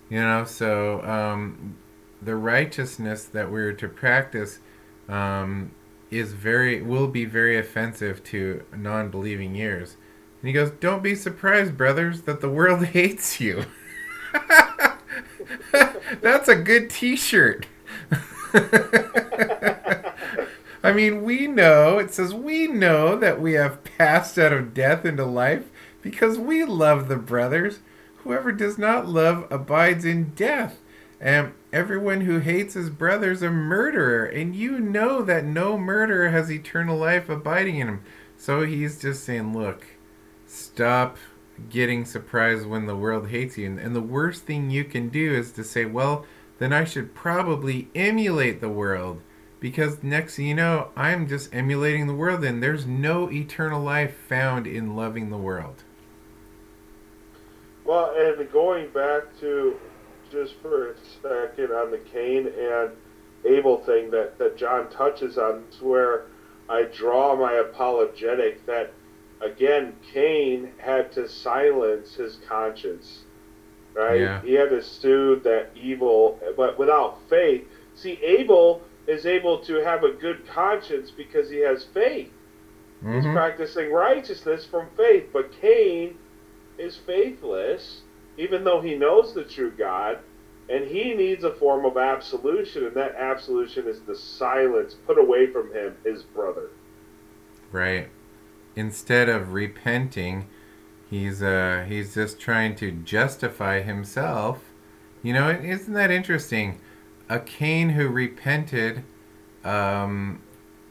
you 0.09 0.21
know? 0.21 0.45
So 0.45 1.03
um, 1.03 1.77
the 2.23 2.37
righteousness 2.37 3.25
that 3.25 3.51
we're 3.51 3.73
to 3.75 3.89
practice 3.89 4.61
um, 5.09 5.73
is 6.11 6.33
very 6.33 6.83
will 6.83 7.09
be 7.09 7.25
very 7.25 7.59
offensive 7.59 8.23
to 8.25 8.65
non-believing 8.77 9.57
ears. 9.57 9.97
And 10.41 10.49
he 10.49 10.53
goes 10.53 10.71
don't 10.71 11.03
be 11.03 11.15
surprised 11.15 11.77
brothers 11.77 12.23
that 12.23 12.41
the 12.41 12.49
world 12.49 12.85
hates 12.87 13.41
you. 13.41 13.65
That's 16.21 16.49
a 16.49 16.57
good 16.57 16.91
t-shirt 16.91 17.67
I 20.83 20.93
mean, 20.93 21.23
we 21.25 21.47
know, 21.47 21.99
it 21.99 22.13
says, 22.13 22.33
we 22.33 22.69
know 22.69 23.17
that 23.17 23.41
we 23.41 23.55
have 23.55 23.83
passed 23.83 24.39
out 24.39 24.53
of 24.53 24.75
death 24.75 25.05
into 25.05 25.25
life 25.25 25.65
because 26.03 26.39
we 26.39 26.65
love 26.65 27.09
the 27.09 27.17
brothers. 27.17 27.81
Whoever 28.19 28.53
does 28.53 28.79
not 28.79 29.09
love 29.09 29.47
abides 29.51 30.05
in 30.05 30.31
death. 30.31 30.79
And 31.21 31.53
everyone 31.73 32.23
who 32.23 32.39
hates 32.39 32.75
his 32.75 32.91
brother 32.91 33.33
is 33.33 33.43
a 33.43 33.51
murderer. 33.51 34.25
And 34.25 34.55
you 34.55 34.79
know 34.79 35.23
that 35.23 35.45
no 35.45 35.77
murderer 35.77 36.29
has 36.29 36.51
eternal 36.51 36.97
life 36.97 37.29
abiding 37.29 37.79
in 37.79 37.89
him. 37.89 38.05
So 38.37 38.65
he's 38.65 39.01
just 39.01 39.25
saying, 39.25 39.57
look, 39.57 39.85
stop 40.47 41.17
getting 41.71 42.05
surprised 42.05 42.67
when 42.67 42.87
the 42.87 42.97
world 42.97 43.31
hates 43.31 43.59
you. 43.59 43.79
And 43.79 43.97
the 43.97 44.01
worst 44.01 44.45
thing 44.45 44.71
you 44.71 44.85
can 44.85 45.09
do 45.09 45.35
is 45.35 45.51
to 45.53 45.65
say, 45.65 45.85
well, 45.85 46.25
then 46.61 46.73
I 46.73 46.85
should 46.85 47.15
probably 47.15 47.89
emulate 47.97 48.61
the 48.61 48.69
world 48.69 49.23
because 49.61 50.03
next 50.03 50.37
thing 50.37 50.47
you 50.47 50.55
know, 50.55 50.89
I'm 50.97 51.29
just 51.29 51.55
emulating 51.55 52.07
the 52.07 52.15
world, 52.15 52.45
and 52.45 52.63
there's 52.63 52.87
no 52.87 53.31
eternal 53.31 53.83
life 53.83 54.15
found 54.29 54.67
in 54.67 54.95
loving 54.95 55.31
the 55.31 55.37
world. 55.37 55.85
Well, 57.85 58.15
and 58.17 58.51
going 58.53 58.91
back 58.91 59.23
to 59.41 59.77
just 60.31 60.55
for 60.61 60.91
a 60.91 60.95
second 61.23 61.73
on 61.73 61.91
the 61.91 61.99
Cain 61.99 62.47
and 62.47 62.91
Abel 63.45 63.79
thing 63.79 64.11
that, 64.11 64.39
that 64.39 64.57
John 64.57 64.91
touches 64.91 65.39
on, 65.39 65.65
is 65.73 65.81
where 65.81 66.27
I 66.69 66.83
draw 66.83 67.35
my 67.35 67.55
apologetic 67.55 68.67
that, 68.67 68.93
again, 69.41 69.95
Cain 70.13 70.71
had 70.77 71.11
to 71.13 71.29
silence 71.29 72.15
his 72.15 72.39
conscience, 72.47 73.21
right? 73.95 74.21
Yeah. 74.21 74.43
He 74.43 74.53
had 74.53 74.69
to 74.71 74.83
soothe 74.83 75.43
that 75.45 75.71
evil, 75.75 76.39
but 76.57 76.79
without 76.79 77.21
faith. 77.31 77.67
See, 77.95 78.21
Abel 78.23 78.83
is 79.09 79.25
able 79.25 79.59
to 79.61 79.77
have 79.83 80.05
a 80.05 80.13
good 80.13 80.47
conscience 80.47 81.11
because 81.11 81.51
he 81.51 81.59
has 81.59 81.85
faith. 81.95 82.31
Mm-hmm. 83.03 83.15
He's 83.15 83.25
practicing 83.25 83.91
righteousness 83.91 84.67
from 84.67 84.89
faith. 84.97 85.31
But 85.33 85.51
Cain 85.61 86.19
is 86.77 86.97
faithless, 86.97 88.03
even 88.37 88.65
though 88.65 88.81
he 88.83 88.95
knows 88.95 89.33
the 89.33 89.45
true 89.45 89.73
God, 89.77 90.19
and 90.69 90.87
he 90.87 91.15
needs 91.15 91.43
a 91.43 91.55
form 91.55 91.87
of 91.87 91.97
absolution, 91.97 92.85
and 92.85 92.95
that 92.95 93.15
absolution 93.15 93.89
is 93.89 94.01
the 94.03 94.15
silence 94.15 94.95
put 95.07 95.19
away 95.19 95.47
from 95.47 95.73
him, 95.73 95.97
his 96.05 96.23
brother. 96.23 96.69
Right. 97.73 98.09
Instead 98.77 99.31
of 99.31 99.55
repenting, 99.55 100.47
he's 101.09 101.43
uh 101.43 101.87
he's 101.89 102.15
just 102.15 102.39
trying 102.39 102.77
to 102.77 102.93
justify 102.93 103.81
himself. 103.81 104.63
You 105.23 105.33
know, 105.33 105.49
isn't 105.51 105.95
that 105.95 106.11
interesting? 106.11 106.79
A 107.29 107.39
Cain 107.39 107.91
who 107.91 108.09
repented, 108.09 109.05
um, 109.65 110.41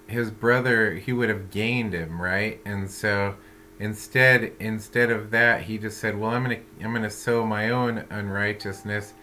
his 0.08 0.32
brother 0.32 0.96
he 0.96 1.12
would 1.12 1.30
have 1.30 1.52
gained 1.52 1.94
him, 1.94 2.22
right? 2.22 2.62
And 2.66 2.90
so 2.90 3.36
instead 3.80 4.54
instead 4.60 5.12
of 5.12 5.32
that, 5.32 5.64
he 5.64 5.78
just 5.78 5.98
said, 5.98 6.18
"Well, 6.18 6.32
I'm 6.32 6.44
gonna 6.44 6.60
I'm 6.84 6.94
gonna 6.94 7.10
sow 7.10 7.46
my 7.46 7.70
own 7.70 8.06
unrighteousness, 8.10 9.14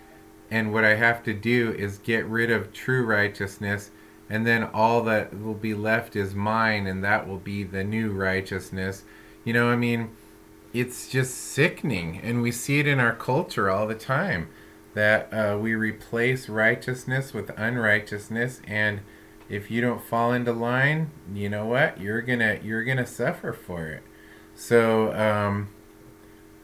and 0.50 0.72
what 0.72 0.84
I 0.84 0.94
have 0.96 1.22
to 1.24 1.32
do 1.32 1.72
is 1.78 1.98
get 1.98 2.26
rid 2.26 2.50
of 2.50 2.72
true 2.72 3.04
righteousness." 3.04 3.90
And 4.30 4.46
then 4.46 4.64
all 4.64 5.02
that 5.04 5.38
will 5.38 5.54
be 5.54 5.74
left 5.74 6.16
is 6.16 6.34
mine, 6.34 6.86
and 6.86 7.04
that 7.04 7.28
will 7.28 7.38
be 7.38 7.62
the 7.62 7.84
new 7.84 8.10
righteousness. 8.10 9.04
You 9.44 9.52
know, 9.52 9.68
I 9.68 9.76
mean, 9.76 10.10
it's 10.72 11.08
just 11.08 11.34
sickening, 11.36 12.20
and 12.22 12.42
we 12.42 12.50
see 12.50 12.80
it 12.80 12.86
in 12.86 13.00
our 13.00 13.14
culture 13.14 13.70
all 13.70 13.86
the 13.86 13.94
time 13.94 14.48
that 14.94 15.32
uh, 15.32 15.58
we 15.58 15.74
replace 15.74 16.48
righteousness 16.48 17.34
with 17.34 17.50
unrighteousness 17.58 18.60
and 18.66 19.00
if 19.48 19.70
you 19.70 19.80
don't 19.80 20.02
fall 20.02 20.32
into 20.32 20.52
line 20.52 21.10
you 21.32 21.48
know 21.48 21.66
what? 21.66 22.00
You're 22.00 22.22
gonna 22.22 22.58
you're 22.62 22.84
gonna 22.84 23.06
suffer 23.06 23.52
for 23.52 23.88
it. 23.88 24.02
So 24.54 25.12
um, 25.12 25.68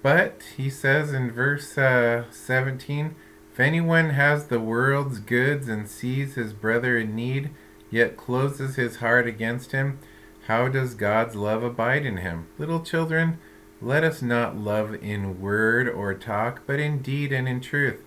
but 0.03 0.43
he 0.57 0.71
says 0.71 1.13
in 1.13 1.31
verse 1.31 1.77
uh, 1.77 2.25
17 2.31 3.15
if 3.53 3.61
anyone 3.61 4.11
has 4.11 4.47
the 4.47 4.61
world's 4.61 5.19
goods 5.19 5.69
and 5.69 5.89
sees 5.89 6.37
his 6.37 6.53
brother 6.53 6.97
in 6.97 7.15
need 7.15 7.51
yet 7.91 8.17
closes 8.17 8.77
his 8.77 8.97
heart 8.97 9.27
against 9.27 9.73
him 9.73 9.99
how 10.47 10.69
does 10.69 10.95
god's 10.95 11.35
love 11.35 11.63
abide 11.63 12.07
in 12.07 12.19
him? 12.19 12.47
Little 12.59 12.81
children 12.81 13.39
let 13.83 14.05
us 14.05 14.23
not 14.23 14.57
love 14.57 14.95
in 15.03 15.41
word 15.41 15.89
or 15.89 16.15
talk 16.15 16.63
but 16.67 16.79
in 16.79 17.03
deed 17.03 17.33
and 17.33 17.49
in 17.49 17.61
truth 17.61 18.03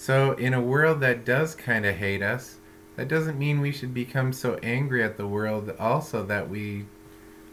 so, 0.00 0.34
in 0.34 0.54
a 0.54 0.60
world 0.60 1.00
that 1.00 1.24
does 1.24 1.56
kind 1.56 1.84
of 1.84 1.96
hate 1.96 2.22
us, 2.22 2.58
that 2.94 3.08
doesn't 3.08 3.36
mean 3.36 3.60
we 3.60 3.72
should 3.72 3.92
become 3.92 4.32
so 4.32 4.54
angry 4.62 5.02
at 5.02 5.16
the 5.16 5.26
world 5.26 5.74
also 5.76 6.24
that 6.26 6.48
we 6.48 6.86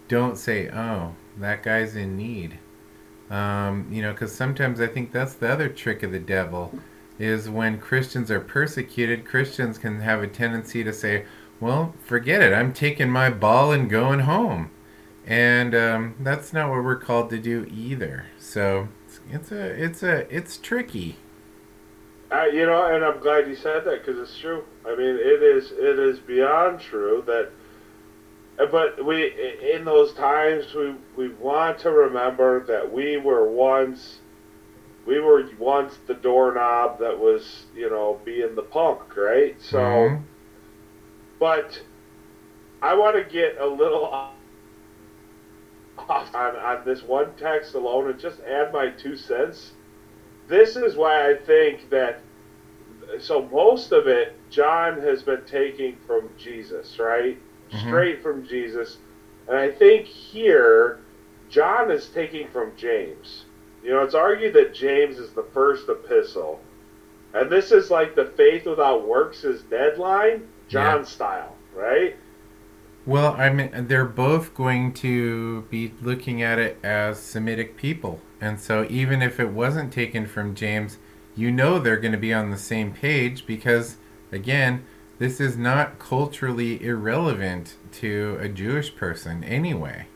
don't 0.08 0.38
say, 0.38 0.70
oh, 0.70 1.16
that 1.40 1.64
guy's 1.64 1.96
in 1.96 2.16
need. 2.16 2.60
Um, 3.32 3.88
you 3.92 4.04
know, 4.04 4.12
because 4.12 4.32
sometimes 4.32 4.80
I 4.80 4.86
think 4.86 5.12
that's 5.12 5.34
the 5.34 5.52
other 5.52 5.68
trick 5.68 6.04
of 6.04 6.12
the 6.12 6.20
devil 6.20 6.72
is 7.18 7.50
when 7.50 7.80
Christians 7.80 8.30
are 8.30 8.40
persecuted, 8.40 9.26
Christians 9.26 9.80
can 9.80 10.02
have 10.02 10.22
a 10.22 10.28
tendency 10.28 10.84
to 10.84 10.94
say, 10.94 11.26
well, 11.60 11.96
forget 12.04 12.44
it, 12.44 12.54
I'm 12.54 12.74
taking 12.74 13.10
my 13.10 13.32
ball 13.32 13.72
and 13.72 13.90
going 13.90 14.20
home. 14.20 14.70
And 15.26 15.74
um, 15.74 16.16
that's 16.20 16.54
not 16.54 16.70
what 16.70 16.84
we're 16.84 16.96
called 16.96 17.32
to 17.32 17.40
do 17.40 17.66
either. 17.74 18.28
So 18.38 18.90
it's 19.32 19.52
a, 19.52 19.84
it's 19.84 20.04
a, 20.04 20.32
it's 20.36 20.58
tricky. 20.58 21.16
Uh, 22.32 22.46
you 22.46 22.66
know, 22.66 22.86
and 22.94 23.04
I'm 23.04 23.20
glad 23.20 23.48
you 23.48 23.56
said 23.56 23.86
that 23.86 24.04
because 24.06 24.20
it's 24.20 24.40
true. 24.40 24.64
I 24.86 24.96
mean, 24.96 25.16
it 25.16 25.44
is 25.44 25.72
it 25.72 26.00
is 26.00 26.20
beyond 26.20 26.80
true 26.80 27.24
that. 27.28 27.52
But 28.72 29.06
we, 29.06 29.34
in 29.74 29.84
those 29.84 30.14
times, 30.14 30.74
we 30.74 30.96
we 31.18 31.28
want 31.34 31.80
to 31.80 31.92
remember 31.92 32.66
that 32.68 32.90
we 32.90 33.18
were 33.18 33.52
once, 33.52 34.20
we 35.06 35.20
were 35.20 35.44
once 35.60 35.98
the 36.08 36.14
doorknob 36.14 37.00
that 37.00 37.20
was, 37.20 37.66
you 37.76 37.90
know, 37.90 38.18
being 38.24 38.56
the 38.56 38.62
punk, 38.62 39.18
right? 39.18 39.62
So, 39.62 39.78
mm-hmm. 39.78 40.24
but 41.38 41.82
I 42.82 42.96
want 42.96 43.18
to 43.18 43.24
get 43.30 43.58
a 43.60 43.68
little 43.68 44.06
off 44.06 44.34
on, 46.34 46.56
on 46.56 46.86
this 46.86 47.04
one 47.04 47.36
text 47.36 47.76
alone 47.76 48.10
and 48.10 48.18
just 48.18 48.40
add 48.40 48.72
my 48.72 48.90
two 48.90 49.18
cents. 49.18 49.74
This 50.48 50.76
is 50.76 50.96
why 50.96 51.30
I 51.30 51.36
think 51.36 51.90
that 51.90 52.22
so 53.20 53.48
most 53.52 53.92
of 53.92 54.08
it 54.08 54.36
John 54.50 55.00
has 55.02 55.24
been 55.24 55.42
taking 55.46 55.96
from 56.08 56.30
Jesus, 56.38 57.00
right? 57.00 57.38
Mhm. 57.72 57.88
Straight 57.88 58.24
from 58.24 58.46
Jesus. 58.48 58.98
And 59.48 59.58
I 59.58 59.70
think 59.72 60.06
here 60.06 61.00
John 61.50 61.92
is 61.92 62.10
taking 62.10 62.48
from 62.50 62.72
James. 62.76 63.46
You 63.84 63.92
know, 63.92 64.02
it's 64.04 64.16
argued 64.16 64.54
that 64.54 64.74
James 64.74 65.20
is 65.20 65.32
the 65.32 65.44
first 65.54 65.88
epistle. 65.90 66.60
And 67.34 67.50
this 67.50 67.72
is 67.72 67.92
like 67.92 68.16
the 68.16 68.26
faith 68.26 68.66
without 68.66 69.08
works 69.08 69.44
is 69.44 69.62
deadline, 69.64 70.48
John 70.70 71.00
Yeah. 71.00 71.04
style, 71.04 71.56
right? 71.76 72.16
Well, 73.06 73.36
I 73.38 73.50
mean, 73.52 73.70
they're 73.88 74.06
both 74.06 74.56
going 74.56 74.94
to 74.94 75.62
be 75.64 75.94
looking 76.02 76.42
at 76.42 76.58
it 76.58 76.78
as 76.84 77.20
Semitic 77.20 77.78
people. 77.78 78.20
And 78.42 78.60
so 78.60 78.86
even 78.90 79.22
if 79.22 79.40
it 79.40 79.50
wasn't 79.50 79.94
taken 79.94 80.26
from 80.28 80.56
James, 80.56 80.98
you 81.36 81.52
know 81.52 81.80
they're 81.80 81.98
going 82.00 82.12
to 82.12 82.18
be 82.18 82.34
on 82.34 82.50
the 82.52 82.58
same 82.58 82.94
page 82.94 83.46
because, 83.46 83.98
again, 84.32 84.86
this 85.20 85.40
is 85.40 85.58
not 85.58 86.00
culturally 86.00 86.84
irrelevant 86.84 87.76
to 87.94 88.38
a 88.40 88.50
Jewish 88.50 88.96
person 88.96 89.44
anyway. 89.44 90.08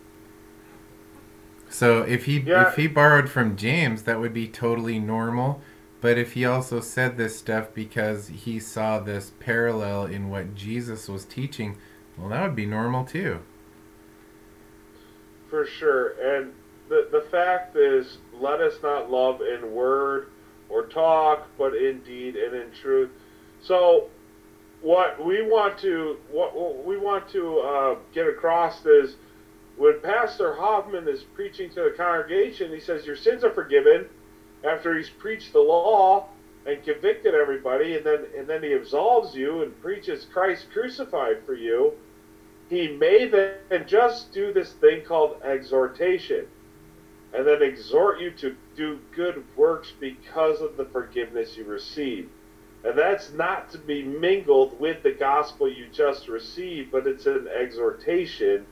So 1.69 2.01
if 2.03 2.25
he 2.25 2.39
Yeah. 2.45 2.67
if 2.67 2.75
he 2.75 2.87
borrowed 2.87 3.29
from 3.29 3.55
James, 3.55 4.03
that 4.03 4.19
would 4.19 4.33
be 4.33 4.47
totally 4.47 4.99
normal. 4.99 5.61
But 6.01 6.17
if 6.17 6.33
he 6.33 6.45
also 6.45 6.79
said 6.79 7.17
this 7.17 7.37
stuff 7.37 7.73
because 7.73 8.27
he 8.29 8.59
saw 8.59 8.99
this 8.99 9.31
parallel 9.39 10.05
in 10.05 10.29
what 10.29 10.55
Jesus 10.55 11.07
was 11.09 11.25
teaching, 11.25 11.77
well, 12.17 12.29
that 12.29 12.43
would 12.43 12.55
be 12.55 12.65
normal 12.65 13.03
too. 13.05 13.39
For 15.49 15.65
sure. 15.65 16.09
And 16.21 16.53
the, 16.89 17.07
the 17.11 17.21
fact 17.29 17.75
is, 17.75 18.17
let 18.33 18.59
us 18.61 18.73
not 18.81 19.09
love 19.09 19.41
in 19.41 19.73
word 19.73 20.27
or 20.69 20.87
talk, 20.87 21.47
but 21.57 21.75
in 21.75 21.99
deed 22.01 22.35
and 22.35 22.55
in 22.55 22.71
truth. 22.71 23.11
So, 23.61 24.07
what 24.81 25.23
we 25.23 25.41
want 25.41 25.77
to 25.79 26.17
what, 26.31 26.85
we 26.85 26.97
want 26.97 27.29
to 27.29 27.59
uh, 27.59 27.95
get 28.13 28.27
across 28.27 28.85
is 28.85 29.15
when 29.77 29.99
Pastor 30.01 30.55
Hoffman 30.55 31.07
is 31.07 31.23
preaching 31.35 31.69
to 31.71 31.83
the 31.83 31.93
congregation, 31.95 32.71
he 32.71 32.79
says, 32.79 33.05
"Your 33.05 33.15
sins 33.15 33.43
are 33.43 33.51
forgiven." 33.51 34.07
After 34.61 34.97
he's 34.97 35.09
preached 35.09 35.53
the 35.53 35.59
law 35.59 36.27
and 36.65 36.83
convicted 36.83 37.33
everybody, 37.33 37.95
and 37.95 38.05
then 38.05 38.25
and 38.37 38.47
then 38.47 38.63
he 38.63 38.73
absolves 38.73 39.35
you 39.35 39.63
and 39.63 39.81
preaches 39.81 40.25
Christ 40.25 40.67
crucified 40.73 41.43
for 41.45 41.53
you 41.53 41.93
he 42.69 42.87
may 42.87 43.27
then 43.27 43.87
just 43.87 44.31
do 44.31 44.53
this 44.53 44.73
thing 44.73 45.03
called 45.03 45.41
exhortation 45.43 46.45
and 47.33 47.45
then 47.45 47.61
exhort 47.61 48.19
you 48.19 48.31
to 48.31 48.55
do 48.75 48.99
good 49.15 49.43
works 49.55 49.93
because 49.99 50.61
of 50.61 50.77
the 50.77 50.85
forgiveness 50.85 51.55
you 51.55 51.63
receive. 51.63 52.29
And 52.83 52.97
that's 52.97 53.31
not 53.33 53.69
to 53.71 53.77
be 53.77 54.03
mingled 54.03 54.79
with 54.79 55.03
the 55.03 55.11
gospel 55.11 55.69
you 55.69 55.87
just 55.91 56.27
received, 56.27 56.91
but 56.91 57.05
it's 57.05 57.25
an 57.25 57.47
exhortation. 57.47 58.65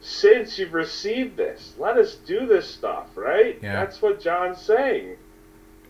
Since 0.00 0.58
you've 0.58 0.74
received 0.74 1.36
this, 1.36 1.74
let 1.78 1.96
us 1.96 2.16
do 2.16 2.46
this 2.46 2.68
stuff, 2.68 3.08
right? 3.16 3.58
Yeah. 3.62 3.72
That's 3.72 4.02
what 4.02 4.20
John's 4.20 4.60
saying. 4.60 5.16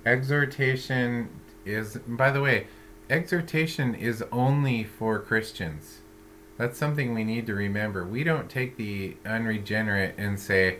Exhortation 0.04 1.28
is, 1.64 1.98
by 2.06 2.30
the 2.30 2.40
way, 2.40 2.68
exhortation 3.10 3.94
is 3.94 4.22
only 4.30 4.84
for 4.84 5.18
Christians. 5.18 6.00
That's 6.56 6.78
something 6.78 7.12
we 7.12 7.24
need 7.24 7.46
to 7.48 7.54
remember. 7.54 8.06
We 8.06 8.24
don't 8.24 8.48
take 8.48 8.76
the 8.76 9.16
unregenerate 9.26 10.14
and 10.16 10.38
say, 10.38 10.78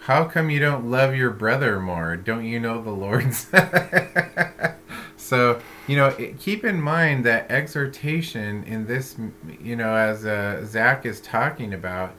How 0.00 0.24
come 0.24 0.50
you 0.50 0.60
don't 0.60 0.90
love 0.90 1.14
your 1.14 1.30
brother 1.30 1.80
more? 1.80 2.16
Don't 2.16 2.44
you 2.44 2.60
know 2.60 2.80
the 2.80 2.90
Lord's? 2.90 3.48
so, 5.16 5.60
you 5.86 5.96
know, 5.96 6.14
keep 6.38 6.64
in 6.64 6.80
mind 6.80 7.24
that 7.24 7.50
exhortation 7.50 8.62
in 8.64 8.86
this, 8.86 9.16
you 9.60 9.74
know, 9.74 9.94
as 9.94 10.24
uh, 10.24 10.64
Zach 10.64 11.04
is 11.04 11.20
talking 11.20 11.74
about, 11.74 12.14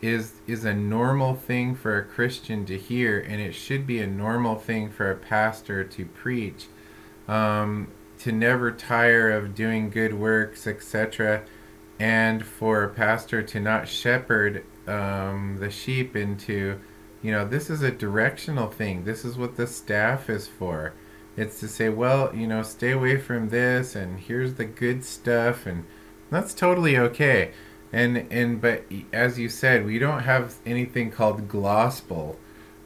is 0.00 0.34
is 0.46 0.64
a 0.64 0.74
normal 0.74 1.34
thing 1.34 1.74
for 1.74 1.98
a 1.98 2.04
Christian 2.04 2.64
to 2.66 2.78
hear, 2.78 3.18
and 3.20 3.40
it 3.40 3.52
should 3.52 3.86
be 3.86 4.00
a 4.00 4.06
normal 4.06 4.56
thing 4.56 4.90
for 4.90 5.10
a 5.10 5.16
pastor 5.16 5.84
to 5.84 6.04
preach. 6.06 6.66
Um, 7.26 7.88
to 8.18 8.32
never 8.32 8.72
tire 8.72 9.30
of 9.30 9.54
doing 9.54 9.90
good 9.90 10.14
works, 10.14 10.66
etc., 10.66 11.42
and 11.98 12.44
for 12.44 12.84
a 12.84 12.88
pastor 12.88 13.42
to 13.42 13.60
not 13.60 13.88
shepherd 13.88 14.64
um, 14.86 15.56
the 15.58 15.70
sheep 15.70 16.14
into, 16.14 16.78
you 17.22 17.32
know, 17.32 17.46
this 17.46 17.68
is 17.70 17.82
a 17.82 17.90
directional 17.90 18.68
thing. 18.68 19.04
This 19.04 19.24
is 19.24 19.36
what 19.36 19.56
the 19.56 19.66
staff 19.66 20.30
is 20.30 20.46
for. 20.46 20.92
It's 21.36 21.60
to 21.60 21.68
say, 21.68 21.88
well, 21.88 22.34
you 22.34 22.46
know, 22.46 22.62
stay 22.62 22.92
away 22.92 23.16
from 23.16 23.48
this, 23.48 23.94
and 23.94 24.18
here's 24.18 24.54
the 24.54 24.64
good 24.64 25.04
stuff, 25.04 25.66
and 25.66 25.84
that's 26.30 26.54
totally 26.54 26.96
okay. 26.98 27.52
And 27.92 28.26
and 28.30 28.60
but 28.60 28.84
as 29.12 29.38
you 29.38 29.48
said 29.48 29.86
we 29.86 29.98
don't 29.98 30.20
have 30.20 30.56
anything 30.66 31.10
called 31.10 31.48
gospel. 31.48 32.38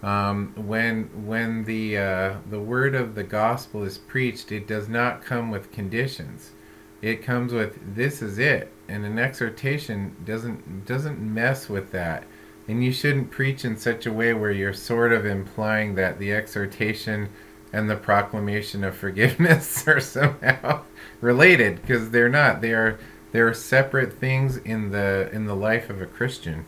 Um, 0.03 0.53
when 0.57 1.27
when 1.27 1.65
the 1.65 1.97
uh, 1.97 2.35
the 2.49 2.61
word 2.61 2.95
of 2.95 3.15
the 3.15 3.23
gospel 3.23 3.85
is 3.85 3.99
preached 3.99 4.51
it 4.51 4.67
does 4.67 4.89
not 4.89 5.25
come 5.25 5.51
with 5.51 5.73
conditions. 5.73 6.53
It 7.01 7.23
comes 7.23 7.53
with 7.53 7.97
this 7.97 8.23
is 8.23 8.39
it. 8.39 8.73
And 8.89 9.05
an 9.05 9.19
exhortation 9.19 10.15
doesn't 10.25 10.87
doesn't 10.87 11.21
mess 11.21 11.69
with 11.69 11.91
that 11.93 12.25
and 12.73 12.83
you 12.83 12.91
shouldn't 12.91 13.31
preach 13.31 13.67
in 13.67 13.77
such 13.77 14.07
a 14.07 14.13
way 14.13 14.33
where 14.33 14.51
you're 14.51 14.73
sort 14.73 15.13
of 15.13 15.27
implying 15.27 15.95
that 15.95 16.19
the 16.19 16.33
exhortation 16.33 17.29
and 17.71 17.91
the 17.91 17.97
proclamation 17.97 18.83
of 18.83 18.97
forgiveness 18.97 19.87
are 19.87 20.01
somehow 20.01 20.83
related 21.21 21.83
because 21.83 22.11
they're 22.11 22.31
not 22.31 22.63
they 22.63 22.73
are 22.73 22.99
they 23.31 23.41
are 23.41 23.53
separate 23.53 24.15
things 24.15 24.57
in 24.57 24.91
the 24.91 25.29
in 25.35 25.45
the 25.45 25.55
life 25.55 25.91
of 25.91 26.01
a 26.01 26.07
Christian. 26.07 26.65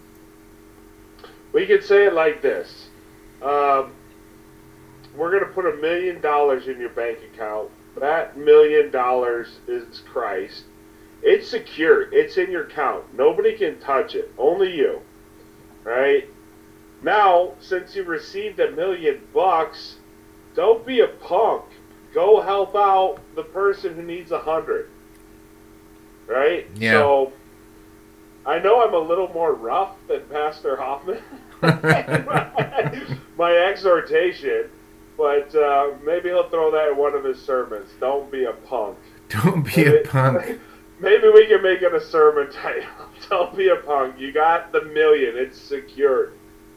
We 1.55 1.65
could 1.65 1.83
say 1.83 2.05
it 2.05 2.13
like 2.13 2.43
this. 2.43 2.89
Um, 3.41 3.95
we're 5.17 5.31
going 5.31 5.45
to 5.45 5.55
put 5.55 5.65
a 5.65 5.77
million 5.81 6.21
dollars 6.21 6.69
in 6.69 6.79
your 6.79 6.91
bank 6.91 7.21
account. 7.33 7.71
That 7.97 8.37
million 8.37 8.91
dollars 8.91 9.57
is 9.67 10.01
Christ. 10.01 10.65
It's 11.23 11.49
secure. 11.49 12.13
It's 12.13 12.37
in 12.37 12.51
your 12.51 12.65
account. 12.65 13.05
Nobody 13.15 13.57
can 13.57 13.81
touch 13.81 14.15
it. 14.15 14.31
Only 14.37 14.77
you. 14.77 15.01
Right? 15.85 16.29
Now, 17.03 17.53
since 17.61 17.95
you 17.95 18.05
received 18.05 18.59
a 18.61 18.71
million 18.71 19.21
bucks, 19.35 19.97
don't 20.57 20.85
be 20.87 21.01
a 21.01 21.09
punk. 21.09 21.65
Go 22.15 22.41
help 22.41 22.75
out 22.75 23.19
the 23.35 23.43
person 23.43 23.95
who 23.95 24.03
needs 24.03 24.31
a 24.33 24.39
hundred. 24.39 24.89
Right? 26.27 26.67
Yeah. 26.75 26.93
So 26.93 27.33
I 28.47 28.59
know 28.59 28.83
I'm 28.87 28.95
a 28.95 28.99
little 28.99 29.29
more 29.29 29.53
rough 29.53 29.97
than 30.09 30.23
Pastor 30.31 30.77
Hoffman. 30.77 31.23
my 33.37 33.53
exhortation, 33.69 34.71
but 35.17 35.55
uh, 35.55 35.93
maybe 36.05 36.29
he'll 36.31 36.49
throw 36.49 36.71
that 36.73 36.89
in 36.93 36.97
one 36.97 37.15
of 37.15 37.25
his 37.25 37.41
sermons. 37.41 37.91
Don't 38.01 38.31
be 38.31 38.45
a 38.45 38.53
punk. 38.53 38.97
Don't 39.29 39.63
be 39.63 39.85
a 39.85 39.91
Maybe- 39.93 40.05
punk. 40.09 40.61
Maybe 41.05 41.29
we 41.29 41.47
can 41.47 41.63
make 41.63 41.83
it 41.83 41.95
a 41.95 42.01
sermon 42.01 42.51
title. 42.63 42.89
Don't 43.29 43.55
be 43.57 43.69
a 43.69 43.77
punk. 43.77 44.19
You 44.19 44.33
got 44.33 44.73
the 44.73 44.83
million. 44.83 45.37
It's 45.37 45.59
secured. 45.61 46.33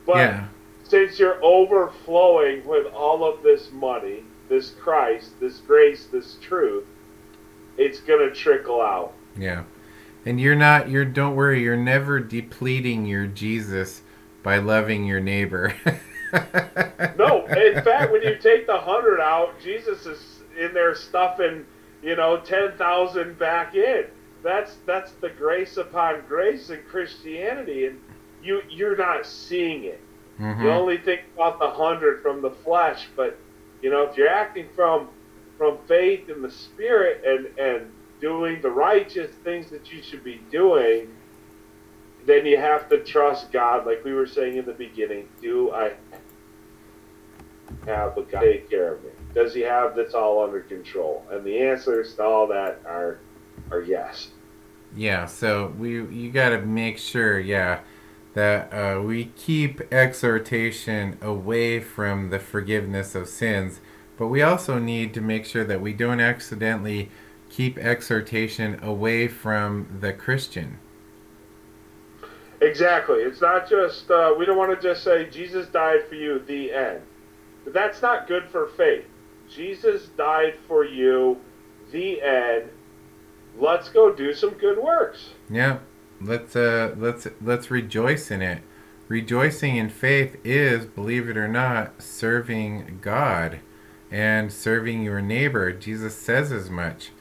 But 0.05 0.17
Yeah. 0.17 0.47
since 0.84 1.17
you're 1.19 1.43
overflowing 1.43 2.65
with 2.65 2.88
all 2.93 3.23
of 3.23 3.41
this 3.43 3.71
money, 3.71 4.23
this 4.49 4.71
Christ, 4.71 5.39
this 5.39 5.57
grace, 5.59 6.07
this 6.11 6.36
truth, 6.41 6.86
it's 7.78 7.99
gonna 7.99 8.32
trickle 8.32 8.82
out. 8.82 9.13
Yeah. 9.38 9.63
And 10.25 10.39
you're 10.41 10.55
not 10.55 10.89
you're 10.89 11.05
don't 11.05 11.36
worry, 11.36 11.61
you're 11.61 11.78
never 11.78 12.19
depleting 12.19 13.05
your 13.05 13.28
Jesus 13.28 14.01
by 14.43 14.57
loving 14.57 15.05
your 15.05 15.19
neighbor. 15.19 15.73
No, 17.17 17.45
in 17.45 17.82
fact, 17.84 18.11
when 18.11 18.21
you 18.21 18.36
take 18.36 18.67
the 18.67 18.78
hundred 18.78 19.21
out, 19.21 19.59
Jesus 19.61 20.05
is 20.05 20.41
in 20.59 20.73
there 20.73 20.93
stuffing, 20.93 21.65
you 22.03 22.17
know, 22.17 22.38
ten 22.38 22.73
thousand 22.73 23.39
back 23.39 23.75
in. 23.75 24.05
That's 24.44 24.76
that's 24.86 25.14
the 25.14 25.30
grace 25.30 25.78
upon 25.78 26.22
grace 26.28 26.70
in 26.70 26.80
Christianity, 26.90 27.86
and 27.88 28.00
you 28.42 28.62
you're 28.70 28.98
not 28.98 29.26
seeing 29.26 29.84
it. 29.86 30.00
You 30.40 30.46
Mhm. 30.46 30.72
only 30.72 30.98
think 30.98 31.22
about 31.36 31.60
the 31.60 31.70
hundred 31.70 32.22
from 32.22 32.42
the 32.42 32.52
flesh, 32.52 33.10
but 33.16 33.38
you 33.82 33.90
know, 33.90 34.04
if 34.04 34.18
you're 34.18 34.28
acting 34.30 34.70
from 34.76 35.10
from 35.58 35.80
faith 35.88 36.30
in 36.30 36.42
the 36.42 36.52
spirit 36.52 37.24
and 37.26 37.48
and 37.58 37.92
doing 38.20 38.62
the 38.62 38.70
righteous 38.70 39.32
things 39.44 39.70
that 39.70 39.92
you 39.92 40.02
should 40.02 40.24
be 40.24 40.42
doing, 40.52 41.16
then 42.26 42.46
you 42.46 42.58
have 42.58 42.90
to 42.90 43.04
trust 43.04 43.52
God, 43.52 43.86
like 43.86 44.04
we 44.04 44.14
were 44.14 44.26
saying 44.28 44.58
in 44.58 44.66
the 44.66 44.74
beginning. 44.74 45.30
Do 45.42 45.72
I 45.72 45.94
have 47.86 48.18
a 48.18 48.24
God 48.24 48.42
take 48.42 48.70
care 48.70 48.94
of 48.94 49.04
me? 49.04 49.12
Does 49.34 49.54
He 49.54 49.62
have 49.62 49.96
this 49.96 50.14
all 50.14 50.44
under 50.44 50.62
control? 50.62 51.28
And 51.32 51.46
the 51.46 51.60
answers 51.60 52.16
to 52.16 52.24
all 52.24 52.48
that 52.48 52.82
are 52.86 53.20
are 53.72 53.82
yes. 53.82 54.30
yeah. 54.95 55.26
So 55.26 55.74
we 55.78 55.91
you 56.07 56.32
got 56.32 56.49
to 56.49 56.61
make 56.61 56.97
sure, 56.97 57.39
yeah, 57.39 57.82
that 58.34 58.72
uh, 58.72 59.01
we 59.01 59.26
keep 59.36 59.82
exhortation 59.91 61.18
away 61.22 61.80
from 61.80 62.30
the 62.30 62.39
forgiveness 62.39 63.15
of 63.15 63.28
sins, 63.28 63.80
but 64.18 64.28
we 64.28 64.41
also 64.41 64.78
need 64.80 65.13
to 65.13 65.22
make 65.22 65.45
sure 65.45 65.63
that 65.63 65.82
we 65.82 65.93
don't 65.93 66.20
accidentally 66.20 67.09
keep 67.49 67.78
exhortation 67.78 68.82
away 68.84 69.28
from 69.28 69.97
the 70.01 70.13
Christian. 70.13 70.78
Exactly. 72.61 73.20
It's 73.20 73.41
not 73.41 73.70
just, 73.70 74.09
uh, 74.09 74.34
we 74.38 74.45
don't 74.45 74.57
want 74.57 74.80
to 74.80 74.88
just 74.88 75.03
say, 75.03 75.30
Jesus 75.30 75.68
died 75.68 76.07
for 76.09 76.15
you, 76.15 76.39
the 76.39 76.72
end. 76.72 77.01
But 77.63 77.74
that's 77.74 78.01
not 78.01 78.28
good 78.28 78.49
for 78.49 78.68
faith. 78.68 79.05
Jesus 79.49 80.07
died 80.18 80.55
for 80.68 80.84
you, 80.84 81.38
the 81.91 82.22
end. 82.22 82.70
Let's 83.58 83.89
go 83.89 84.14
do 84.14 84.34
some 84.34 84.51
good 84.51 84.78
works. 84.78 85.32
Yeah. 85.49 85.80
Let's 86.20 86.55
uh 86.55 86.95
let's 86.97 87.28
let's 87.41 87.70
rejoice 87.70 88.32
in 88.32 88.41
it. 88.41 88.62
Rejoicing 89.08 89.78
in 89.78 89.89
faith 89.89 90.36
is, 90.43 90.86
believe 90.86 91.30
it 91.30 91.38
or 91.38 91.47
not, 91.47 92.01
serving 92.01 92.99
God 93.01 93.60
and 94.12 94.51
serving 94.51 95.03
your 95.03 95.22
neighbor. 95.22 95.72
Jesus 95.72 96.16
says 96.16 96.51
as 96.51 96.70
much. 96.70 97.12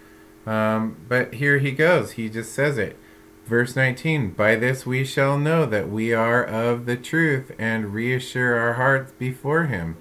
Um, 0.47 0.97
but 1.09 1.35
here 1.35 1.59
he 1.59 1.73
goes. 1.73 2.13
He 2.13 2.29
just 2.29 2.53
says 2.53 2.79
it. 2.79 2.97
Verse 3.45 3.77
19 3.77 4.31
By 4.31 4.57
this 4.57 4.85
we 4.85 5.05
shall 5.05 5.39
know 5.39 5.67
that 5.67 5.89
we 5.89 6.13
are 6.13 6.45
of 6.45 6.87
the 6.87 6.97
truth 6.97 7.53
and 7.59 7.95
reassure 7.95 8.57
our 8.57 8.75
hearts 8.75 9.13
before 9.13 9.67
him. 9.67 9.97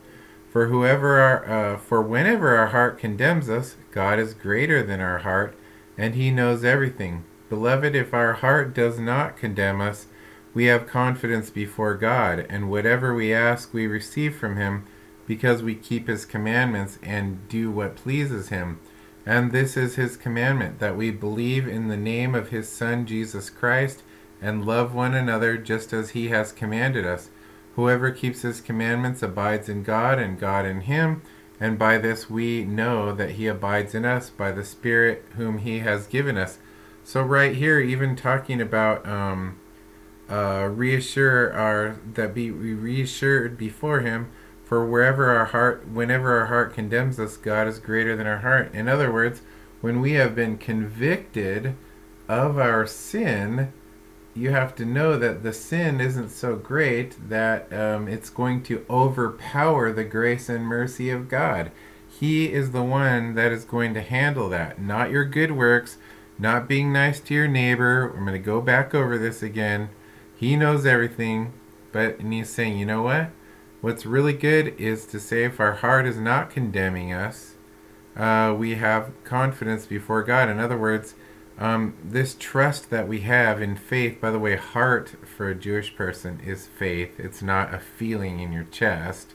For 0.49 0.67
whoever 0.67 1.19
our, 1.19 1.73
uh, 1.73 1.77
for 1.77 2.01
whenever 2.01 2.55
our 2.55 2.67
heart 2.67 2.97
condemns 2.97 3.49
us, 3.49 3.75
God 3.91 4.19
is 4.19 4.33
greater 4.33 4.81
than 4.81 5.01
our 5.01 5.19
heart, 5.19 5.55
and 5.97 6.15
he 6.15 6.31
knows 6.31 6.63
everything. 6.63 7.23
Beloved, 7.49 7.95
if 7.95 8.13
our 8.13 8.33
heart 8.33 8.73
does 8.73 8.99
not 8.99 9.37
condemn 9.37 9.81
us, 9.81 10.07
we 10.53 10.65
have 10.65 10.87
confidence 10.87 11.49
before 11.49 11.95
God, 11.95 12.45
and 12.49 12.69
whatever 12.69 13.13
we 13.13 13.33
ask 13.33 13.73
we 13.73 13.87
receive 13.87 14.35
from 14.35 14.55
him, 14.55 14.85
because 15.27 15.61
we 15.61 15.75
keep 15.75 16.07
his 16.07 16.25
commandments 16.25 16.97
and 17.03 17.47
do 17.49 17.69
what 17.69 17.95
pleases 17.95 18.49
him. 18.49 18.79
And 19.25 19.51
this 19.51 19.75
is 19.75 19.95
his 19.95 20.17
commandment 20.17 20.79
that 20.79 20.95
we 20.95 21.11
believe 21.11 21.67
in 21.67 21.87
the 21.87 21.97
name 21.97 22.35
of 22.35 22.49
his 22.49 22.69
Son 22.69 23.05
Jesus 23.05 23.49
Christ 23.49 24.03
and 24.41 24.65
love 24.65 24.93
one 24.93 25.15
another 25.15 25.57
just 25.57 25.93
as 25.93 26.11
he 26.11 26.29
has 26.29 26.51
commanded 26.51 27.05
us. 27.05 27.29
Whoever 27.75 28.11
keeps 28.11 28.43
his 28.43 28.61
commandments 28.61 29.23
abides 29.23 29.67
in 29.67 29.83
God, 29.83 30.19
and 30.19 30.39
God 30.39 30.65
in 30.65 30.81
him. 30.81 31.21
And 31.59 31.79
by 31.79 31.97
this 31.97 32.29
we 32.29 32.65
know 32.65 33.13
that 33.13 33.31
he 33.31 33.47
abides 33.47 33.95
in 33.95 34.05
us 34.05 34.29
by 34.29 34.51
the 34.51 34.63
Spirit 34.63 35.25
whom 35.37 35.59
he 35.59 35.79
has 35.79 36.07
given 36.07 36.37
us. 36.37 36.57
So, 37.03 37.21
right 37.21 37.55
here, 37.55 37.79
even 37.79 38.15
talking 38.15 38.59
about 38.59 39.07
um, 39.07 39.59
uh, 40.29 40.69
reassure 40.71 41.53
our 41.53 41.99
that 42.13 42.33
be 42.33 42.51
we 42.51 42.73
reassured 42.73 43.57
before 43.57 43.99
him 43.99 44.31
for 44.63 44.83
wherever 44.83 45.31
our 45.31 45.45
heart, 45.45 45.87
whenever 45.87 46.39
our 46.39 46.47
heart 46.47 46.73
condemns 46.73 47.19
us, 47.19 47.37
God 47.37 47.67
is 47.67 47.77
greater 47.77 48.15
than 48.15 48.25
our 48.25 48.39
heart. 48.39 48.73
In 48.73 48.87
other 48.87 49.13
words, 49.13 49.43
when 49.81 50.01
we 50.01 50.13
have 50.13 50.33
been 50.33 50.57
convicted 50.57 51.75
of 52.27 52.57
our 52.57 52.87
sin, 52.87 53.71
you 54.35 54.51
have 54.51 54.75
to 54.75 54.85
know 54.85 55.17
that 55.17 55.43
the 55.43 55.53
sin 55.53 56.01
isn't 56.01 56.29
so 56.29 56.57
great 56.57 57.29
that 57.29 57.71
um, 57.71 58.07
it's 58.09 58.29
going 58.29 58.61
to 58.63 58.85
overpower 58.89 59.93
the 59.93 60.03
grace 60.03 60.49
and 60.49 60.65
mercy 60.65 61.09
of 61.09 61.29
God. 61.29 61.71
He 62.07 62.51
is 62.51 62.71
the 62.71 62.83
one 62.83 63.35
that 63.35 63.53
is 63.53 63.63
going 63.63 63.93
to 63.93 64.01
handle 64.01 64.49
that, 64.49 64.79
not 64.79 65.09
your 65.09 65.23
good 65.23 65.53
works, 65.53 65.97
not 66.37 66.67
being 66.67 66.91
nice 66.91 67.21
to 67.21 67.33
your 67.33 67.47
neighbor. 67.47 68.13
I'm 68.15 68.25
going 68.25 68.33
to 68.33 68.39
go 68.39 68.59
back 68.59 68.93
over 68.93 69.17
this 69.17 69.41
again. 69.41 69.89
He 70.35 70.57
knows 70.57 70.85
everything, 70.85 71.53
but 71.93 72.19
and 72.19 72.33
he's 72.33 72.49
saying, 72.49 72.77
you 72.77 72.85
know 72.85 73.03
what? 73.03 73.29
What's 73.79 74.05
really 74.05 74.33
good 74.33 74.75
is 74.77 75.05
to 75.07 75.19
say 75.19 75.45
if 75.45 75.61
our 75.61 75.73
heart 75.73 76.05
is 76.05 76.17
not 76.17 76.49
condemning 76.49 77.13
us, 77.13 77.55
uh, 78.17 78.53
we 78.57 78.75
have 78.75 79.11
confidence 79.23 79.85
before 79.85 80.23
God. 80.23 80.49
In 80.49 80.59
other 80.59 80.77
words, 80.77 81.15
um, 81.57 81.95
this 82.03 82.35
trust 82.37 82.89
that 82.89 83.07
we 83.07 83.21
have 83.21 83.61
in 83.61 83.75
faith, 83.75 84.19
by 84.19 84.31
the 84.31 84.39
way, 84.39 84.55
heart 84.55 85.15
for 85.25 85.49
a 85.49 85.55
Jewish 85.55 85.95
person 85.95 86.41
is 86.45 86.67
faith. 86.67 87.19
It's 87.19 87.41
not 87.41 87.73
a 87.73 87.79
feeling 87.79 88.39
in 88.39 88.51
your 88.51 88.65
chest. 88.65 89.33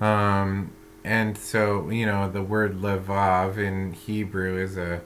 Um, 0.00 0.72
and 1.02 1.36
so, 1.36 1.90
you 1.90 2.06
know, 2.06 2.30
the 2.30 2.42
word 2.42 2.80
levav 2.80 3.56
in 3.56 3.92
Hebrew 3.92 4.62
is 4.62 4.76
a 4.76 5.02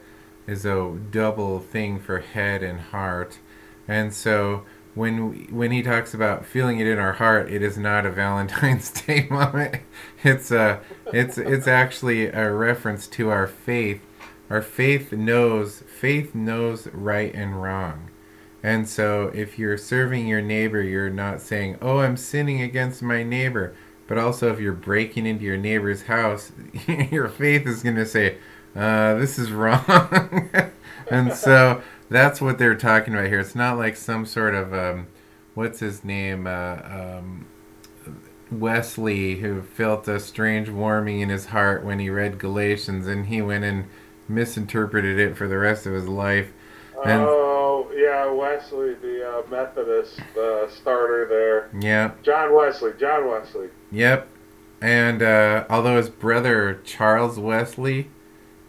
is 0.46 0.66
a 0.66 0.98
double 1.10 1.60
thing 1.60 2.00
for 2.00 2.18
head 2.18 2.62
and 2.62 2.80
heart. 2.80 3.38
And 3.86 4.12
so 4.12 4.64
when 4.94 5.46
when 5.54 5.70
he 5.70 5.82
talks 5.82 6.12
about 6.12 6.44
feeling 6.44 6.78
it 6.80 6.86
in 6.86 6.98
our 6.98 7.14
heart, 7.14 7.50
it 7.50 7.62
is 7.62 7.78
not 7.78 8.04
a 8.04 8.10
Valentine's 8.10 8.90
Day 9.06 9.26
moment. 9.30 9.82
It's 10.22 10.50
a 10.50 10.80
it's 11.12 11.38
it's 11.38 11.66
actually 11.66 12.26
a 12.26 12.52
reference 12.52 13.06
to 13.08 13.30
our 13.30 13.46
faith. 13.46 14.02
Our 14.52 14.60
faith 14.60 15.12
knows 15.12 15.82
faith 15.86 16.34
knows 16.34 16.86
right 16.88 17.34
and 17.34 17.62
wrong. 17.62 18.10
And 18.62 18.86
so 18.86 19.30
if 19.34 19.58
you're 19.58 19.78
serving 19.78 20.28
your 20.28 20.42
neighbor, 20.42 20.82
you're 20.82 21.08
not 21.08 21.40
saying, 21.40 21.78
"Oh, 21.80 22.00
I'm 22.00 22.18
sinning 22.18 22.60
against 22.60 23.02
my 23.02 23.22
neighbor." 23.22 23.74
But 24.06 24.18
also 24.18 24.52
if 24.52 24.60
you're 24.60 24.74
breaking 24.74 25.24
into 25.24 25.46
your 25.46 25.56
neighbor's 25.56 26.02
house, 26.02 26.52
your 27.10 27.30
faith 27.30 27.66
is 27.66 27.82
going 27.82 27.96
to 27.96 28.04
say, 28.04 28.36
uh, 28.76 29.14
this 29.14 29.38
is 29.38 29.50
wrong. 29.50 30.50
and 31.10 31.32
so 31.32 31.80
that's 32.10 32.42
what 32.42 32.58
they're 32.58 32.74
talking 32.74 33.14
about 33.14 33.28
here. 33.28 33.40
It's 33.40 33.54
not 33.54 33.78
like 33.78 33.96
some 33.96 34.26
sort 34.26 34.54
of 34.54 34.74
um, 34.74 35.06
what's 35.54 35.80
his 35.80 36.04
name, 36.04 36.46
uh, 36.46 36.76
um, 36.84 37.46
Wesley, 38.50 39.36
who 39.36 39.62
felt 39.62 40.06
a 40.08 40.20
strange 40.20 40.68
warming 40.68 41.20
in 41.20 41.30
his 41.30 41.46
heart 41.46 41.82
when 41.82 41.98
he 41.98 42.10
read 42.10 42.38
Galatians, 42.38 43.06
and 43.06 43.28
he 43.28 43.40
went 43.40 43.64
and 43.64 43.86
misinterpreted 44.28 45.18
it 45.18 45.36
for 45.36 45.48
the 45.48 45.58
rest 45.58 45.86
of 45.86 45.92
his 45.92 46.08
life. 46.08 46.52
And, 47.04 47.22
oh 47.22 47.90
yeah, 47.94 48.30
Wesley, 48.30 48.94
the 48.94 49.28
uh, 49.28 49.42
Methodist 49.50 50.20
uh, 50.38 50.68
starter 50.68 51.26
there. 51.28 51.70
Yeah. 51.80 52.12
John 52.22 52.54
Wesley. 52.54 52.92
John 52.98 53.28
Wesley. 53.28 53.68
Yep. 53.90 54.28
And 54.80 55.22
uh, 55.22 55.64
although 55.68 55.96
his 55.96 56.08
brother 56.08 56.80
Charles 56.84 57.38
Wesley. 57.38 58.10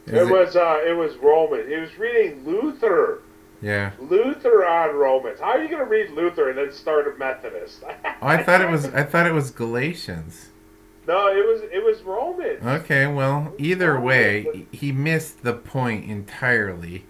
It, 0.06 0.16
it 0.16 0.30
was 0.30 0.56
uh, 0.56 0.82
it 0.86 0.94
was 0.94 1.16
Roman. 1.18 1.68
He 1.68 1.76
was 1.76 1.98
reading 1.98 2.44
Luther. 2.46 3.22
Yeah. 3.62 3.92
Luther 4.00 4.66
on 4.66 4.96
Romans. 4.96 5.40
How 5.40 5.52
are 5.52 5.62
you 5.62 5.70
going 5.70 5.84
to 5.84 5.90
read 5.90 6.12
Luther 6.12 6.50
and 6.50 6.58
then 6.58 6.72
start 6.74 7.08
a 7.08 7.18
Methodist? 7.18 7.84
oh, 8.06 8.12
I 8.22 8.44
thought 8.44 8.62
it 8.62 8.70
was 8.70 8.86
I 8.88 9.04
thought 9.04 9.26
it 9.26 9.34
was 9.34 9.52
Galatians. 9.52 10.50
No, 11.08 11.28
it 11.28 11.46
was 11.46 11.62
it 11.72 11.84
was 11.84 12.02
Roman. 12.02 12.66
Okay, 12.66 13.08
well, 13.08 13.54
either 13.58 14.00
way, 14.00 14.68
he 14.72 14.92
missed 14.92 15.44
the 15.44 15.54
point 15.54 16.10
entirely, 16.10 17.06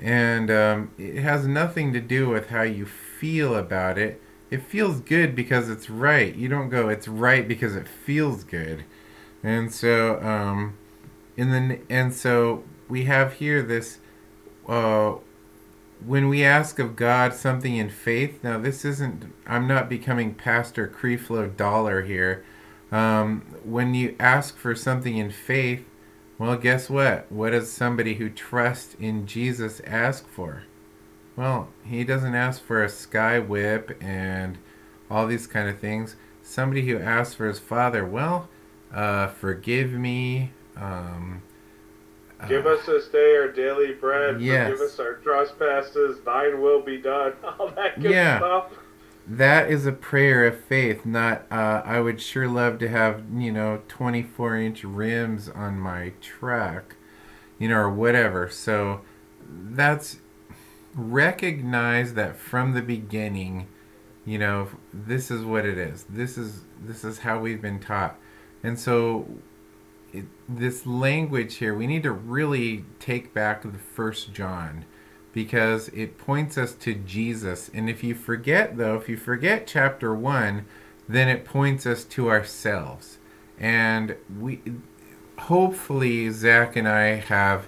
and 0.00 0.50
um, 0.50 0.90
it 0.98 1.20
has 1.22 1.46
nothing 1.46 1.92
to 1.92 2.00
do 2.00 2.28
with 2.28 2.48
how 2.48 2.62
you 2.62 2.86
feel 2.86 3.54
about 3.54 3.98
it. 3.98 4.20
It 4.50 4.62
feels 4.62 5.00
good 5.00 5.34
because 5.34 5.68
it's 5.68 5.90
right. 5.90 6.34
You 6.34 6.48
don't 6.48 6.68
go, 6.68 6.88
it's 6.88 7.08
right 7.08 7.46
because 7.46 7.76
it 7.76 7.88
feels 7.88 8.44
good, 8.44 8.84
and 9.42 9.72
so 9.72 10.20
um, 10.22 10.78
in 11.36 11.50
the 11.50 11.80
and 11.90 12.14
so 12.14 12.64
we 12.88 13.04
have 13.04 13.34
here 13.34 13.62
this 13.62 13.98
uh, 14.66 15.16
when 16.04 16.28
we 16.28 16.44
ask 16.44 16.78
of 16.78 16.96
God 16.96 17.34
something 17.34 17.76
in 17.76 17.88
faith, 17.88 18.42
now 18.42 18.58
this 18.58 18.84
isn't, 18.84 19.32
I'm 19.46 19.66
not 19.66 19.88
becoming 19.88 20.34
Pastor 20.34 20.86
Creflo 20.88 21.54
Dollar 21.56 22.02
here. 22.02 22.44
Um, 22.96 23.42
when 23.62 23.92
you 23.92 24.16
ask 24.18 24.56
for 24.56 24.74
something 24.74 25.18
in 25.18 25.30
faith, 25.30 25.84
well, 26.38 26.56
guess 26.56 26.88
what? 26.88 27.30
What 27.30 27.50
does 27.50 27.70
somebody 27.70 28.14
who 28.14 28.30
trusts 28.30 28.94
in 28.98 29.26
Jesus 29.26 29.80
ask 29.86 30.26
for? 30.28 30.62
Well, 31.36 31.68
he 31.84 32.04
doesn't 32.04 32.34
ask 32.34 32.62
for 32.62 32.82
a 32.82 32.88
sky 32.88 33.38
whip 33.38 33.98
and 34.00 34.56
all 35.10 35.26
these 35.26 35.46
kind 35.46 35.68
of 35.68 35.78
things. 35.78 36.16
Somebody 36.42 36.86
who 36.86 36.98
asks 36.98 37.34
for 37.34 37.46
his 37.46 37.58
father, 37.58 38.06
well, 38.06 38.48
uh, 38.92 39.26
forgive 39.28 39.92
me, 39.92 40.52
um, 40.74 41.42
Give 42.48 42.66
us 42.66 42.84
this 42.86 43.08
day 43.08 43.36
our 43.36 43.48
daily 43.48 43.94
bread. 43.94 44.40
Yes. 44.40 44.70
Forgive 44.70 44.86
us 44.86 45.00
our 45.00 45.14
trespasses. 45.14 46.20
Thine 46.20 46.60
will 46.60 46.82
be 46.82 46.98
done. 46.98 47.32
All 47.58 47.70
that 47.70 47.98
good 48.00 48.10
yeah. 48.10 48.38
stuff. 48.38 48.72
That 49.26 49.70
is 49.70 49.86
a 49.86 49.92
prayer 49.92 50.46
of 50.46 50.60
faith, 50.60 51.04
not, 51.04 51.46
uh, 51.50 51.82
I 51.84 51.98
would 51.98 52.20
sure 52.20 52.46
love 52.46 52.78
to 52.78 52.88
have, 52.88 53.24
you 53.34 53.50
know, 53.50 53.82
24 53.88 54.56
inch 54.56 54.84
rims 54.84 55.48
on 55.48 55.80
my 55.80 56.12
truck, 56.20 56.94
you 57.58 57.68
know, 57.68 57.76
or 57.76 57.90
whatever. 57.90 58.48
So 58.48 59.00
that's 59.48 60.18
recognize 60.94 62.14
that 62.14 62.36
from 62.36 62.72
the 62.72 62.82
beginning, 62.82 63.66
you 64.24 64.38
know, 64.38 64.68
this 64.92 65.30
is 65.30 65.44
what 65.44 65.64
it 65.64 65.76
is. 65.76 66.04
This 66.08 66.38
is 66.38 66.62
this 66.80 67.04
is 67.04 67.18
how 67.18 67.38
we've 67.38 67.60
been 67.60 67.80
taught. 67.80 68.18
And 68.62 68.78
so 68.78 69.28
it, 70.12 70.24
this 70.48 70.86
language 70.86 71.56
here, 71.56 71.74
we 71.74 71.86
need 71.86 72.02
to 72.04 72.12
really 72.12 72.84
take 72.98 73.34
back 73.34 73.62
the 73.62 73.78
first 73.78 74.32
John 74.32 74.84
because 75.36 75.88
it 75.88 76.16
points 76.16 76.56
us 76.56 76.72
to 76.72 76.94
Jesus. 76.94 77.70
And 77.74 77.90
if 77.90 78.02
you 78.02 78.14
forget, 78.14 78.78
though, 78.78 78.96
if 78.96 79.06
you 79.06 79.18
forget 79.18 79.66
chapter 79.66 80.14
1, 80.14 80.64
then 81.10 81.28
it 81.28 81.44
points 81.44 81.84
us 81.84 82.04
to 82.04 82.30
ourselves. 82.30 83.18
And 83.60 84.16
we 84.40 84.62
hopefully 85.36 86.30
Zach 86.30 86.74
and 86.74 86.88
I 86.88 87.16
have 87.16 87.66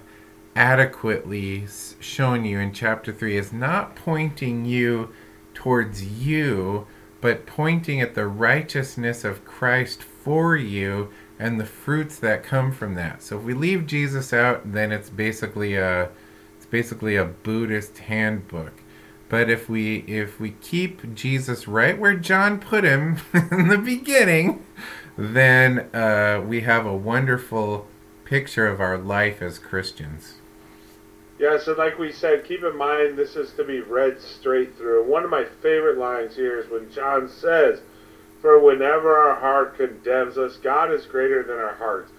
adequately 0.55 1.67
shown 1.99 2.43
you 2.43 2.57
in 2.57 2.73
chapter 2.73 3.13
3 3.13 3.37
is 3.37 3.53
not 3.53 3.95
pointing 3.95 4.65
you 4.65 5.13
towards 5.53 6.03
you, 6.03 6.87
but 7.21 7.45
pointing 7.45 8.01
at 8.01 8.15
the 8.15 8.25
righteousness 8.25 9.23
of 9.23 9.45
Christ 9.45 10.01
for 10.01 10.55
you 10.55 11.11
and 11.37 11.59
the 11.59 11.67
fruits 11.67 12.17
that 12.17 12.41
come 12.41 12.71
from 12.71 12.95
that. 12.95 13.21
So 13.21 13.37
if 13.37 13.43
we 13.43 13.53
leave 13.53 13.85
Jesus 13.85 14.33
out, 14.33 14.73
then 14.73 14.91
it's 14.91 15.11
basically 15.11 15.75
a 15.75 16.09
basically 16.69 17.15
a 17.15 17.25
Buddhist 17.25 17.97
handbook. 17.99 18.73
But 19.29 19.49
if 19.49 19.69
we 19.69 19.97
if 20.07 20.39
we 20.39 20.51
keep 20.51 21.13
Jesus 21.13 21.67
right 21.67 21.97
where 21.97 22.15
John 22.15 22.59
put 22.59 22.83
him 22.83 23.19
in 23.51 23.67
the 23.67 23.77
beginning, 23.77 24.65
then 25.17 25.93
uh, 25.93 26.43
we 26.45 26.61
have 26.61 26.85
a 26.85 26.95
wonderful 26.95 27.87
picture 28.25 28.67
of 28.67 28.79
our 28.79 28.97
life 28.97 29.41
as 29.41 29.59
Christians. 29.59 30.35
Yeah, 31.39 31.57
so 31.57 31.73
like 31.73 31.97
we 31.97 32.11
said, 32.11 32.43
keep 32.43 32.63
in 32.63 32.75
mind 32.75 33.17
this 33.17 33.37
is 33.37 33.53
to 33.53 33.63
be 33.63 33.79
read 33.79 34.19
straight 34.19 34.75
through. 34.75 35.05
One 35.05 35.23
of 35.23 35.29
my 35.29 35.45
favorite 35.61 35.97
lines 35.97 36.35
here 36.35 36.59
is 36.59 36.69
when 36.69 36.91
John 36.91 37.29
says, 37.29 37.79
For 38.41 38.59
whenever 38.59 39.15
our 39.15 39.39
heart 39.39 39.77
condemns 39.77 40.37
us, 40.37 40.57
God 40.57 40.91
is 40.91 41.05
greater 41.05 41.41
than 41.41 41.55
our 41.55 41.75
hearts. 41.75 42.11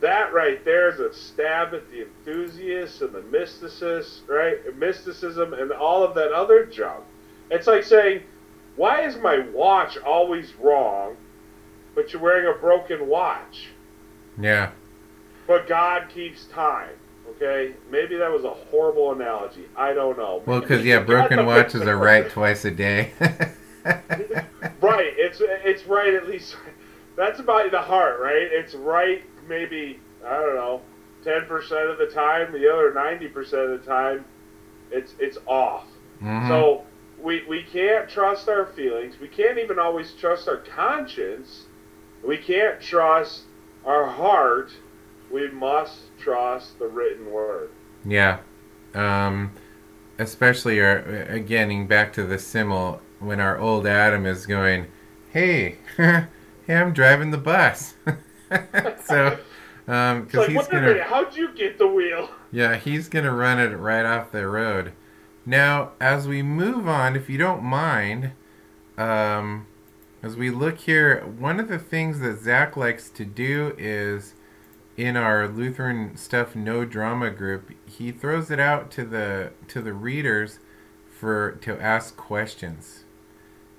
That 0.00 0.34
right 0.34 0.64
there 0.64 0.88
is 0.90 1.00
a 1.00 1.12
stab 1.14 1.72
at 1.72 1.90
the 1.90 2.02
enthusiasts 2.02 3.00
and 3.00 3.12
the 3.12 3.20
mysticists, 3.20 4.28
right? 4.28 4.76
Mysticism 4.76 5.54
and 5.54 5.72
all 5.72 6.02
of 6.02 6.14
that 6.14 6.32
other 6.32 6.66
junk. 6.66 7.04
It's 7.50 7.66
like 7.66 7.84
saying, 7.84 8.22
Why 8.76 9.02
is 9.02 9.16
my 9.16 9.38
watch 9.52 9.96
always 9.98 10.52
wrong, 10.54 11.16
but 11.94 12.12
you're 12.12 12.20
wearing 12.20 12.46
a 12.46 12.58
broken 12.58 13.06
watch? 13.08 13.68
Yeah. 14.38 14.72
But 15.46 15.68
God 15.68 16.08
keeps 16.08 16.46
time. 16.46 16.90
Okay, 17.30 17.74
maybe 17.90 18.16
that 18.16 18.30
was 18.30 18.44
a 18.44 18.50
horrible 18.50 19.12
analogy. 19.12 19.64
I 19.76 19.92
don't 19.92 20.16
know. 20.16 20.42
Well, 20.46 20.60
because 20.60 20.84
yeah, 20.84 21.00
broken 21.00 21.46
watches 21.46 21.82
are 21.82 21.96
right 21.96 22.28
twice 22.30 22.64
a 22.64 22.70
day. 22.70 23.12
right. 23.20 25.12
It's 25.16 25.40
it's 25.40 25.84
right 25.84 26.14
at 26.14 26.28
least. 26.28 26.56
That's 27.16 27.40
about 27.40 27.70
the 27.70 27.80
heart, 27.80 28.20
right? 28.20 28.42
It's 28.42 28.74
right 28.74 29.22
maybe 29.48 30.00
I 30.24 30.36
don't 30.36 30.54
know, 30.54 30.82
ten 31.22 31.46
percent 31.46 31.90
of 31.90 31.98
the 31.98 32.06
time. 32.06 32.52
The 32.52 32.72
other 32.72 32.92
ninety 32.92 33.28
percent 33.28 33.70
of 33.70 33.80
the 33.80 33.86
time, 33.86 34.24
it's 34.90 35.14
it's 35.18 35.38
off. 35.46 35.86
Mm-hmm. 36.22 36.48
So 36.48 36.84
we 37.22 37.44
we 37.48 37.62
can't 37.62 38.08
trust 38.08 38.48
our 38.48 38.66
feelings. 38.66 39.18
We 39.20 39.28
can't 39.28 39.58
even 39.58 39.78
always 39.78 40.12
trust 40.12 40.48
our 40.48 40.58
conscience. 40.58 41.64
We 42.26 42.38
can't 42.38 42.80
trust 42.80 43.42
our 43.84 44.06
heart 44.06 44.72
we 45.34 45.50
must 45.50 46.16
trust 46.18 46.78
the 46.78 46.86
written 46.86 47.30
word. 47.30 47.70
Yeah. 48.04 48.38
Um, 48.94 49.52
especially 50.18 50.80
our, 50.80 51.26
uh, 51.28 51.38
getting 51.38 51.86
back 51.88 52.12
to 52.14 52.22
the 52.24 52.38
simul 52.38 53.00
when 53.18 53.40
our 53.40 53.58
old 53.58 53.86
Adam 53.86 54.26
is 54.26 54.46
going, 54.46 54.86
"Hey, 55.30 55.78
hey, 55.96 56.26
I'm 56.68 56.92
driving 56.92 57.30
the 57.32 57.38
bus." 57.38 57.94
so, 59.04 59.38
um, 59.86 60.24
because 60.24 60.48
like, 60.48 60.50
he's 60.50 60.68
gonna, 60.68 60.86
minute, 60.88 61.02
how'd 61.02 61.36
you 61.36 61.52
get 61.54 61.78
the 61.78 61.86
wheel? 61.86 62.30
Yeah, 62.50 62.76
he's 62.76 63.08
gonna 63.08 63.34
run 63.34 63.58
it 63.58 63.76
right 63.76 64.04
off 64.04 64.32
the 64.32 64.46
road. 64.46 64.92
Now, 65.46 65.92
as 66.00 66.26
we 66.26 66.42
move 66.42 66.88
on, 66.88 67.16
if 67.16 67.28
you 67.28 67.36
don't 67.36 67.62
mind, 67.62 68.32
um, 68.96 69.66
as 70.22 70.36
we 70.36 70.50
look 70.50 70.78
here, 70.78 71.20
one 71.26 71.60
of 71.60 71.68
the 71.68 71.78
things 71.78 72.20
that 72.20 72.40
Zach 72.40 72.76
likes 72.76 73.10
to 73.10 73.24
do 73.26 73.74
is 73.76 74.34
in 74.96 75.16
our 75.16 75.48
Lutheran 75.48 76.16
stuff 76.16 76.54
no 76.54 76.84
drama 76.84 77.30
group, 77.30 77.70
he 77.84 78.10
throws 78.10 78.50
it 78.50 78.60
out 78.60 78.90
to 78.92 79.04
the 79.04 79.52
to 79.68 79.82
the 79.82 79.92
readers 79.92 80.60
for 81.10 81.52
to 81.62 81.80
ask 81.80 82.16
questions. 82.16 83.04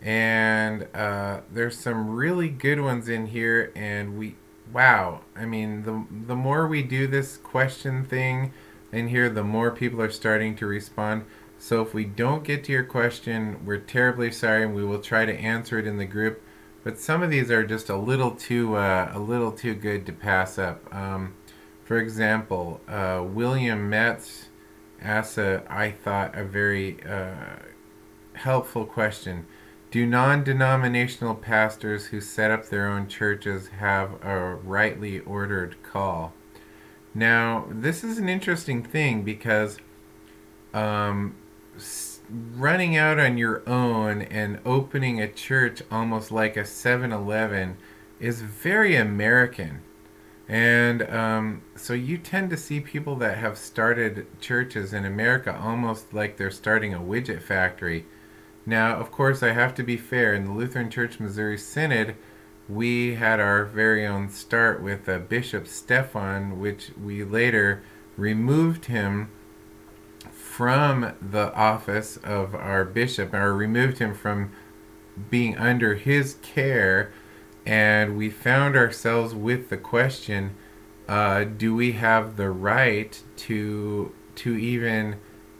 And 0.02 0.88
uh, 0.94 1.42
there's 1.52 1.80
some 1.80 2.10
really 2.10 2.50
good 2.50 2.80
ones 2.82 3.10
in 3.10 3.28
here, 3.28 3.72
and 3.76 4.18
we 4.20 4.36
wow. 4.76 5.22
I 5.36 5.46
mean, 5.46 5.84
the 5.84 6.06
the 6.28 6.36
more 6.36 6.68
we 6.68 6.84
do 6.84 7.08
this 7.08 7.38
question 7.38 8.06
thing 8.06 8.54
in 8.92 9.08
here, 9.08 9.30
the 9.30 9.44
more 9.44 9.72
people 9.72 10.02
are 10.02 10.12
starting 10.12 10.56
to 10.58 10.68
respond. 10.68 11.26
So 11.58 11.82
if 11.82 11.94
we 11.94 12.06
don't 12.06 12.44
get 12.44 12.64
to 12.66 12.72
your 12.72 12.84
question, 12.84 13.66
we're 13.66 13.80
terribly 13.80 14.32
sorry, 14.32 14.64
and 14.64 14.76
we 14.76 14.86
will 14.86 15.00
try 15.00 15.26
to 15.26 15.34
answer 15.34 15.80
it 15.80 15.88
in 15.88 15.98
the 15.98 16.06
group 16.06 16.42
but 16.86 17.00
some 17.00 17.24
of 17.24 17.32
these 17.32 17.50
are 17.50 17.66
just 17.66 17.90
a 17.90 17.98
little 17.98 18.30
too 18.30 18.76
uh, 18.76 19.12
a 19.12 19.20
little 19.20 19.52
too 19.52 19.74
good 19.74 20.06
to 20.06 20.14
pass 20.14 20.60
up. 20.60 20.94
Um, 20.96 21.34
for 21.84 21.98
example, 21.98 22.80
uh, 22.88 23.24
William 23.26 23.90
Metz 23.90 24.50
asked 25.02 25.40
a 25.40 25.64
I 25.68 25.90
thought 25.90 26.38
a 26.38 26.44
very 26.44 27.04
uh, 27.04 27.56
helpful 28.34 28.86
question. 28.86 29.48
Do 29.96 30.06
non-denominational 30.06 31.36
pastors 31.36 32.08
who 32.08 32.20
set 32.20 32.52
up 32.52 32.66
their 32.66 32.86
own 32.86 33.08
churches 33.08 33.70
have 33.80 34.22
a 34.22 34.56
rightly 34.56 35.20
ordered 35.20 35.82
call? 35.84 36.34
Now, 37.14 37.66
this 37.70 38.04
is 38.04 38.18
an 38.18 38.28
interesting 38.28 38.84
thing 38.84 39.24
because 39.24 39.78
um, 40.74 41.38
running 42.28 42.98
out 42.98 43.20
on 43.20 43.38
your 43.38 43.64
own 43.66 44.24
and 44.24 44.60
opening 44.66 45.22
a 45.22 45.32
church 45.32 45.82
almost 45.90 46.30
like 46.30 46.58
a 46.58 46.64
7-Eleven 46.64 47.78
is 48.20 48.42
very 48.42 48.98
American. 48.98 49.80
And 50.50 51.04
um, 51.04 51.62
so 51.78 51.94
you 51.94 52.18
tend 52.18 52.50
to 52.50 52.58
see 52.58 52.82
people 52.82 53.16
that 53.16 53.38
have 53.38 53.58
started 53.58 54.28
churches 54.42 54.92
in 54.92 55.06
America 55.06 55.58
almost 55.58 56.14
like 56.14 56.36
they're 56.36 56.52
starting 56.52 56.94
a 56.94 57.00
widget 57.00 57.42
factory. 57.42 58.06
Now, 58.66 58.98
of 58.98 59.12
course, 59.12 59.44
I 59.44 59.52
have 59.52 59.76
to 59.76 59.84
be 59.84 59.98
fair. 59.98 60.34
In 60.34 60.46
the 60.46 60.52
Lutheran 60.52 60.90
Church 60.90 61.20
Missouri 61.20 61.58
Synod, 61.58 62.16
we 62.68 63.16
had 63.16 63.40
our 63.40 63.66
very 63.66 64.06
own 64.06 64.30
start 64.30 64.82
with 64.82 65.08
uh, 65.08 65.20
Bishop 65.20 65.68
Stephan, 65.68 66.60
which 66.60 66.92
we 67.02 67.24
later 67.24 67.84
removed 68.18 68.86
him 68.86 69.30
from 70.32 71.14
the 71.22 71.54
office 71.54 72.18
of 72.18 72.56
our 72.56 72.86
bishop 72.86 73.34
or 73.34 73.54
removed 73.54 74.00
him 74.00 74.14
from 74.14 74.52
being 75.30 75.58
under 75.58 75.96
his 75.96 76.36
care 76.42 77.12
and 77.66 78.18
we 78.18 78.30
found 78.30 78.76
ourselves 78.76 79.34
with 79.34 79.70
the 79.70 79.78
question 79.78 80.56
uh, 81.08 81.44
do 81.44 81.76
we 81.76 81.94
have 81.94 82.38
the 82.38 82.50
right 82.50 83.22
to 83.36 84.12
to 84.36 84.56
even 84.58 85.16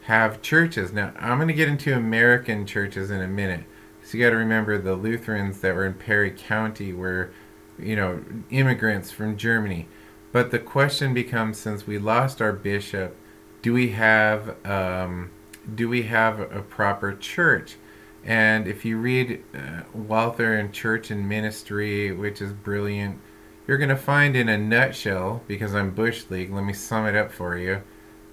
have 0.06 0.42
churches 0.42 0.92
now 0.92 1.14
i'm 1.20 1.38
going 1.38 1.48
to 1.48 1.54
get 1.54 1.68
into 1.68 1.96
american 1.96 2.66
churches 2.66 3.12
in 3.12 3.22
a 3.22 3.28
minute 3.28 3.64
so 4.04 4.18
you 4.18 4.24
got 4.24 4.32
to 4.32 4.38
remember 4.38 4.78
the 4.78 4.96
lutherans 4.96 5.62
that 5.62 5.76
were 5.76 5.86
in 5.86 5.94
perry 5.94 6.32
county 6.32 6.94
were 6.94 7.32
you 7.78 7.96
know 7.96 8.24
immigrants 8.50 9.12
from 9.12 9.38
germany 9.38 9.88
but 10.32 10.52
the 10.52 10.60
question 10.60 11.14
becomes 11.14 11.58
since 11.58 11.88
we 11.88 11.98
lost 11.98 12.42
our 12.42 12.54
bishop 12.54 13.16
do 13.62 13.74
we 13.74 13.90
have 13.90 14.56
um, 14.66 15.32
do 15.74 15.90
we 15.90 16.04
have 16.04 16.40
a 16.40 16.62
proper 16.62 17.14
church? 17.14 17.78
And 18.24 18.68
if 18.68 18.86
you 18.86 18.98
read 18.98 19.44
uh, 19.54 19.82
Walther 19.94 20.56
and 20.56 20.74
Church 20.74 21.12
and 21.12 21.28
Ministry, 21.28 22.12
which 22.12 22.42
is 22.42 22.54
brilliant, 22.54 23.20
you're 23.68 23.78
going 23.78 23.90
to 23.90 23.96
find 23.96 24.36
in 24.36 24.50
a 24.50 24.58
nutshell, 24.58 25.44
because 25.48 25.74
I'm 25.74 25.92
Bush 25.92 26.26
League, 26.30 26.52
let 26.52 26.64
me 26.64 26.74
sum 26.74 27.06
it 27.06 27.16
up 27.16 27.32
for 27.32 27.58
you. 27.58 27.82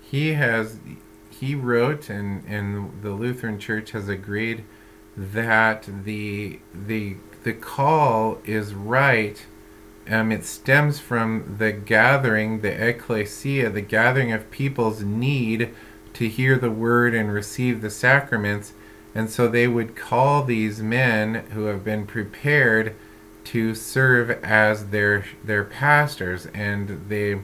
He 0.00 0.32
has, 0.34 0.78
he 1.42 1.56
wrote, 1.56 2.08
and, 2.08 2.44
and 2.46 3.02
the 3.02 3.10
Lutheran 3.10 3.58
Church 3.58 3.90
has 3.90 4.08
agreed 4.08 4.62
that 5.16 5.88
the, 6.04 6.60
the, 6.72 7.16
the 7.42 7.52
call 7.52 8.38
is 8.44 8.72
right 8.74 9.44
um, 10.08 10.32
it 10.32 10.44
stems 10.44 10.98
from 10.98 11.56
the 11.58 11.72
gathering, 11.72 12.60
the 12.60 12.88
ecclesia, 12.88 13.70
the 13.70 13.80
gathering 13.80 14.32
of 14.32 14.50
people's 14.50 15.02
need 15.02 15.72
to 16.14 16.28
hear 16.28 16.58
the 16.58 16.70
word 16.70 17.14
and 17.14 17.32
receive 17.32 17.80
the 17.80 17.90
sacraments. 17.90 18.72
And 19.14 19.30
so 19.30 19.46
they 19.46 19.68
would 19.68 19.94
call 19.94 20.42
these 20.42 20.80
men 20.80 21.46
who 21.50 21.64
have 21.64 21.84
been 21.84 22.06
prepared 22.06 22.94
to 23.44 23.74
serve 23.74 24.30
as 24.44 24.86
their 24.86 25.24
their 25.44 25.64
pastors 25.64 26.46
and 26.46 27.06
they 27.08 27.40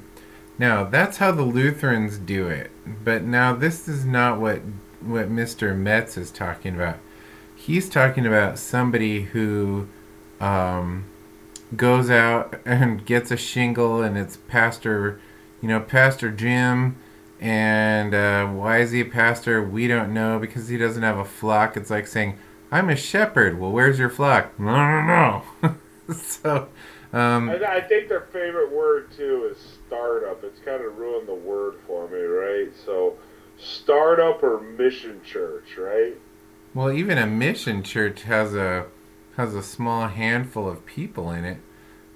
now 0.59 0.85
that's 0.85 1.19
how 1.19 1.33
the 1.33 1.43
Lutherans 1.43 2.19
do 2.19 2.49
it. 2.49 2.71
But 3.05 3.23
now 3.23 3.55
this 3.55 3.89
is 3.89 4.05
not 4.05 4.41
what 4.41 4.63
what 5.01 5.31
Mr. 5.31 5.77
Metz 5.77 6.17
is 6.17 6.31
talking 6.31 6.75
about. 6.75 6.99
He's 7.55 7.89
talking 7.89 8.27
about 8.27 8.59
somebody 8.59 9.23
who 9.25 9.89
um, 10.41 11.05
goes 11.77 12.11
out 12.11 12.61
and 12.65 13.05
gets 13.05 13.31
a 13.31 13.37
shingle 13.37 14.03
and 14.03 14.17
it's 14.17 14.37
Pastor, 14.37 15.21
you 15.61 15.69
know, 15.69 15.81
Pastor 15.81 16.31
Jim 16.31 16.97
And 17.41 18.15
uh, 18.15 18.47
why 18.49 18.79
is 18.81 18.91
he 18.93 19.01
a 19.01 19.05
pastor? 19.05 19.63
We 19.63 19.87
don't 19.87 20.13
know 20.13 20.39
because 20.39 20.69
he 20.69 20.77
doesn't 20.77 21.03
have 21.03 21.19
a 21.19 21.25
flock. 21.25 21.77
It's 21.77 21.91
like 21.91 22.07
saying, 22.07 22.39
I'm 22.73 22.89
a 22.91 22.97
shepherd. 22.97 23.59
Well, 23.61 23.71
where's 23.71 23.99
your 23.99 24.11
flock? 24.11 24.59
No, 24.59 24.75
no, 24.75 25.43
no. 25.63 26.15
so, 26.15 26.69
um, 27.13 27.51
I, 27.51 27.77
I 27.77 27.81
think 27.81 28.09
their 28.09 28.29
favorite 28.33 28.71
word 28.73 29.11
too 29.17 29.51
is 29.51 29.59
startup. 29.87 30.45
It's 30.45 30.61
kind 30.61 30.85
of 30.85 30.97
ruined 30.97 31.29
the 31.29 31.35
word 31.35 31.77
for 31.87 32.09
me, 32.09 32.19
right? 32.19 32.71
So, 32.85 33.17
startup 33.59 34.43
or 34.43 34.61
mission 34.61 35.21
church, 35.25 35.77
right? 35.79 36.17
well, 36.75 36.93
even 36.93 37.19
a 37.19 37.27
mission 37.27 37.83
church 37.83 38.23
has 38.23 38.55
a 38.55 38.87
has 39.37 39.55
a 39.55 39.63
small 39.63 40.09
handful 40.09 40.69
of 40.69 40.85
people 40.85 41.31
in 41.31 41.45
it. 41.45 41.59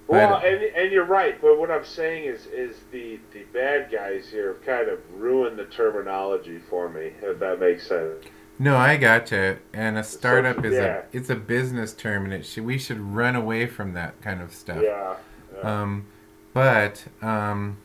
Well, 0.07 0.35
and, 0.35 0.61
and 0.61 0.91
you're 0.91 1.05
right, 1.05 1.41
but 1.41 1.57
what 1.57 1.71
I'm 1.71 1.85
saying 1.85 2.25
is 2.25 2.45
is 2.47 2.77
the 2.91 3.19
the 3.33 3.43
bad 3.53 3.91
guys 3.91 4.29
here 4.29 4.53
have 4.53 4.63
kind 4.63 4.89
of 4.89 4.99
ruined 5.13 5.57
the 5.57 5.65
terminology 5.65 6.59
for 6.59 6.89
me, 6.89 7.11
if 7.21 7.39
that 7.39 7.59
makes 7.59 7.87
sense. 7.87 8.23
No, 8.59 8.77
I 8.77 8.97
gotcha. 8.97 9.57
And 9.73 9.97
a 9.97 10.03
startup 10.03 10.63
is 10.63 10.73
yeah. 10.73 11.03
a 11.11 11.17
it's 11.17 11.29
a 11.29 11.35
business 11.35 11.93
term, 11.93 12.25
and 12.25 12.33
it 12.33 12.45
should 12.45 12.65
we 12.65 12.77
should 12.77 12.99
run 12.99 13.35
away 13.35 13.65
from 13.65 13.93
that 13.93 14.21
kind 14.21 14.41
of 14.41 14.53
stuff. 14.53 14.81
Yeah. 14.81 15.15
yeah. 15.55 15.81
Um, 15.81 16.05
but 16.53 17.05
um, 17.21 17.77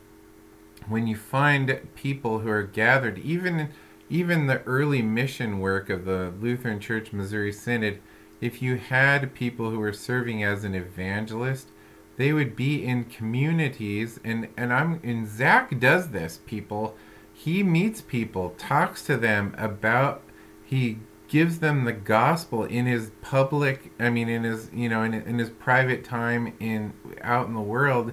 when 0.89 1.07
you 1.07 1.17
find 1.17 1.81
people 1.95 2.41
who 2.41 2.51
are 2.51 2.63
gathered, 2.63 3.19
even 3.19 3.71
even 4.11 4.47
the 4.47 4.63
early 4.63 5.03
mission 5.03 5.61
work 5.61 5.91
of 5.91 6.05
the 6.05 6.33
Lutheran 6.41 6.81
Church 6.81 7.13
Missouri 7.13 7.53
Synod, 7.53 8.01
if 8.41 8.63
you 8.63 8.77
had 8.77 9.35
people 9.35 9.71
who 9.71 9.79
were 9.79 9.93
serving 9.93 10.43
as 10.43 10.65
an 10.65 10.75
evangelist, 10.75 11.69
they 12.17 12.33
would 12.33 12.57
be 12.57 12.85
in 12.85 13.05
communities, 13.05 14.19
and 14.25 14.49
and 14.57 14.73
I'm 14.73 15.01
and 15.03 15.27
Zach 15.27 15.79
does 15.79 16.11
this. 16.11 16.41
People, 16.47 16.97
he 17.33 17.63
meets 17.63 18.01
people, 18.01 18.55
talks 18.59 19.05
to 19.07 19.17
them 19.17 19.55
about, 19.57 20.23
he 20.69 20.99
gives 21.29 21.59
them 21.59 21.85
the 21.85 21.93
gospel 21.93 22.65
in 22.65 22.87
his 22.87 23.11
public. 23.21 23.93
I 23.99 24.11
mean, 24.11 24.29
in 24.29 24.45
his 24.45 24.71
you 24.73 24.89
know 24.89 25.03
in 25.03 25.15
in 25.15 25.39
his 25.39 25.51
private 25.51 26.05
time 26.05 26.55
in 26.61 26.93
out 27.23 27.47
in 27.47 27.55
the 27.55 27.61
world 27.61 28.13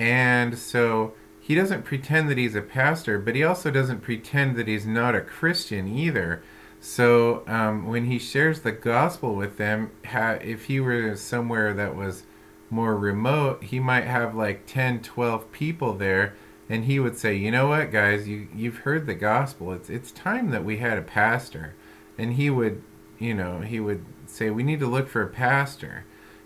and 0.00 0.58
so 0.58 1.12
he 1.38 1.54
doesn't 1.54 1.84
pretend 1.84 2.30
that 2.30 2.38
he's 2.38 2.54
a 2.54 2.62
pastor, 2.62 3.18
but 3.18 3.36
he 3.36 3.44
also 3.44 3.70
doesn't 3.70 4.00
pretend 4.00 4.56
that 4.56 4.66
he's 4.66 4.86
not 4.86 5.14
a 5.14 5.20
Christian 5.20 5.86
either. 5.86 6.42
So 6.80 7.44
um, 7.46 7.86
when 7.86 8.06
he 8.06 8.18
shares 8.18 8.60
the 8.60 8.72
gospel 8.72 9.34
with 9.34 9.58
them, 9.58 9.90
ha- 10.06 10.38
if 10.40 10.64
he 10.64 10.80
were 10.80 11.14
somewhere 11.16 11.74
that 11.74 11.94
was 11.94 12.22
more 12.70 12.96
remote, 12.96 13.64
he 13.64 13.78
might 13.78 14.04
have 14.04 14.34
like 14.34 14.64
10, 14.66 15.02
12 15.02 15.52
people 15.52 15.92
there. 15.92 16.34
And 16.70 16.86
he 16.86 16.98
would 16.98 17.18
say, 17.18 17.34
you 17.34 17.50
know 17.50 17.66
what, 17.66 17.90
guys, 17.90 18.26
you, 18.26 18.48
you've 18.54 18.78
heard 18.78 19.06
the 19.06 19.14
gospel. 19.14 19.72
It's, 19.72 19.90
it's 19.90 20.12
time 20.12 20.50
that 20.50 20.64
we 20.64 20.78
had 20.78 20.96
a 20.96 21.02
pastor. 21.02 21.74
And 22.20 22.34
he 22.34 22.50
would, 22.50 22.82
you 23.18 23.32
know, 23.34 23.60
he 23.60 23.80
would 23.80 24.04
say, 24.26 24.50
we 24.50 24.62
need 24.62 24.80
to 24.80 24.86
look 24.86 25.08
for 25.08 25.22
a 25.22 25.28
pastor. 25.28 26.04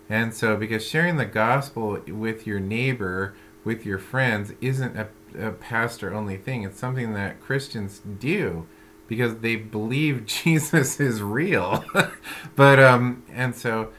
And 0.09 0.33
so, 0.33 0.55
because 0.55 0.87
sharing 0.87 1.17
the 1.17 1.25
gospel 1.25 1.99
with 2.07 2.47
your 2.47 2.59
neighbor, 2.59 3.33
with 3.65 3.85
your 3.85 3.97
friends, 3.99 4.53
isn't 4.61 4.95
a, 4.97 5.09
a 5.37 5.51
pastor 5.51 6.13
only 6.13 6.37
thing, 6.37 6.63
it's 6.63 6.79
something 6.79 7.13
that 7.13 7.41
Christians 7.41 8.01
do 8.19 8.67
because 9.07 9.39
they 9.39 9.55
believe 9.57 10.25
Jesus 10.43 10.99
is 10.99 11.21
real. 11.21 11.83
but, 12.55 12.79
um, 12.79 13.23
and 13.33 13.53
so, 13.53 13.89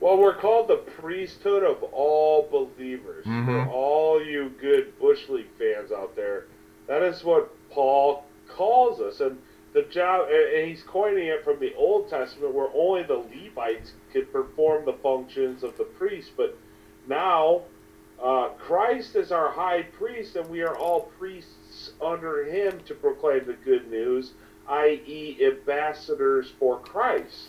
Well, 0.00 0.16
we're 0.16 0.36
called 0.36 0.68
the 0.68 0.76
priesthood 0.76 1.64
of 1.64 1.82
all 1.82 2.48
believers. 2.50 3.26
Mhm. 3.26 3.44
For 3.44 3.70
all 3.70 4.24
you 4.24 4.52
good 4.58 4.98
Bush 4.98 5.28
League 5.28 5.50
fans 5.58 5.92
out 5.92 6.16
there, 6.16 6.46
that 6.86 7.02
is 7.02 7.24
what 7.24 7.50
Paul 7.70 8.24
calls 8.48 9.00
us. 9.00 9.20
And 9.20 9.36
the 9.72 9.82
job, 9.82 10.28
and 10.28 10.68
he's 10.68 10.82
coining 10.82 11.28
it 11.28 11.44
from 11.44 11.60
the 11.60 11.74
Old 11.74 12.08
Testament, 12.08 12.54
where 12.54 12.68
only 12.74 13.02
the 13.04 13.14
Levites 13.14 13.92
could 14.12 14.32
perform 14.32 14.84
the 14.84 14.94
functions 14.94 15.62
of 15.62 15.76
the 15.76 15.84
priest. 15.84 16.32
But 16.36 16.58
now, 17.06 17.62
uh, 18.22 18.48
Christ 18.58 19.16
is 19.16 19.32
our 19.32 19.50
high 19.50 19.82
priest, 19.82 20.36
and 20.36 20.48
we 20.50 20.62
are 20.62 20.76
all 20.76 21.10
priests 21.18 21.92
under 22.02 22.44
him 22.44 22.80
to 22.86 22.94
proclaim 22.94 23.46
the 23.46 23.54
good 23.54 23.90
news, 23.90 24.32
i.e., 24.68 25.38
ambassadors 25.40 26.52
for 26.58 26.78
Christ. 26.80 27.48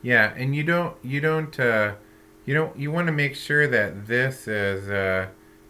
Yeah, 0.00 0.32
and 0.36 0.54
you 0.54 0.62
don't 0.62 0.96
you 1.02 1.20
don't 1.20 1.58
uh, 1.58 1.94
you 2.46 2.54
don't 2.54 2.78
you 2.78 2.92
want 2.92 3.08
to 3.08 3.12
make 3.12 3.34
sure 3.34 3.66
that 3.66 4.06
this 4.06 4.46
is 4.46 4.88
uh, 4.88 5.26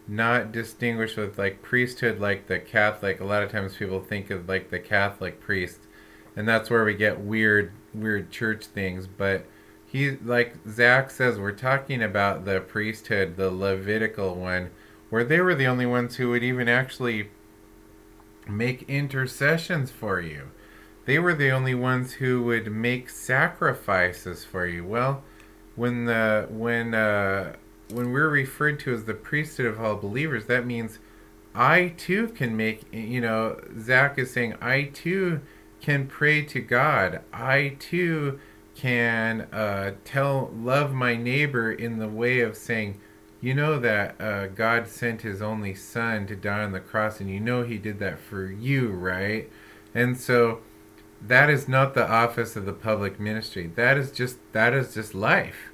not 0.09 0.51
distinguished 0.51 1.17
with 1.17 1.37
like 1.37 1.61
priesthood 1.61 2.19
like 2.19 2.47
the 2.47 2.59
Catholic. 2.59 3.19
A 3.19 3.25
lot 3.25 3.43
of 3.43 3.51
times 3.51 3.77
people 3.77 4.01
think 4.01 4.29
of 4.29 4.49
like 4.49 4.69
the 4.69 4.79
Catholic 4.79 5.39
priest, 5.39 5.79
and 6.35 6.47
that's 6.47 6.69
where 6.69 6.83
we 6.83 6.95
get 6.95 7.19
weird 7.19 7.71
weird 7.93 8.31
church 8.31 8.65
things. 8.65 9.07
But 9.07 9.45
he 9.85 10.11
like 10.11 10.55
Zach 10.67 11.11
says, 11.11 11.37
we're 11.37 11.51
talking 11.51 12.03
about 12.03 12.45
the 12.45 12.59
priesthood, 12.59 13.37
the 13.37 13.51
Levitical 13.51 14.35
one, 14.35 14.71
where 15.09 15.23
they 15.23 15.39
were 15.39 15.55
the 15.55 15.67
only 15.67 15.85
ones 15.85 16.15
who 16.15 16.29
would 16.31 16.43
even 16.43 16.67
actually 16.67 17.29
make 18.47 18.89
intercessions 18.89 19.91
for 19.91 20.19
you 20.19 20.49
they 21.09 21.17
were 21.17 21.33
the 21.33 21.49
only 21.49 21.73
ones 21.73 22.13
who 22.13 22.43
would 22.43 22.71
make 22.71 23.09
sacrifices 23.09 24.45
for 24.45 24.67
you. 24.67 24.85
Well, 24.85 25.23
when 25.75 26.05
the 26.05 26.45
when 26.51 26.93
uh, 26.93 27.55
when 27.91 28.11
we're 28.11 28.29
referred 28.29 28.79
to 28.81 28.93
as 28.93 29.05
the 29.05 29.13
priesthood 29.13 29.65
of 29.65 29.79
all 29.79 29.95
believers, 29.95 30.45
that 30.45 30.65
means 30.65 30.99
I 31.55 31.93
too 31.97 32.29
can 32.29 32.55
make. 32.55 32.91
You 32.93 33.21
know, 33.21 33.59
Zach 33.79 34.17
is 34.17 34.31
saying 34.31 34.55
I 34.61 34.83
too 34.83 35.41
can 35.81 36.07
pray 36.07 36.43
to 36.43 36.61
God. 36.61 37.21
I 37.33 37.75
too 37.79 38.39
can 38.75 39.41
uh, 39.51 39.93
tell 40.05 40.51
love 40.53 40.93
my 40.93 41.15
neighbor 41.15 41.71
in 41.71 41.99
the 41.99 42.09
way 42.09 42.39
of 42.41 42.55
saying. 42.55 42.99
You 43.41 43.53
know 43.53 43.79
that 43.79 44.19
uh, 44.19 44.47
God 44.47 44.89
sent 44.89 45.21
His 45.21 45.41
only 45.41 45.73
Son 45.73 46.27
to 46.27 46.35
die 46.35 46.61
on 46.61 46.73
the 46.73 46.81
cross, 46.81 47.21
and 47.21 47.29
you 47.29 47.39
know 47.39 47.63
He 47.63 47.77
did 47.77 47.97
that 47.99 48.19
for 48.19 48.51
you, 48.51 48.89
right? 48.89 49.49
And 49.95 50.19
so, 50.19 50.59
that 51.21 51.49
is 51.49 51.67
not 51.67 51.93
the 51.93 52.05
office 52.05 52.57
of 52.57 52.65
the 52.65 52.73
public 52.73 53.17
ministry. 53.17 53.71
That 53.75 53.97
is 53.97 54.11
just 54.11 54.39
that 54.51 54.73
is 54.73 54.93
just 54.93 55.15
life. 55.15 55.68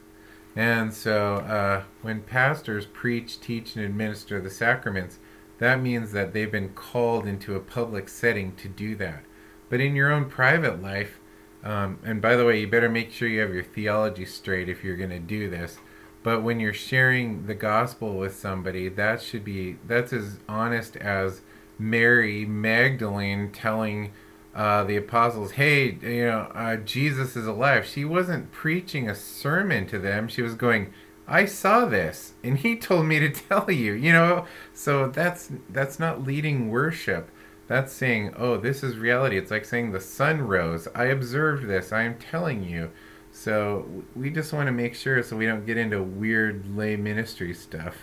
And 0.55 0.93
so 0.93 1.35
uh, 1.35 1.83
when 2.01 2.21
pastors 2.21 2.85
preach, 2.85 3.39
teach, 3.41 3.75
and 3.75 3.83
administer 3.83 4.39
the 4.39 4.49
sacraments, 4.49 5.19
that 5.57 5.81
means 5.81 6.11
that 6.11 6.33
they've 6.33 6.51
been 6.51 6.69
called 6.69 7.27
into 7.27 7.55
a 7.55 7.59
public 7.59 8.09
setting 8.09 8.55
to 8.55 8.69
do 8.69 8.95
that. 8.95 9.23
But 9.69 9.81
in 9.81 9.95
your 9.95 10.11
own 10.11 10.29
private 10.29 10.81
life, 10.81 11.19
um, 11.63 11.99
and 12.03 12.21
by 12.21 12.35
the 12.35 12.45
way, 12.45 12.59
you 12.59 12.67
better 12.67 12.89
make 12.89 13.11
sure 13.11 13.27
you 13.27 13.41
have 13.41 13.53
your 13.53 13.63
theology 13.63 14.25
straight 14.25 14.69
if 14.69 14.83
you're 14.83 14.95
going 14.95 15.09
to 15.09 15.19
do 15.19 15.49
this. 15.49 15.79
But 16.23 16.43
when 16.43 16.59
you're 16.59 16.73
sharing 16.73 17.47
the 17.47 17.55
gospel 17.55 18.15
with 18.17 18.35
somebody, 18.35 18.87
that 18.89 19.21
should 19.21 19.43
be 19.43 19.77
that's 19.85 20.13
as 20.13 20.39
honest 20.47 20.95
as 20.97 21.41
Mary 21.77 22.45
Magdalene 22.45 23.51
telling 23.51 24.11
uh, 24.55 24.85
the 24.85 24.95
apostles, 24.95 25.51
hey, 25.51 25.97
you 26.01 26.25
know, 26.25 26.49
uh, 26.55 26.77
Jesus 26.77 27.35
is 27.35 27.45
alive. 27.45 27.85
She 27.85 28.05
wasn't 28.05 28.53
preaching 28.53 29.09
a 29.09 29.13
sermon 29.13 29.85
to 29.87 29.99
them. 29.99 30.29
She 30.29 30.41
was 30.41 30.55
going, 30.55 30.93
I 31.27 31.45
saw 31.45 31.85
this, 31.85 32.33
and 32.41 32.57
he 32.57 32.77
told 32.77 33.05
me 33.05 33.19
to 33.19 33.29
tell 33.49 33.69
you. 33.69 33.93
You 33.93 34.13
know, 34.13 34.45
so 34.73 35.09
that's 35.09 35.51
that's 35.69 35.99
not 35.99 36.23
leading 36.23 36.69
worship. 36.69 37.29
That's 37.67 37.91
saying, 37.91 38.33
oh, 38.37 38.57
this 38.57 38.83
is 38.83 38.95
reality. 38.97 39.37
It's 39.37 39.51
like 39.51 39.65
saying 39.65 39.91
the 39.91 39.99
sun 39.99 40.41
rose. 40.43 40.87
I 40.93 41.05
observed 41.05 41.67
this. 41.67 41.91
I 41.91 42.03
am 42.03 42.15
telling 42.15 42.63
you. 42.63 42.91
So 43.31 44.03
we 44.15 44.29
just 44.29 44.53
want 44.53 44.67
to 44.67 44.71
make 44.71 44.95
sure 44.95 45.21
so 45.21 45.35
we 45.35 45.45
don't 45.45 45.65
get 45.65 45.77
into 45.77 46.01
weird 46.01 46.77
lay 46.77 46.95
ministry 46.95 47.53
stuff. 47.53 47.97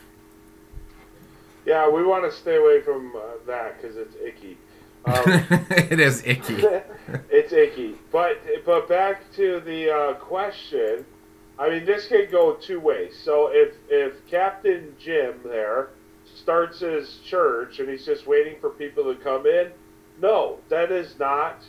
Yeah, 1.64 1.88
we 1.88 2.04
want 2.04 2.30
to 2.30 2.36
stay 2.36 2.56
away 2.56 2.82
from 2.82 3.14
uh, 3.16 3.20
that 3.46 3.80
because 3.80 3.96
it's 3.96 4.16
icky. 4.16 4.58
Um, 5.04 5.22
it 5.70 6.00
is 6.00 6.22
icky. 6.24 6.54
it's 7.30 7.52
icky. 7.52 7.96
But 8.10 8.38
but 8.64 8.88
back 8.88 9.32
to 9.36 9.60
the 9.60 9.90
uh, 9.90 10.14
question. 10.14 11.04
I 11.58 11.68
mean, 11.68 11.84
this 11.84 12.06
could 12.06 12.30
go 12.30 12.54
two 12.54 12.80
ways. 12.80 13.18
So 13.22 13.50
if 13.52 13.74
if 13.88 14.26
Captain 14.28 14.94
Jim 14.98 15.40
there 15.44 15.90
starts 16.24 16.80
his 16.80 17.18
church 17.24 17.78
and 17.78 17.88
he's 17.88 18.06
just 18.06 18.26
waiting 18.26 18.56
for 18.60 18.70
people 18.70 19.04
to 19.04 19.14
come 19.22 19.46
in, 19.46 19.70
no, 20.20 20.58
that 20.68 20.90
is 20.90 21.18
not. 21.18 21.62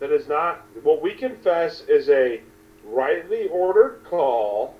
That 0.00 0.12
is 0.12 0.28
not 0.28 0.64
what 0.84 1.02
we 1.02 1.14
confess 1.14 1.82
is 1.88 2.08
a 2.08 2.40
rightly 2.84 3.48
ordered 3.48 4.00
call 4.08 4.76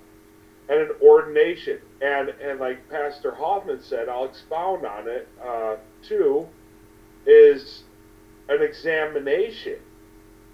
and 0.69 0.79
an 0.79 0.91
ordination. 1.01 1.79
And 2.01 2.29
and 2.41 2.59
like 2.59 2.89
Pastor 2.89 3.33
Hoffman 3.35 3.81
said, 3.81 4.07
I'll 4.07 4.25
expound 4.25 4.85
on 4.85 5.07
it 5.07 5.27
uh, 5.45 5.75
too. 6.01 6.47
Is 7.25 7.83
an 8.49 8.61
examination. 8.61 9.77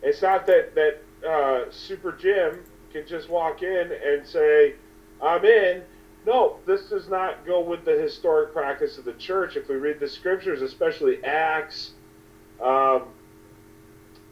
It's 0.04 0.22
not 0.22 0.46
that 0.48 0.76
that 0.76 1.02
uh, 1.28 1.72
Super 1.72 2.12
Jim 2.12 2.64
can 2.94 3.08
just 3.08 3.30
walk 3.30 3.64
in 3.64 3.92
and 3.92 4.26
say, 4.28 4.76
"I'm 5.22 5.44
in." 5.46 5.84
No, 6.26 6.58
this 6.66 6.90
does 6.90 7.08
not 7.08 7.46
go 7.46 7.60
with 7.62 7.86
the 7.86 7.92
historic 8.00 8.52
practice 8.52 8.98
of 8.98 9.06
the 9.06 9.14
church. 9.14 9.56
If 9.56 9.70
we 9.70 9.76
read 9.76 10.00
the 10.00 10.10
scriptures, 10.10 10.62
especially 10.62 11.24
Acts, 11.24 11.92
Um, 12.62 13.04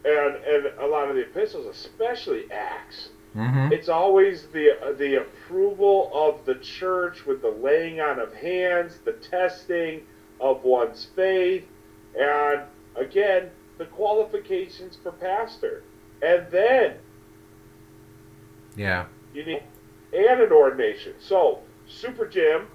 and 0.06 0.36
and 0.36 0.66
a 0.80 0.88
lot 0.88 1.10
of 1.10 1.16
the 1.16 1.22
epistles, 1.22 1.66
especially 1.66 2.52
Acts, 2.52 3.10
Mm-hmm. 3.36 3.74
it's 3.74 3.90
always 3.90 4.46
the 4.54 4.96
the 5.00 5.16
approval 5.16 6.12
of 6.14 6.46
the 6.46 6.54
church 6.56 7.26
with 7.26 7.42
the 7.42 7.50
laying 7.50 8.00
on 8.00 8.20
of 8.20 8.32
hands, 8.32 9.00
the 9.06 9.14
testing 9.14 10.02
of 10.40 10.64
one's 10.64 11.08
faith, 11.16 11.66
and 12.16 12.62
again 12.96 13.50
the 13.78 13.86
qualifications 13.86 14.98
for 15.02 15.12
pastor, 15.12 15.84
and 16.22 16.46
then 16.52 16.96
Yeah. 18.76 19.06
you 19.34 19.46
need 19.46 19.64
and 20.14 20.42
an 20.42 20.52
ordination. 20.52 21.14
So 21.20 21.60
Super 21.88 22.26
Jim, 22.28 22.68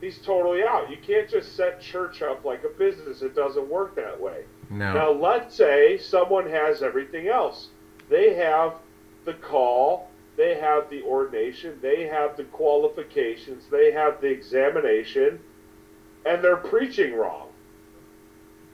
he's 0.00 0.18
totally 0.18 0.62
out. 0.64 0.90
You 0.90 0.96
can't 0.96 1.28
just 1.28 1.54
set 1.54 1.80
church 1.80 2.22
up 2.22 2.44
like 2.44 2.64
a 2.64 2.68
business. 2.70 3.22
It 3.22 3.34
doesn't 3.34 3.68
work 3.68 3.94
that 3.96 4.18
way. 4.20 4.44
No. 4.70 4.92
Now, 4.92 5.10
let's 5.10 5.54
say 5.54 5.98
someone 5.98 6.48
has 6.50 6.82
everything 6.82 7.28
else. 7.28 7.68
They 8.08 8.34
have 8.34 8.76
the 9.24 9.34
call, 9.34 10.08
they 10.36 10.54
have 10.54 10.88
the 10.90 11.02
ordination, 11.02 11.78
they 11.82 12.06
have 12.06 12.36
the 12.36 12.44
qualifications, 12.44 13.66
they 13.70 13.92
have 13.92 14.20
the 14.20 14.28
examination, 14.28 15.38
and 16.24 16.42
they're 16.42 16.56
preaching 16.56 17.14
wrong. 17.14 17.48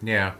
Yeah. 0.03 0.35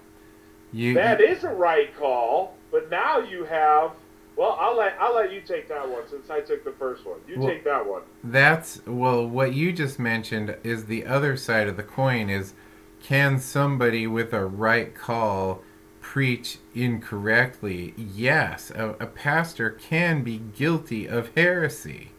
You. 0.73 0.95
That 0.95 1.21
is 1.21 1.45
a 1.45 1.49
right 1.49 1.95
call, 1.97 2.57
but 2.71 2.91
now 2.91 3.19
you 3.19 3.45
have. 3.45 3.93
Well, 4.37 4.57
I'll 4.59 4.77
let 4.77 4.97
I'll 4.99 5.15
let 5.15 5.33
you 5.33 5.43
take 5.43 5.69
that 5.69 5.87
one 5.89 6.09
since 6.09 6.31
I 6.31 6.41
took 6.41 6.65
the 6.65 6.73
first 6.73 7.05
one. 7.05 7.19
You 7.29 7.39
Well- 7.41 7.49
take 7.49 7.65
that 7.65 7.87
one. 7.87 8.03
That's 8.25 8.81
well 8.87 9.27
what 9.27 9.53
you 9.53 9.73
just 9.73 9.99
mentioned 9.99 10.57
is 10.65 10.87
the 10.87 11.05
other 11.05 11.37
side 11.37 11.69
of 11.69 11.77
the 11.77 11.83
coin 11.83 12.31
is 12.31 12.55
can 13.03 13.39
somebody 13.39 14.07
with 14.07 14.33
a 14.33 14.47
right 14.47 14.95
call 14.95 15.63
preach 16.01 16.59
incorrectly? 16.75 17.95
Yes, 17.97 18.71
a, 18.71 18.91
a 19.01 19.07
pastor 19.07 19.71
can 19.71 20.23
be 20.23 20.39
guilty 20.39 21.07
of 21.07 21.31
heresy. 21.35 22.13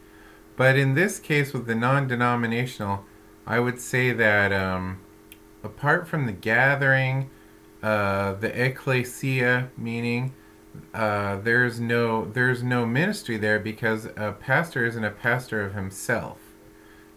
But 0.56 0.78
in 0.78 0.94
this 0.94 1.20
case 1.20 1.52
with 1.52 1.66
the 1.66 1.76
non-denominational, 1.76 3.06
I 3.48 3.60
would 3.60 3.80
say 3.80 4.12
that 4.14 4.54
um, 4.54 5.00
apart 5.64 6.08
from 6.08 6.26
the 6.28 6.32
gathering, 6.32 7.30
uh, 7.84 8.34
the 8.34 8.66
ecclesia 8.66 9.70
meaning 9.78 10.34
uh, 10.94 11.38
there's 11.38 11.80
no 11.80 12.26
there's 12.26 12.64
no 12.64 12.86
ministry 12.86 13.38
there 13.38 13.60
because 13.60 14.06
a 14.16 14.36
pastor 14.40 14.86
isn't 14.86 15.04
a 15.04 15.12
pastor 15.12 15.62
of 15.64 15.74
himself. 15.74 16.40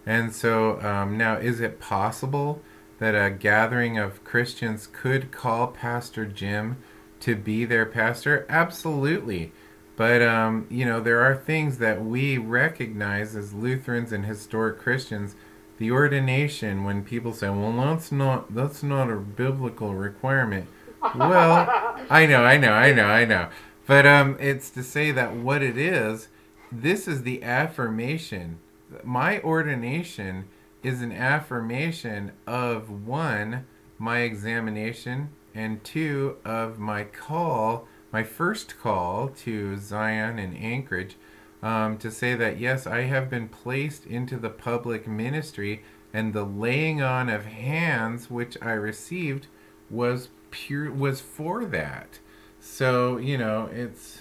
And 0.04 0.32
so 0.32 0.80
um, 0.82 1.16
now, 1.18 1.36
is 1.36 1.60
it 1.60 1.80
possible 1.80 2.62
that 2.98 3.14
a 3.14 3.30
gathering 3.30 3.98
of 3.98 4.22
Christians 4.24 4.88
could 4.92 5.32
call 5.32 5.68
Pastor 5.68 6.24
Jim 6.24 6.76
to 7.20 7.34
be 7.34 7.64
their 7.64 7.86
pastor? 7.86 8.46
Absolutely. 8.48 9.52
But 9.96 10.22
um, 10.22 10.66
you 10.70 10.84
know, 10.84 11.00
there 11.00 11.20
are 11.20 11.34
things 11.34 11.78
that 11.78 12.04
we 12.04 12.38
recognize 12.38 13.34
as 13.34 13.52
Lutherans 13.52 14.12
and 14.12 14.26
historic 14.26 14.78
Christians. 14.78 15.34
The 15.78 15.90
ordination, 15.90 16.84
when 16.84 17.04
people 17.04 17.32
say, 17.32 17.50
"Well, 17.50 17.72
that's 17.72 18.10
not 18.10 18.54
that's 18.54 18.82
not 18.82 19.10
a 19.10 19.16
biblical 19.16 19.94
requirement," 19.94 20.68
well, 21.14 21.68
I 22.08 22.26
know, 22.26 22.44
I 22.44 22.56
know, 22.56 22.72
I 22.72 22.92
know, 22.92 23.04
I 23.04 23.24
know. 23.24 23.48
But 23.86 24.06
um, 24.06 24.36
it's 24.40 24.70
to 24.70 24.82
say 24.82 25.12
that 25.12 25.34
what 25.34 25.62
it 25.62 25.76
is, 25.76 26.28
this 26.72 27.06
is 27.06 27.22
the 27.22 27.42
affirmation. 27.42 28.58
My 29.04 29.40
ordination 29.42 30.48
is 30.82 31.02
an 31.02 31.12
affirmation 31.12 32.32
of 32.46 33.06
one, 33.06 33.66
my 33.98 34.20
examination, 34.20 35.30
and 35.54 35.82
two, 35.84 36.36
of 36.44 36.78
my 36.78 37.04
call, 37.04 37.86
my 38.12 38.22
first 38.22 38.78
call 38.78 39.28
to 39.28 39.76
Zion 39.78 40.38
and 40.38 40.56
Anchorage, 40.56 41.16
um, 41.66 41.98
to 41.98 42.12
say 42.12 42.36
that 42.36 42.60
yes, 42.60 42.86
I 42.86 43.02
have 43.02 43.28
been 43.28 43.48
placed 43.48 44.06
into 44.06 44.36
the 44.36 44.50
public 44.50 45.08
ministry, 45.08 45.82
and 46.12 46.32
the 46.32 46.44
laying 46.44 47.02
on 47.02 47.28
of 47.28 47.44
hands 47.44 48.30
which 48.30 48.56
I 48.62 48.70
received 48.70 49.48
was 49.90 50.28
pure 50.52 50.92
was 50.92 51.20
for 51.20 51.64
that. 51.64 52.20
So 52.60 53.16
you 53.16 53.36
know, 53.36 53.68
it's 53.72 54.20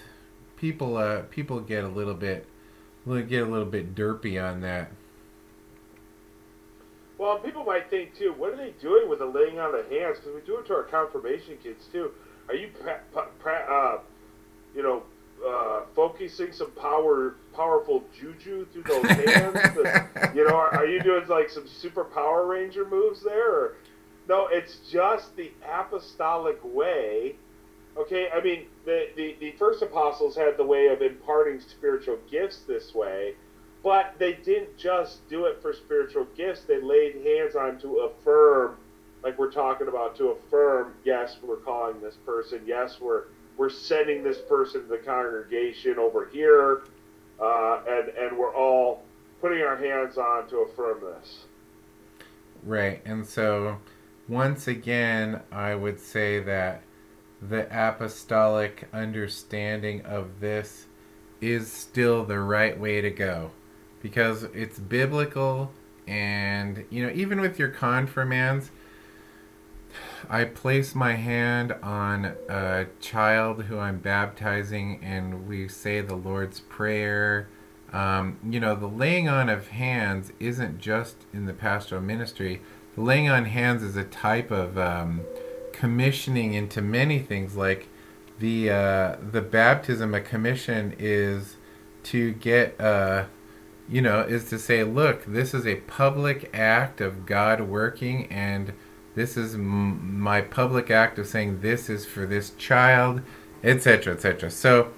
people. 0.58 0.98
Uh, 0.98 1.22
people 1.30 1.60
get 1.60 1.84
a 1.84 1.88
little 1.88 2.16
bit, 2.16 2.48
get 3.06 3.44
a 3.44 3.46
little 3.46 3.68
bit 3.68 3.94
derpy 3.94 4.44
on 4.44 4.62
that. 4.62 4.90
Well, 7.20 7.38
people 7.38 7.64
might 7.64 7.92
think 7.92 8.18
too, 8.18 8.34
what 8.36 8.54
are 8.54 8.58
they 8.58 8.74
doing 8.82 9.08
with 9.08 9.20
the 9.20 9.26
laying 9.26 9.60
on 9.60 9.76
of 9.76 9.88
hands? 9.92 10.18
Because 10.18 10.34
we 10.34 10.42
do 10.42 10.58
it 10.58 10.66
to 10.66 10.74
our 10.74 10.84
confirmation 10.84 11.58
kids 11.62 11.86
too. 11.92 12.12
Are 12.50 12.56
you, 12.56 12.70
pra- 13.40 13.68
uh, 13.70 14.00
you 14.76 14.82
know, 14.82 15.04
uh, 15.48 15.82
focusing 15.96 16.52
some 16.52 16.72
power, 16.72 17.36
powerful 17.54 18.04
juju 18.18 18.66
through 18.74 18.84
those 18.84 19.06
hands? 19.10 19.78
You 20.36 20.48
know, 20.48 20.56
are, 20.56 20.76
are 20.76 20.86
you 20.86 21.02
doing 21.02 21.28
like 21.28 21.50
some 21.50 21.68
super 21.68 22.04
Power 22.04 22.48
Ranger 22.48 22.86
moves 22.86 23.24
there? 23.24 23.52
Or, 23.52 23.76
no, 24.28 24.48
it's 24.48 24.80
just 24.92 25.36
the 25.36 25.52
apostolic 25.64 26.60
way. 26.64 27.36
Okay, 27.98 28.28
I 28.34 28.42
mean, 28.42 28.66
the, 28.86 29.08
the, 29.16 29.36
the 29.40 29.52
first 29.54 29.82
apostles 29.82 30.36
had 30.36 30.58
the 30.58 30.66
way 30.66 30.88
of 30.88 31.02
imparting 31.02 31.62
spiritual 31.62 32.18
gifts 32.30 32.62
this 32.68 32.94
way, 32.94 33.36
but 33.84 34.16
they 34.20 34.34
didn't 34.34 34.78
just 34.78 35.28
do 35.30 35.46
it 35.46 35.62
for 35.62 35.74
spiritual 35.74 36.28
gifts. 36.36 36.62
They 36.62 36.82
laid 36.82 37.16
hands 37.26 37.56
on 37.56 37.80
to 37.82 38.00
affirm, 38.00 38.78
like 39.24 39.38
we're 39.40 39.52
talking 39.52 39.88
about, 39.88 40.18
to 40.18 40.30
affirm, 40.30 40.96
yes, 41.06 41.38
we're 41.42 41.58
calling 41.58 42.02
this 42.02 42.16
person, 42.26 42.64
yes, 42.66 43.00
we're 43.00 43.26
we're 43.58 43.70
sending 43.70 44.24
this 44.24 44.40
person 44.40 44.82
to 44.82 44.88
the 44.88 44.98
congregation 44.98 45.98
over 45.98 46.28
here, 46.32 46.84
uh, 47.42 47.82
and 47.88 48.10
and 48.10 48.38
we're 48.38 48.54
all 48.54 49.04
putting 49.42 49.62
our 49.62 49.78
hands 49.78 50.18
on 50.18 50.48
to 50.50 50.58
affirm 50.60 51.02
this. 51.02 51.46
Right, 52.64 53.02
and 53.06 53.26
so 53.26 53.78
once 54.28 54.68
again, 54.68 55.42
I 55.52 55.76
would 55.76 56.00
say 56.00 56.40
that 56.42 56.82
the 57.42 57.68
apostolic 57.70 58.88
understanding 58.92 60.02
of 60.02 60.40
this 60.40 60.88
is 61.42 61.72
still 61.72 62.26
the 62.26 62.40
right 62.40 62.80
way 62.80 63.02
to 63.02 63.12
go 63.12 63.52
because 64.02 64.44
it's 64.44 64.80
biblical 64.80 65.72
and 66.08 66.86
you 66.90 67.06
know 67.06 67.12
even 67.14 67.42
with 67.42 67.60
your 67.60 67.68
confirmands 67.68 68.72
I 70.30 70.46
place 70.46 70.96
my 70.96 71.14
hand 71.14 71.74
on 71.84 72.36
a 72.50 72.88
child 73.00 73.64
who 73.64 73.78
I'm 73.78 74.00
baptizing 74.00 75.00
and 75.04 75.48
we 75.48 75.68
say 75.68 76.02
the 76.02 76.16
Lord's 76.16 76.60
Prayer. 76.62 77.48
Um, 77.94 78.40
you 78.48 78.60
know 78.60 78.76
the 78.76 78.88
laying 78.88 79.30
on 79.30 79.50
of 79.50 79.70
hands 79.70 80.34
isn't 80.40 80.80
just 80.80 81.26
in 81.34 81.46
the 81.46 81.54
pastoral 81.54 82.02
ministry. 82.02 82.62
The 82.96 83.02
laying 83.02 83.30
on 83.30 83.46
hands 83.46 83.84
is 83.84 83.96
a 83.96 84.04
type 84.04 84.52
of 84.52 84.78
um, 84.78 85.22
commissioning 85.72 86.54
into 86.54 86.82
many 86.82 87.20
things 87.20 87.56
like 87.56 87.88
the 88.40 88.70
uh, 88.70 89.16
the 89.32 89.42
baptism 89.42 90.14
a 90.14 90.22
commission 90.22 90.96
is 90.98 91.58
to 92.04 92.34
get 92.34 92.80
uh, 92.80 93.26
you 93.88 94.02
know 94.02 94.22
is 94.22 94.50
to 94.50 94.60
say 94.60 94.84
look 94.84 95.26
this 95.26 95.54
is 95.54 95.66
a 95.66 95.76
public 95.76 96.50
act 96.54 97.02
of 97.02 97.26
god 97.26 97.62
working 97.62 98.26
and 98.28 98.74
this 99.16 99.38
is 99.38 99.56
m- 99.56 100.20
my 100.20 100.42
public 100.42 100.92
act 100.92 101.18
of 101.18 101.28
saying 101.28 101.62
this 101.62 101.90
is 101.90 102.06
for 102.06 102.26
this 102.26 102.52
child 102.52 103.22
etc 103.64 104.14
etc 104.14 104.50
so 104.52 104.92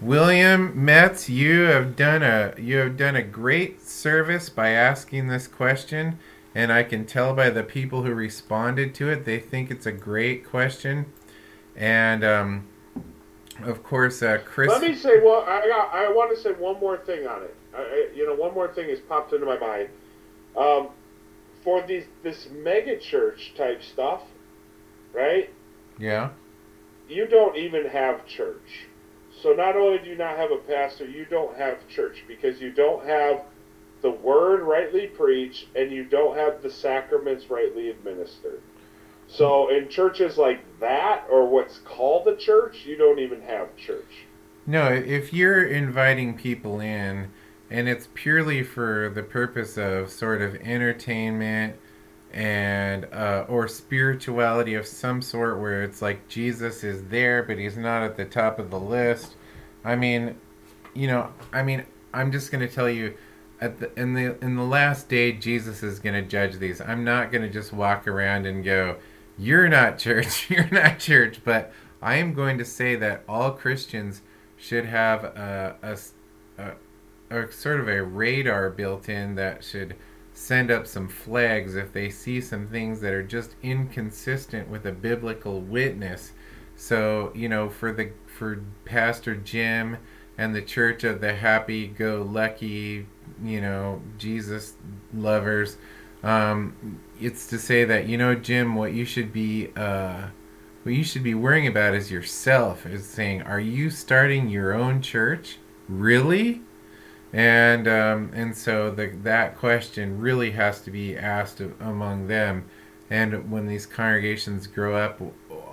william 0.00 0.72
metz 0.74 1.28
you 1.28 1.62
have 1.62 1.96
done 1.96 2.22
a 2.22 2.54
you 2.58 2.76
have 2.76 2.96
done 2.96 3.16
a 3.16 3.22
great 3.22 3.82
service 3.82 4.48
by 4.48 4.70
asking 4.70 5.28
this 5.28 5.46
question 5.46 6.18
and 6.54 6.72
I 6.72 6.82
can 6.82 7.06
tell 7.06 7.34
by 7.34 7.50
the 7.50 7.62
people 7.62 8.02
who 8.02 8.14
responded 8.14 8.94
to 8.96 9.08
it, 9.08 9.24
they 9.24 9.38
think 9.38 9.70
it's 9.70 9.86
a 9.86 9.92
great 9.92 10.46
question. 10.46 11.06
And 11.74 12.22
um, 12.22 12.66
of 13.62 13.82
course, 13.82 14.22
uh, 14.22 14.38
Chris. 14.44 14.68
Let 14.70 14.82
me 14.82 14.94
say, 14.94 15.20
well, 15.22 15.44
I 15.48 15.60
I 15.92 16.12
want 16.12 16.34
to 16.34 16.40
say 16.40 16.52
one 16.52 16.78
more 16.78 16.98
thing 16.98 17.26
on 17.26 17.42
it. 17.42 17.54
I, 17.74 18.08
you 18.14 18.26
know, 18.26 18.34
one 18.34 18.52
more 18.52 18.68
thing 18.68 18.90
has 18.90 19.00
popped 19.00 19.32
into 19.32 19.46
my 19.46 19.58
mind. 19.58 19.88
Um, 20.56 20.81
for 21.72 21.86
these 21.86 22.04
this 22.22 22.48
mega 22.52 22.98
church 22.98 23.54
type 23.56 23.82
stuff, 23.82 24.20
right? 25.14 25.48
Yeah. 25.98 26.30
You 27.08 27.26
don't 27.26 27.56
even 27.56 27.86
have 27.86 28.26
church. 28.26 28.86
So 29.42 29.54
not 29.54 29.74
only 29.74 29.98
do 29.98 30.10
you 30.10 30.16
not 30.16 30.36
have 30.36 30.50
a 30.50 30.58
pastor, 30.58 31.06
you 31.06 31.24
don't 31.24 31.56
have 31.56 31.78
church 31.88 32.24
because 32.28 32.60
you 32.60 32.72
don't 32.72 33.06
have 33.06 33.44
the 34.02 34.10
word 34.10 34.60
rightly 34.60 35.06
preached 35.06 35.68
and 35.74 35.90
you 35.90 36.04
don't 36.04 36.36
have 36.36 36.62
the 36.62 36.70
sacraments 36.70 37.48
rightly 37.48 37.88
administered. 37.88 38.60
So 39.26 39.70
in 39.70 39.88
churches 39.88 40.36
like 40.36 40.60
that, 40.80 41.24
or 41.30 41.48
what's 41.48 41.78
called 41.78 42.26
the 42.26 42.36
church, 42.36 42.84
you 42.84 42.98
don't 42.98 43.18
even 43.18 43.40
have 43.40 43.74
church. 43.78 44.26
No, 44.66 44.88
if 44.88 45.32
you're 45.32 45.64
inviting 45.64 46.36
people 46.36 46.80
in 46.80 47.30
and 47.72 47.88
it's 47.88 48.08
purely 48.12 48.62
for 48.62 49.10
the 49.14 49.22
purpose 49.22 49.78
of 49.78 50.10
sort 50.10 50.42
of 50.42 50.54
entertainment 50.56 51.74
and 52.30 53.06
uh, 53.06 53.46
or 53.48 53.66
spirituality 53.66 54.74
of 54.74 54.86
some 54.86 55.22
sort 55.22 55.58
where 55.58 55.82
it's 55.82 56.02
like 56.02 56.28
Jesus 56.28 56.84
is 56.84 57.04
there 57.04 57.42
but 57.42 57.58
he's 57.58 57.76
not 57.76 58.02
at 58.02 58.16
the 58.16 58.26
top 58.26 58.58
of 58.58 58.70
the 58.70 58.78
list. 58.78 59.36
I 59.84 59.96
mean, 59.96 60.36
you 60.94 61.06
know, 61.06 61.32
I 61.52 61.62
mean, 61.62 61.84
I'm 62.12 62.30
just 62.30 62.52
going 62.52 62.66
to 62.66 62.72
tell 62.72 62.90
you 62.90 63.14
at 63.58 63.80
the 63.80 63.98
in 63.98 64.12
the 64.12 64.36
in 64.44 64.56
the 64.56 64.64
last 64.64 65.08
day 65.08 65.32
Jesus 65.32 65.82
is 65.82 65.98
going 65.98 66.14
to 66.14 66.28
judge 66.28 66.58
these. 66.58 66.80
I'm 66.80 67.04
not 67.04 67.32
going 67.32 67.42
to 67.42 67.50
just 67.50 67.72
walk 67.72 68.06
around 68.06 68.44
and 68.44 68.62
go, 68.62 68.96
"You're 69.38 69.68
not 69.68 69.98
church, 70.06 70.50
you're 70.50 70.70
not 70.70 70.98
church," 70.98 71.40
but 71.42 71.72
I 72.02 72.16
am 72.16 72.34
going 72.34 72.58
to 72.58 72.66
say 72.66 72.96
that 72.96 73.22
all 73.26 73.52
Christians 73.52 74.20
should 74.58 74.84
have 74.84 75.24
a, 75.24 75.76
a, 75.82 76.62
a, 76.62 76.72
a 77.34 77.52
sort 77.52 77.80
of 77.80 77.88
a 77.88 78.02
radar 78.02 78.70
built 78.70 79.08
in 79.08 79.34
that 79.36 79.64
should 79.64 79.96
send 80.34 80.70
up 80.70 80.86
some 80.86 81.08
flags 81.08 81.76
if 81.76 81.92
they 81.92 82.08
see 82.08 82.40
some 82.40 82.66
things 82.66 83.00
that 83.00 83.12
are 83.12 83.22
just 83.22 83.54
inconsistent 83.62 84.68
with 84.68 84.86
a 84.86 84.92
biblical 84.92 85.60
witness. 85.60 86.32
So, 86.76 87.32
you 87.34 87.48
know, 87.48 87.68
for 87.68 87.92
the 87.92 88.10
for 88.26 88.62
Pastor 88.84 89.36
Jim 89.36 89.98
and 90.38 90.54
the 90.54 90.62
Church 90.62 91.04
of 91.04 91.20
the 91.20 91.34
Happy 91.34 91.86
Go 91.86 92.22
Lucky, 92.22 93.06
you 93.42 93.60
know, 93.60 94.00
Jesus 94.18 94.74
lovers, 95.12 95.76
um, 96.22 97.00
it's 97.20 97.46
to 97.48 97.58
say 97.58 97.84
that 97.84 98.08
you 98.08 98.16
know, 98.16 98.34
Jim, 98.34 98.74
what 98.74 98.92
you 98.92 99.04
should 99.04 99.32
be 99.32 99.68
uh, 99.76 100.28
what 100.82 100.94
you 100.94 101.04
should 101.04 101.22
be 101.22 101.34
worrying 101.34 101.66
about 101.66 101.94
is 101.94 102.10
yourself. 102.10 102.86
Is 102.86 103.06
saying, 103.06 103.42
are 103.42 103.60
you 103.60 103.90
starting 103.90 104.48
your 104.48 104.72
own 104.72 105.02
church? 105.02 105.58
Really? 105.88 106.62
And 107.32 107.88
um, 107.88 108.30
and 108.34 108.56
so 108.56 108.90
the, 108.90 109.08
that 109.22 109.56
question 109.56 110.20
really 110.20 110.50
has 110.52 110.80
to 110.82 110.90
be 110.90 111.16
asked 111.16 111.60
among 111.80 112.28
them. 112.28 112.64
And 113.10 113.50
when 113.50 113.66
these 113.66 113.86
congregations 113.86 114.66
grow 114.66 114.96
up 114.96 115.20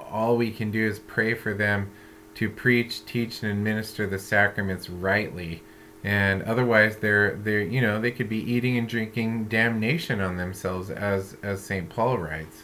all 0.09 0.37
we 0.37 0.51
can 0.51 0.71
do 0.71 0.85
is 0.87 0.99
pray 0.99 1.33
for 1.33 1.53
them 1.53 1.91
to 2.35 2.49
preach 2.49 3.05
teach 3.05 3.43
and 3.43 3.51
administer 3.51 4.07
the 4.07 4.19
sacraments 4.19 4.89
rightly. 4.89 5.63
And 6.03 6.41
otherwise 6.43 6.97
they're 6.97 7.35
they're 7.35 7.61
you 7.61 7.81
know 7.81 7.99
they 7.99 8.11
could 8.11 8.29
be 8.29 8.39
eating 8.51 8.77
and 8.77 8.87
drinking 8.87 9.45
damnation 9.45 10.21
on 10.21 10.37
themselves 10.37 10.89
as 10.89 11.35
as 11.43 11.61
st 11.61 11.89
paul 11.89 12.17
writes. 12.17 12.63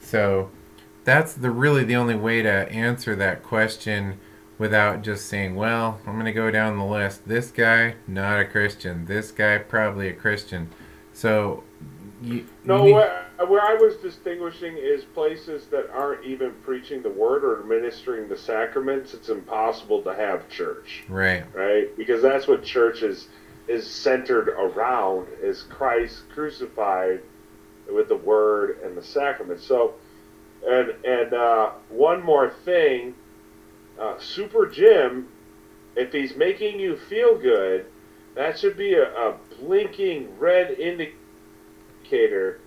So 0.00 0.50
that's 1.04 1.34
the 1.34 1.50
really 1.50 1.84
the 1.84 1.96
only 1.96 2.14
way 2.14 2.42
to 2.42 2.50
answer 2.70 3.16
that 3.16 3.42
question 3.42 4.18
without 4.58 5.02
just 5.02 5.26
saying, 5.26 5.54
well, 5.54 6.00
I'm 6.06 6.14
going 6.14 6.26
to 6.26 6.32
go 6.32 6.50
down 6.50 6.78
the 6.78 6.84
list. 6.84 7.26
This 7.26 7.50
guy, 7.50 7.94
not 8.06 8.40
a 8.40 8.44
Christian. 8.44 9.06
This 9.06 9.30
guy, 9.30 9.58
probably 9.58 10.08
a 10.08 10.12
Christian. 10.12 10.68
So, 11.12 11.64
you, 12.20 12.46
no, 12.64 12.84
you 12.84 12.94
where, 12.94 13.26
where 13.46 13.62
I 13.62 13.74
was 13.74 13.96
distinguishing 13.96 14.76
is 14.76 15.04
places 15.04 15.66
that 15.66 15.88
aren't 15.90 16.24
even 16.24 16.52
preaching 16.64 17.02
the 17.02 17.10
word 17.10 17.44
or 17.44 17.60
administering 17.60 18.28
the 18.28 18.36
sacraments. 18.36 19.14
It's 19.14 19.28
impossible 19.28 20.02
to 20.02 20.14
have 20.14 20.48
church, 20.48 21.04
right? 21.08 21.44
Right, 21.54 21.96
because 21.96 22.20
that's 22.20 22.48
what 22.48 22.64
church 22.64 23.02
is 23.02 23.28
is 23.68 23.86
centered 23.86 24.48
around 24.48 25.28
is 25.42 25.62
Christ 25.62 26.22
crucified 26.30 27.20
with 27.92 28.08
the 28.08 28.16
word 28.16 28.80
and 28.82 28.96
the 28.96 29.02
sacrament. 29.02 29.60
So, 29.60 29.94
and 30.66 30.90
and 31.04 31.32
uh, 31.32 31.70
one 31.88 32.24
more 32.24 32.50
thing 32.64 33.14
uh, 33.98 34.18
Super 34.18 34.66
Jim, 34.66 35.28
if 35.96 36.12
he's 36.12 36.36
making 36.36 36.78
you 36.78 36.96
feel 36.96 37.36
good, 37.36 37.86
that 38.34 38.58
should 38.58 38.76
be 38.76 38.94
a, 38.94 39.12
a 39.14 39.36
blinking 39.58 40.38
red 40.38 40.78
indicator. 40.78 42.60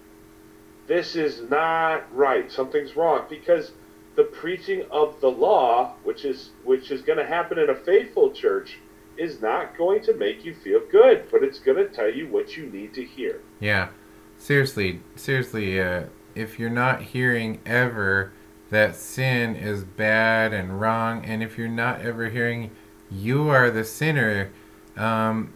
This 0.88 1.16
is 1.16 1.42
not 1.50 2.14
right. 2.16 2.52
Something's 2.52 2.96
wrong 2.96 3.26
because 3.30 3.72
the 4.16 4.24
preaching 4.26 4.84
of 4.92 5.20
the 5.22 5.30
law, 5.30 5.96
which 6.04 6.26
is 6.26 6.50
which 6.66 6.92
is 6.92 7.02
going 7.02 7.18
to 7.18 7.26
happen 7.26 7.58
in 7.58 7.70
a 7.70 7.76
faithful 7.76 8.32
church, 8.32 8.80
is 9.18 9.42
not 9.42 9.78
going 9.78 10.02
to 10.04 10.14
make 10.16 10.44
you 10.44 10.54
feel 10.54 10.82
good, 10.92 11.28
but 11.32 11.44
it's 11.44 11.60
going 11.60 11.78
to 11.78 11.88
tell 11.88 12.10
you 12.10 12.28
what 12.28 12.58
you 12.58 12.66
need 12.66 12.94
to 12.96 13.06
hear. 13.06 13.42
Yeah, 13.60 13.90
seriously, 14.38 15.02
seriously. 15.16 15.80
Uh, 15.80 16.04
if 16.36 16.60
you're 16.60 16.70
not 16.70 17.02
hearing 17.02 17.60
ever 17.66 18.34
that 18.72 18.96
sin 18.96 19.56
is 19.56 19.84
bad 19.84 20.54
and 20.54 20.82
wrong, 20.82 21.24
and 21.24 21.44
if 21.44 21.58
you're 21.58 21.68
not 21.68 22.02
ever 22.02 22.30
hearing 22.30 22.72
you 23.12 23.50
are 23.50 23.70
the 23.70 23.84
sinner, 23.84 24.50
um, 24.98 25.54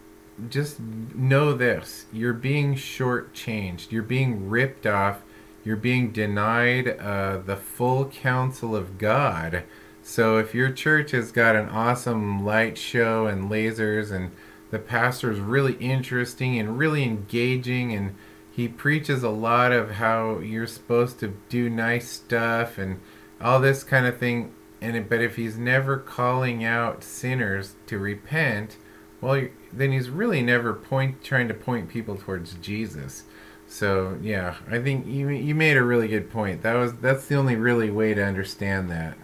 just 0.50 0.78
know 0.78 1.54
this. 1.54 2.06
You're 2.12 2.34
being 2.34 2.74
shortchanged, 2.74 3.90
you're 3.90 4.02
being 4.02 4.48
ripped 4.48 4.86
off, 4.86 5.22
you're 5.64 5.76
being 5.76 6.12
denied 6.12 6.88
uh, 7.00 7.38
the 7.38 7.56
full 7.56 8.04
counsel 8.04 8.76
of 8.76 8.98
God. 8.98 9.64
So 10.02 10.38
if 10.38 10.54
your 10.54 10.70
church 10.70 11.10
has 11.10 11.32
got 11.32 11.56
an 11.56 11.68
awesome 11.70 12.44
light 12.44 12.78
show 12.78 13.26
and 13.26 13.50
lasers 13.50 14.12
and 14.12 14.30
the 14.70 14.78
pastor 14.78 15.32
is 15.32 15.40
really 15.40 15.74
interesting 15.74 16.58
and 16.58 16.78
really 16.78 17.02
engaging 17.02 17.92
and 17.92 18.14
he 18.56 18.68
preaches 18.68 19.22
a 19.22 19.28
lot 19.28 19.70
of 19.70 19.90
how 19.92 20.38
you're 20.38 20.66
supposed 20.66 21.20
to 21.20 21.36
do 21.50 21.68
nice 21.68 22.08
stuff 22.08 22.78
and 22.78 22.98
all 23.38 23.60
this 23.60 23.84
kind 23.84 24.06
of 24.06 24.16
thing. 24.16 24.54
And 24.80 25.06
but 25.10 25.20
if 25.20 25.36
he's 25.36 25.58
never 25.58 25.98
calling 25.98 26.64
out 26.64 27.04
sinners 27.04 27.74
to 27.86 27.98
repent 27.98 28.78
well 29.20 29.46
then 29.72 29.92
he's 29.92 30.08
really 30.08 30.40
never 30.42 30.72
point 30.72 31.22
trying 31.22 31.48
to 31.48 31.54
point 31.54 31.90
people 31.90 32.16
towards 32.16 32.54
jesus. 32.54 33.24
So 33.66 34.18
yeah 34.22 34.56
i 34.70 34.78
think 34.78 35.06
you, 35.06 35.28
you 35.28 35.54
made 35.54 35.76
a 35.76 35.82
really 35.82 36.08
good 36.08 36.30
point. 36.30 36.62
That 36.62 36.74
was 36.74 36.94
that's 36.94 37.26
the 37.26 37.34
only 37.34 37.56
really 37.56 37.90
way 37.90 38.14
to 38.14 38.24
understand 38.24 38.90
that. 38.90 39.18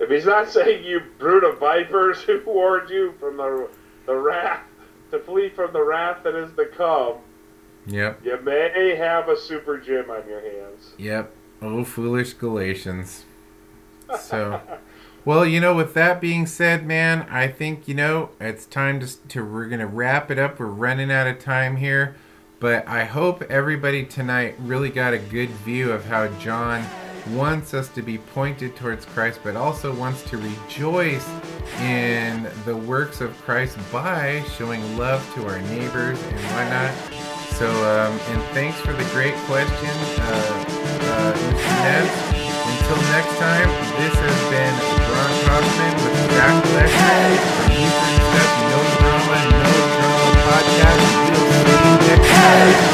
If 0.00 0.10
he's 0.10 0.26
not 0.26 0.50
saying 0.50 0.84
you 0.84 1.00
brood 1.18 1.44
of 1.44 1.60
vipers 1.60 2.22
who 2.22 2.42
warned 2.44 2.90
you 2.90 3.14
from 3.20 3.36
the 3.36 3.68
the 4.06 4.16
wrath 4.16 4.64
to 5.14 5.24
flee 5.24 5.48
from 5.48 5.72
the 5.72 5.82
wrath 5.82 6.22
that 6.24 6.34
is 6.34 6.52
to 6.56 6.66
come. 6.66 7.18
Yep. 7.86 8.24
You 8.24 8.40
may 8.40 8.96
have 8.96 9.28
a 9.28 9.36
super 9.36 9.78
Jim 9.78 10.10
on 10.10 10.28
your 10.28 10.40
hands. 10.40 10.94
Yep. 10.98 11.32
Oh, 11.62 11.84
foolish 11.84 12.32
Galatians. 12.34 13.24
So, 14.20 14.60
well, 15.24 15.46
you 15.46 15.60
know, 15.60 15.74
with 15.74 15.94
that 15.94 16.20
being 16.20 16.46
said, 16.46 16.86
man, 16.86 17.26
I 17.30 17.48
think 17.48 17.86
you 17.86 17.94
know 17.94 18.30
it's 18.40 18.66
time 18.66 19.00
to 19.00 19.28
to 19.28 19.44
we're 19.44 19.66
gonna 19.66 19.86
wrap 19.86 20.30
it 20.30 20.38
up. 20.38 20.58
We're 20.58 20.66
running 20.66 21.10
out 21.10 21.26
of 21.26 21.38
time 21.38 21.76
here, 21.76 22.16
but 22.58 22.86
I 22.88 23.04
hope 23.04 23.42
everybody 23.42 24.04
tonight 24.04 24.56
really 24.58 24.90
got 24.90 25.14
a 25.14 25.18
good 25.18 25.50
view 25.50 25.92
of 25.92 26.06
how 26.06 26.28
John 26.38 26.84
wants 27.28 27.74
us 27.74 27.88
to 27.90 28.02
be 28.02 28.18
pointed 28.18 28.76
towards 28.76 29.04
Christ, 29.06 29.40
but 29.42 29.56
also 29.56 29.94
wants 29.94 30.22
to 30.30 30.36
rejoice 30.36 31.28
in 31.80 32.48
the 32.64 32.76
works 32.76 33.20
of 33.20 33.36
Christ 33.42 33.78
by 33.92 34.42
showing 34.56 34.98
love 34.98 35.22
to 35.34 35.46
our 35.46 35.60
neighbors 35.62 36.22
and 36.22 36.40
whatnot. 36.54 36.94
So, 37.54 37.68
um, 37.68 38.18
and 38.34 38.42
thanks 38.52 38.78
for 38.80 38.92
the 38.92 39.04
great 39.12 39.34
question, 39.46 39.94
uh, 40.18 40.64
uh, 41.00 41.34
Until 42.66 43.00
next 43.14 43.38
time, 43.38 43.68
this 43.96 44.14
has 44.14 44.38
been 44.50 44.74
Ron 45.14 45.34
Kaufman 45.46 45.94
with 46.02 46.30
Jack 46.34 46.64
Lecter 46.74 47.38
from 47.54 47.70
Eastern 47.72 48.24
No 48.68 48.78
Drama, 48.98 49.38
No 49.50 49.72
Drama 49.94 50.32
Podcast. 50.50 51.02
We'll 51.30 51.48
see 51.62 51.78
you 51.78 51.96
next 52.08 52.28
time. 52.28 52.93